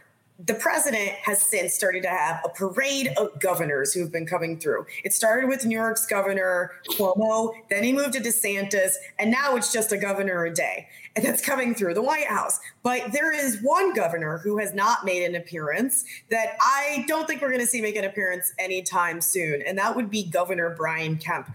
the 0.46 0.54
president 0.54 1.10
has 1.22 1.40
since 1.40 1.74
started 1.74 2.02
to 2.02 2.08
have 2.08 2.40
a 2.44 2.48
parade 2.48 3.12
of 3.16 3.38
governors 3.40 3.92
who've 3.92 4.10
been 4.10 4.26
coming 4.26 4.58
through. 4.58 4.86
It 5.04 5.12
started 5.12 5.48
with 5.48 5.64
New 5.64 5.76
York's 5.76 6.06
governor 6.06 6.72
Cuomo, 6.90 7.54
then 7.70 7.84
he 7.84 7.92
moved 7.92 8.14
to 8.14 8.20
DeSantis, 8.20 8.94
and 9.18 9.30
now 9.30 9.56
it's 9.56 9.72
just 9.72 9.92
a 9.92 9.96
governor 9.96 10.44
a 10.44 10.52
day. 10.52 10.88
And 11.14 11.24
that's 11.24 11.44
coming 11.44 11.74
through 11.74 11.92
the 11.94 12.02
White 12.02 12.26
House. 12.26 12.58
But 12.82 13.12
there 13.12 13.32
is 13.32 13.60
one 13.60 13.92
governor 13.92 14.38
who 14.38 14.58
has 14.58 14.72
not 14.72 15.04
made 15.04 15.24
an 15.24 15.34
appearance 15.34 16.04
that 16.30 16.56
I 16.60 17.04
don't 17.06 17.26
think 17.26 17.42
we're 17.42 17.50
going 17.50 17.60
to 17.60 17.66
see 17.66 17.82
make 17.82 17.96
an 17.96 18.04
appearance 18.04 18.54
anytime 18.58 19.20
soon, 19.20 19.62
and 19.62 19.76
that 19.78 19.94
would 19.94 20.10
be 20.10 20.24
Governor 20.24 20.70
Brian 20.70 21.18
Kemp. 21.18 21.50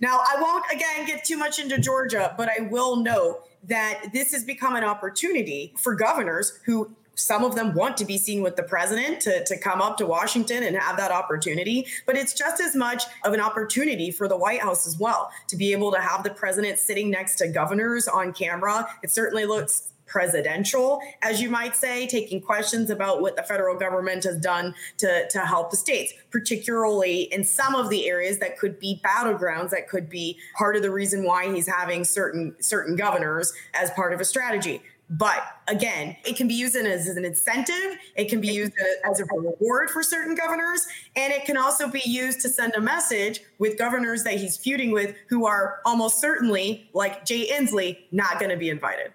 Now, 0.00 0.20
I 0.20 0.40
won't 0.40 0.64
again 0.72 1.06
get 1.06 1.24
too 1.24 1.36
much 1.36 1.58
into 1.58 1.78
Georgia, 1.78 2.34
but 2.38 2.48
I 2.48 2.62
will 2.62 2.96
note 2.96 3.48
that 3.64 4.10
this 4.12 4.32
has 4.32 4.44
become 4.44 4.74
an 4.74 4.82
opportunity 4.82 5.72
for 5.78 5.94
governors 5.94 6.58
who 6.64 6.90
some 7.22 7.44
of 7.44 7.54
them 7.54 7.72
want 7.72 7.96
to 7.98 8.04
be 8.04 8.18
seen 8.18 8.42
with 8.42 8.56
the 8.56 8.62
president 8.64 9.20
to, 9.20 9.44
to 9.44 9.56
come 9.56 9.80
up 9.80 9.96
to 9.98 10.06
Washington 10.06 10.64
and 10.64 10.76
have 10.76 10.96
that 10.96 11.12
opportunity. 11.12 11.86
But 12.04 12.16
it's 12.16 12.34
just 12.34 12.60
as 12.60 12.74
much 12.74 13.04
of 13.24 13.32
an 13.32 13.40
opportunity 13.40 14.10
for 14.10 14.26
the 14.26 14.36
White 14.36 14.60
House 14.60 14.86
as 14.86 14.98
well 14.98 15.30
to 15.46 15.56
be 15.56 15.72
able 15.72 15.92
to 15.92 16.00
have 16.00 16.24
the 16.24 16.30
president 16.30 16.80
sitting 16.80 17.10
next 17.10 17.36
to 17.36 17.48
governors 17.48 18.08
on 18.08 18.32
camera. 18.32 18.88
It 19.04 19.10
certainly 19.10 19.46
looks 19.46 19.92
presidential, 20.12 21.00
as 21.22 21.40
you 21.40 21.48
might 21.48 21.74
say, 21.74 22.06
taking 22.06 22.40
questions 22.40 22.90
about 22.90 23.22
what 23.22 23.34
the 23.34 23.42
federal 23.42 23.78
government 23.78 24.24
has 24.24 24.36
done 24.36 24.74
to, 24.98 25.26
to 25.28 25.38
help 25.40 25.70
the 25.70 25.76
states, 25.76 26.12
particularly 26.30 27.22
in 27.32 27.42
some 27.42 27.74
of 27.74 27.88
the 27.88 28.06
areas 28.08 28.38
that 28.38 28.58
could 28.58 28.78
be 28.78 29.00
battlegrounds, 29.02 29.70
that 29.70 29.88
could 29.88 30.10
be 30.10 30.38
part 30.54 30.76
of 30.76 30.82
the 30.82 30.90
reason 30.90 31.24
why 31.24 31.50
he's 31.50 31.66
having 31.66 32.04
certain 32.04 32.54
certain 32.60 32.94
governors 32.94 33.54
as 33.72 33.90
part 33.92 34.12
of 34.12 34.20
a 34.20 34.24
strategy. 34.24 34.82
But 35.12 35.42
again, 35.68 36.16
it 36.24 36.36
can 36.36 36.48
be 36.48 36.54
used 36.54 36.74
as 36.74 37.06
an 37.06 37.24
incentive. 37.26 37.98
It 38.16 38.30
can 38.30 38.40
be 38.40 38.48
used 38.48 38.72
as 39.08 39.20
a 39.20 39.24
reward 39.26 39.90
for 39.90 40.02
certain 40.02 40.34
governors. 40.34 40.86
And 41.14 41.34
it 41.34 41.44
can 41.44 41.58
also 41.58 41.86
be 41.86 42.00
used 42.06 42.40
to 42.40 42.48
send 42.48 42.74
a 42.74 42.80
message 42.80 43.40
with 43.58 43.76
governors 43.76 44.24
that 44.24 44.34
he's 44.34 44.56
feuding 44.56 44.90
with 44.90 45.14
who 45.28 45.44
are 45.44 45.80
almost 45.84 46.18
certainly, 46.18 46.88
like 46.94 47.26
Jay 47.26 47.46
Inslee, 47.46 47.98
not 48.10 48.38
going 48.38 48.50
to 48.50 48.56
be 48.56 48.70
invited. 48.70 49.12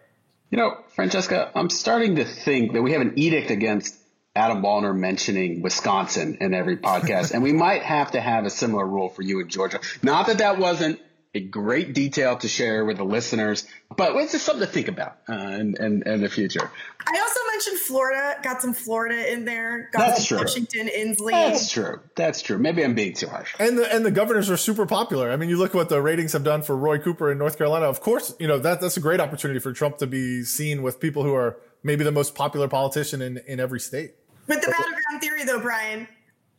You 0.51 0.59
know, 0.59 0.77
Francesca, 0.89 1.51
I'm 1.55 1.71
starting 1.71 2.17
to 2.17 2.25
think 2.25 2.73
that 2.73 2.83
we 2.83 2.91
have 2.91 3.01
an 3.01 3.13
edict 3.15 3.49
against 3.49 3.97
Adam 4.35 4.61
Wollner 4.61 4.95
mentioning 4.95 5.63
Wisconsin 5.63 6.37
in 6.41 6.53
every 6.53 6.77
podcast. 6.77 7.33
and 7.33 7.41
we 7.41 7.53
might 7.53 7.81
have 7.81 8.11
to 8.11 8.21
have 8.21 8.45
a 8.45 8.51
similar 8.51 8.85
rule 8.85 9.09
for 9.09 9.23
you 9.23 9.39
in 9.39 9.49
Georgia. 9.49 9.79
Not 10.03 10.27
that 10.27 10.37
that 10.37 10.59
wasn't 10.59 10.99
a 11.33 11.39
great 11.39 11.93
detail 11.93 12.37
to 12.37 12.47
share 12.47 12.83
with 12.85 12.97
the 12.97 13.03
listeners, 13.03 13.67
but 13.95 14.15
it's 14.15 14.31
just 14.31 14.45
something 14.45 14.65
to 14.65 14.71
think 14.71 14.87
about 14.87 15.17
uh, 15.29 15.33
in, 15.33 15.75
in, 15.79 16.03
in, 16.05 16.21
the 16.21 16.29
future. 16.29 16.71
I 17.05 17.19
also 17.19 17.39
mentioned 17.51 17.79
Florida, 17.79 18.39
got 18.41 18.61
some 18.61 18.73
Florida 18.73 19.31
in 19.31 19.45
there, 19.45 19.89
got 19.93 19.99
That's 19.99 20.27
some 20.27 20.37
true. 20.37 20.45
Washington, 20.45 20.87
Inslee. 20.87 21.31
That's 21.31 21.69
true. 21.69 21.99
That's 22.15 22.41
true. 22.41 22.57
Maybe 22.57 22.83
I'm 22.83 22.95
being 22.95 23.13
too 23.13 23.27
harsh. 23.27 23.53
And 23.59 23.77
the 23.77 23.93
and 23.93 24.05
the 24.05 24.11
governors 24.11 24.49
are 24.49 24.57
super 24.57 24.85
popular. 24.85 25.31
I 25.31 25.35
mean, 25.35 25.49
you 25.49 25.57
look 25.57 25.71
at 25.71 25.75
what 25.75 25.89
the 25.89 26.01
ratings 26.01 26.33
have 26.33 26.43
done 26.43 26.63
for 26.63 26.75
Roy 26.75 26.97
Cooper 26.97 27.31
in 27.31 27.37
North 27.37 27.57
Carolina. 27.57 27.85
Of 27.85 28.01
course, 28.01 28.33
you 28.39 28.47
know 28.47 28.57
that 28.59 28.81
that's 28.81 28.97
a 28.97 29.01
great 29.01 29.19
opportunity 29.19 29.59
for 29.59 29.73
Trump 29.73 29.97
to 29.97 30.07
be 30.07 30.43
seen 30.43 30.81
with 30.81 30.99
people 30.99 31.23
who 31.23 31.35
are 31.35 31.57
maybe 31.83 32.03
the 32.03 32.11
most 32.11 32.35
popular 32.35 32.67
politician 32.67 33.21
in, 33.21 33.39
in 33.47 33.59
every 33.59 33.79
state. 33.79 34.15
With 34.47 34.61
the 34.61 34.71
battleground 34.71 35.21
theory, 35.21 35.43
though, 35.43 35.59
Brian, 35.59 36.07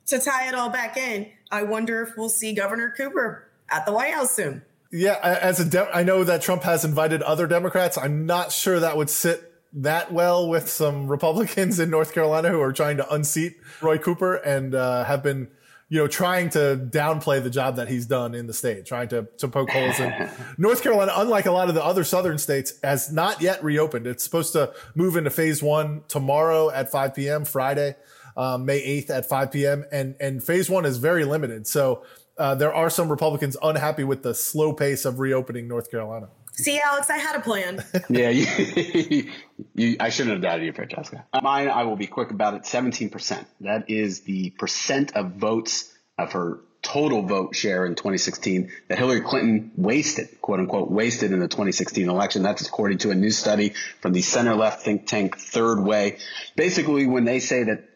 to 0.06 0.18
tie 0.20 0.48
it 0.48 0.54
all 0.54 0.68
back 0.68 0.96
in, 0.96 1.30
I 1.50 1.62
wonder 1.62 2.02
if 2.02 2.16
we'll 2.16 2.28
see 2.28 2.54
Governor 2.54 2.92
Cooper 2.96 3.47
at 3.70 3.86
the 3.86 3.92
White 3.92 4.12
House 4.14 4.34
soon. 4.34 4.62
Yeah, 4.90 5.18
as 5.22 5.60
a 5.60 5.64
De- 5.66 5.94
I 5.94 6.02
know 6.02 6.24
that 6.24 6.40
Trump 6.40 6.62
has 6.62 6.84
invited 6.84 7.20
other 7.22 7.46
Democrats. 7.46 7.98
I'm 7.98 8.24
not 8.24 8.52
sure 8.52 8.80
that 8.80 8.96
would 8.96 9.10
sit 9.10 9.52
that 9.74 10.12
well 10.12 10.48
with 10.48 10.68
some 10.68 11.08
Republicans 11.08 11.78
in 11.78 11.90
North 11.90 12.14
Carolina 12.14 12.48
who 12.48 12.60
are 12.60 12.72
trying 12.72 12.96
to 12.96 13.12
unseat 13.12 13.56
Roy 13.82 13.98
Cooper 13.98 14.36
and 14.36 14.74
uh, 14.74 15.04
have 15.04 15.22
been, 15.22 15.48
you 15.90 15.98
know, 15.98 16.06
trying 16.06 16.48
to 16.50 16.88
downplay 16.90 17.42
the 17.42 17.50
job 17.50 17.76
that 17.76 17.88
he's 17.88 18.06
done 18.06 18.34
in 18.34 18.46
the 18.46 18.54
state, 18.54 18.86
trying 18.86 19.08
to 19.08 19.28
to 19.36 19.48
poke 19.48 19.68
holes 19.70 20.00
in 20.00 20.30
North 20.58 20.82
Carolina. 20.82 21.12
Unlike 21.16 21.44
a 21.46 21.52
lot 21.52 21.68
of 21.68 21.74
the 21.74 21.84
other 21.84 22.04
southern 22.04 22.38
states, 22.38 22.72
has 22.82 23.12
not 23.12 23.42
yet 23.42 23.62
reopened. 23.62 24.06
It's 24.06 24.24
supposed 24.24 24.54
to 24.54 24.72
move 24.94 25.16
into 25.16 25.30
phase 25.30 25.62
one 25.62 26.02
tomorrow 26.08 26.70
at 26.70 26.90
5 26.90 27.14
p.m. 27.14 27.44
Friday. 27.44 27.94
Um, 28.38 28.64
May 28.64 28.80
8th 29.02 29.10
at 29.10 29.28
5 29.28 29.50
p.m. 29.52 29.84
and 29.90 30.14
and 30.20 30.42
phase 30.42 30.70
one 30.70 30.86
is 30.86 30.96
very 30.98 31.24
limited. 31.24 31.66
So 31.66 32.04
uh, 32.38 32.54
there 32.54 32.72
are 32.72 32.88
some 32.88 33.08
Republicans 33.10 33.56
unhappy 33.62 34.04
with 34.04 34.22
the 34.22 34.34
slow 34.34 34.72
pace 34.72 35.04
of 35.04 35.18
reopening 35.18 35.68
North 35.68 35.90
Carolina. 35.90 36.28
See, 36.52 36.80
Alex, 36.80 37.08
I 37.08 37.18
had 37.18 37.36
a 37.36 37.40
plan. 37.40 37.84
yeah, 38.08 38.30
you, 38.30 39.30
you, 39.74 39.96
I 40.00 40.08
shouldn't 40.08 40.34
have 40.34 40.42
doubted 40.42 40.64
you, 40.64 40.72
Francesca. 40.72 41.24
Mine, 41.40 41.68
I 41.68 41.84
will 41.84 41.96
be 41.96 42.08
quick 42.08 42.30
about 42.30 42.54
it. 42.54 42.66
Seventeen 42.66 43.10
percent. 43.10 43.46
That 43.60 43.90
is 43.90 44.22
the 44.22 44.50
percent 44.50 45.14
of 45.14 45.34
votes 45.34 45.92
of 46.18 46.32
her 46.32 46.60
total 46.82 47.22
vote 47.22 47.54
share 47.54 47.84
in 47.84 47.94
2016 47.94 48.70
that 48.88 48.98
Hillary 48.98 49.20
Clinton 49.20 49.72
wasted, 49.76 50.40
quote 50.40 50.60
unquote, 50.60 50.90
wasted 50.90 51.32
in 51.32 51.40
the 51.40 51.48
2016 51.48 52.08
election. 52.08 52.42
That's 52.42 52.66
according 52.66 52.98
to 52.98 53.10
a 53.10 53.14
new 53.14 53.30
study 53.30 53.74
from 54.00 54.12
the 54.12 54.22
center 54.22 54.54
left 54.54 54.82
think 54.82 55.06
tank 55.06 55.36
Third 55.38 55.80
Way. 55.80 56.18
Basically, 56.56 57.06
when 57.06 57.24
they 57.24 57.40
say 57.40 57.64
that 57.64 57.87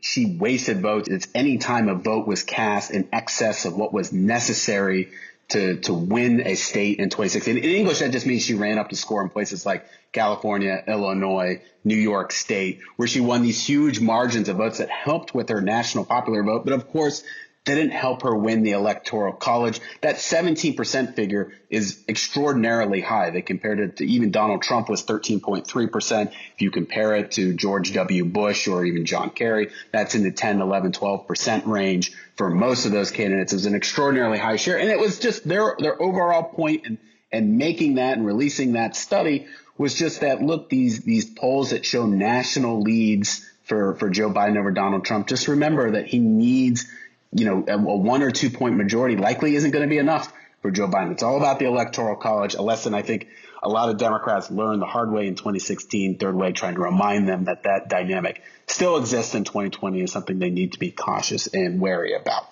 she 0.00 0.36
wasted 0.38 0.80
votes. 0.80 1.08
It's 1.08 1.28
any 1.34 1.58
time 1.58 1.88
a 1.88 1.94
vote 1.94 2.26
was 2.26 2.42
cast 2.42 2.90
in 2.90 3.08
excess 3.12 3.64
of 3.64 3.76
what 3.76 3.92
was 3.92 4.12
necessary 4.12 5.10
to, 5.50 5.76
to 5.80 5.92
win 5.94 6.42
a 6.46 6.54
state 6.54 6.98
in 6.98 7.10
2016. 7.10 7.58
In 7.58 7.64
English, 7.64 7.98
that 7.98 8.12
just 8.12 8.26
means 8.26 8.44
she 8.44 8.54
ran 8.54 8.78
up 8.78 8.88
the 8.88 8.96
score 8.96 9.22
in 9.22 9.28
places 9.28 9.66
like 9.66 9.84
California, 10.12 10.82
Illinois, 10.86 11.60
New 11.84 11.96
York 11.96 12.32
State, 12.32 12.80
where 12.96 13.08
she 13.08 13.20
won 13.20 13.42
these 13.42 13.64
huge 13.64 14.00
margins 14.00 14.48
of 14.48 14.56
votes 14.56 14.78
that 14.78 14.90
helped 14.90 15.34
with 15.34 15.48
her 15.48 15.60
national 15.60 16.04
popular 16.04 16.42
vote. 16.42 16.64
But 16.64 16.72
of 16.72 16.88
course, 16.88 17.24
didn't 17.64 17.90
help 17.90 18.22
her 18.22 18.34
win 18.34 18.62
the 18.62 18.72
electoral 18.72 19.34
college. 19.34 19.80
That 20.00 20.16
17% 20.16 21.14
figure 21.14 21.52
is 21.68 22.02
extraordinarily 22.08 23.02
high. 23.02 23.30
They 23.30 23.42
compared 23.42 23.80
it 23.80 23.96
to 23.98 24.06
even 24.06 24.30
Donald 24.30 24.62
Trump 24.62 24.88
was 24.88 25.04
13.3%. 25.04 26.26
If 26.28 26.34
you 26.58 26.70
compare 26.70 27.16
it 27.16 27.32
to 27.32 27.52
George 27.52 27.92
W. 27.92 28.24
Bush 28.24 28.66
or 28.66 28.84
even 28.84 29.04
John 29.04 29.30
Kerry, 29.30 29.70
that's 29.92 30.14
in 30.14 30.22
the 30.22 30.30
10, 30.30 30.62
11, 30.62 30.92
12% 30.92 31.66
range 31.66 32.12
for 32.36 32.48
most 32.48 32.86
of 32.86 32.92
those 32.92 33.10
candidates. 33.10 33.52
It 33.52 33.56
was 33.56 33.66
an 33.66 33.74
extraordinarily 33.74 34.38
high 34.38 34.56
share. 34.56 34.78
And 34.78 34.88
it 34.88 34.98
was 34.98 35.18
just 35.18 35.46
their, 35.46 35.76
their 35.78 36.00
overall 36.00 36.44
point 36.44 36.86
and, 36.86 36.98
and 37.30 37.58
making 37.58 37.96
that 37.96 38.16
and 38.16 38.24
releasing 38.24 38.72
that 38.72 38.96
study 38.96 39.46
was 39.76 39.94
just 39.94 40.22
that 40.22 40.42
look, 40.42 40.70
these, 40.70 41.00
these 41.00 41.26
polls 41.26 41.70
that 41.70 41.84
show 41.84 42.06
national 42.06 42.80
leads 42.80 43.46
for, 43.64 43.94
for 43.96 44.08
Joe 44.08 44.30
Biden 44.30 44.56
over 44.56 44.70
Donald 44.70 45.04
Trump, 45.04 45.28
just 45.28 45.46
remember 45.46 45.90
that 45.90 46.06
he 46.06 46.20
needs– 46.20 46.86
you 47.32 47.44
know, 47.44 47.64
a, 47.66 47.74
a 47.74 47.96
one 47.96 48.22
or 48.22 48.30
two 48.30 48.50
point 48.50 48.76
majority 48.76 49.16
likely 49.16 49.54
isn't 49.54 49.70
going 49.70 49.84
to 49.84 49.88
be 49.88 49.98
enough 49.98 50.32
for 50.62 50.70
Joe 50.70 50.88
Biden. 50.88 51.12
It's 51.12 51.22
all 51.22 51.36
about 51.36 51.58
the 51.58 51.66
electoral 51.66 52.16
college, 52.16 52.54
a 52.54 52.62
lesson 52.62 52.94
I 52.94 53.02
think 53.02 53.28
a 53.62 53.68
lot 53.68 53.88
of 53.90 53.98
Democrats 53.98 54.50
learned 54.50 54.82
the 54.82 54.86
hard 54.86 55.10
way 55.10 55.26
in 55.26 55.34
2016, 55.34 56.18
third 56.18 56.34
way, 56.34 56.52
trying 56.52 56.74
to 56.74 56.80
remind 56.80 57.28
them 57.28 57.44
that 57.44 57.64
that 57.64 57.88
dynamic 57.88 58.42
still 58.66 58.96
exists 58.96 59.34
in 59.34 59.44
2020 59.44 60.02
is 60.02 60.12
something 60.12 60.38
they 60.38 60.50
need 60.50 60.72
to 60.72 60.78
be 60.78 60.90
cautious 60.90 61.46
and 61.48 61.80
wary 61.80 62.14
about. 62.14 62.48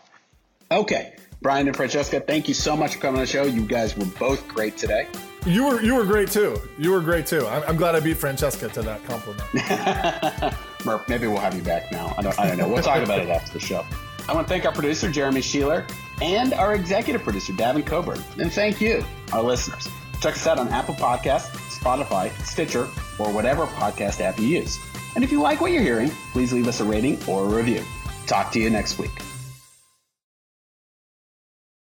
Okay, 0.71 1.15
Brian 1.41 1.67
and 1.67 1.77
Francesca, 1.77 2.21
thank 2.21 2.49
you 2.49 2.55
so 2.55 2.77
much 2.77 2.95
for 2.95 3.01
coming 3.01 3.21
on 3.21 3.23
the 3.23 3.27
show. 3.27 3.45
You 3.45 3.67
guys 3.67 3.97
were 3.97 4.05
both 4.19 4.47
great 4.49 4.77
today. 4.77 5.07
You 5.47 5.67
were 5.67 5.81
you 5.81 5.95
were 5.95 6.05
great 6.05 6.31
too. 6.31 6.61
You 6.79 6.91
were 6.91 7.01
great 7.01 7.27
too. 7.27 7.47
I'm, 7.47 7.63
I'm 7.63 7.77
glad 7.77 7.95
I 7.95 8.01
beat 8.01 8.17
Francesca 8.19 8.69
to 8.69 8.83
that 8.83 9.03
compliment. 9.05 9.49
Murph, 10.85 11.09
maybe 11.09 11.27
we'll 11.27 11.39
have 11.39 11.55
you 11.55 11.63
back 11.63 11.91
now. 11.91 12.15
I 12.19 12.23
don't, 12.23 12.39
I 12.39 12.49
don't 12.49 12.59
know. 12.59 12.69
We'll 12.69 12.83
talk 12.83 13.03
about 13.03 13.21
it 13.21 13.29
after 13.29 13.53
the 13.53 13.61
show. 13.61 13.85
I 14.29 14.35
want 14.35 14.47
to 14.47 14.53
thank 14.53 14.67
our 14.67 14.73
producer, 14.73 15.11
Jeremy 15.11 15.41
Sheeler, 15.41 15.91
and 16.21 16.53
our 16.53 16.75
executive 16.75 17.23
producer, 17.23 17.53
Davin 17.55 17.85
Coburn. 17.85 18.23
And 18.39 18.53
thank 18.53 18.81
you, 18.81 19.05
our 19.33 19.43
listeners. 19.43 19.89
Check 20.21 20.35
us 20.35 20.47
out 20.47 20.59
on 20.59 20.69
Apple 20.69 20.95
Podcasts, 20.95 21.57
Spotify, 21.79 22.31
Stitcher, 22.45 22.89
or 23.19 23.33
whatever 23.33 23.67
podcast 23.67 24.21
app 24.21 24.39
you 24.39 24.47
use. 24.47 24.79
And 25.15 25.25
if 25.25 25.33
you 25.33 25.41
like 25.41 25.61
what 25.61 25.73
you're 25.73 25.83
hearing, 25.83 26.11
please 26.33 26.53
leave 26.53 26.69
us 26.69 26.81
a 26.81 26.85
rating 26.85 27.19
or 27.27 27.45
a 27.45 27.49
review. 27.49 27.83
Talk 28.27 28.53
to 28.53 28.61
you 28.61 28.69
next 28.69 28.99
week. 28.99 29.28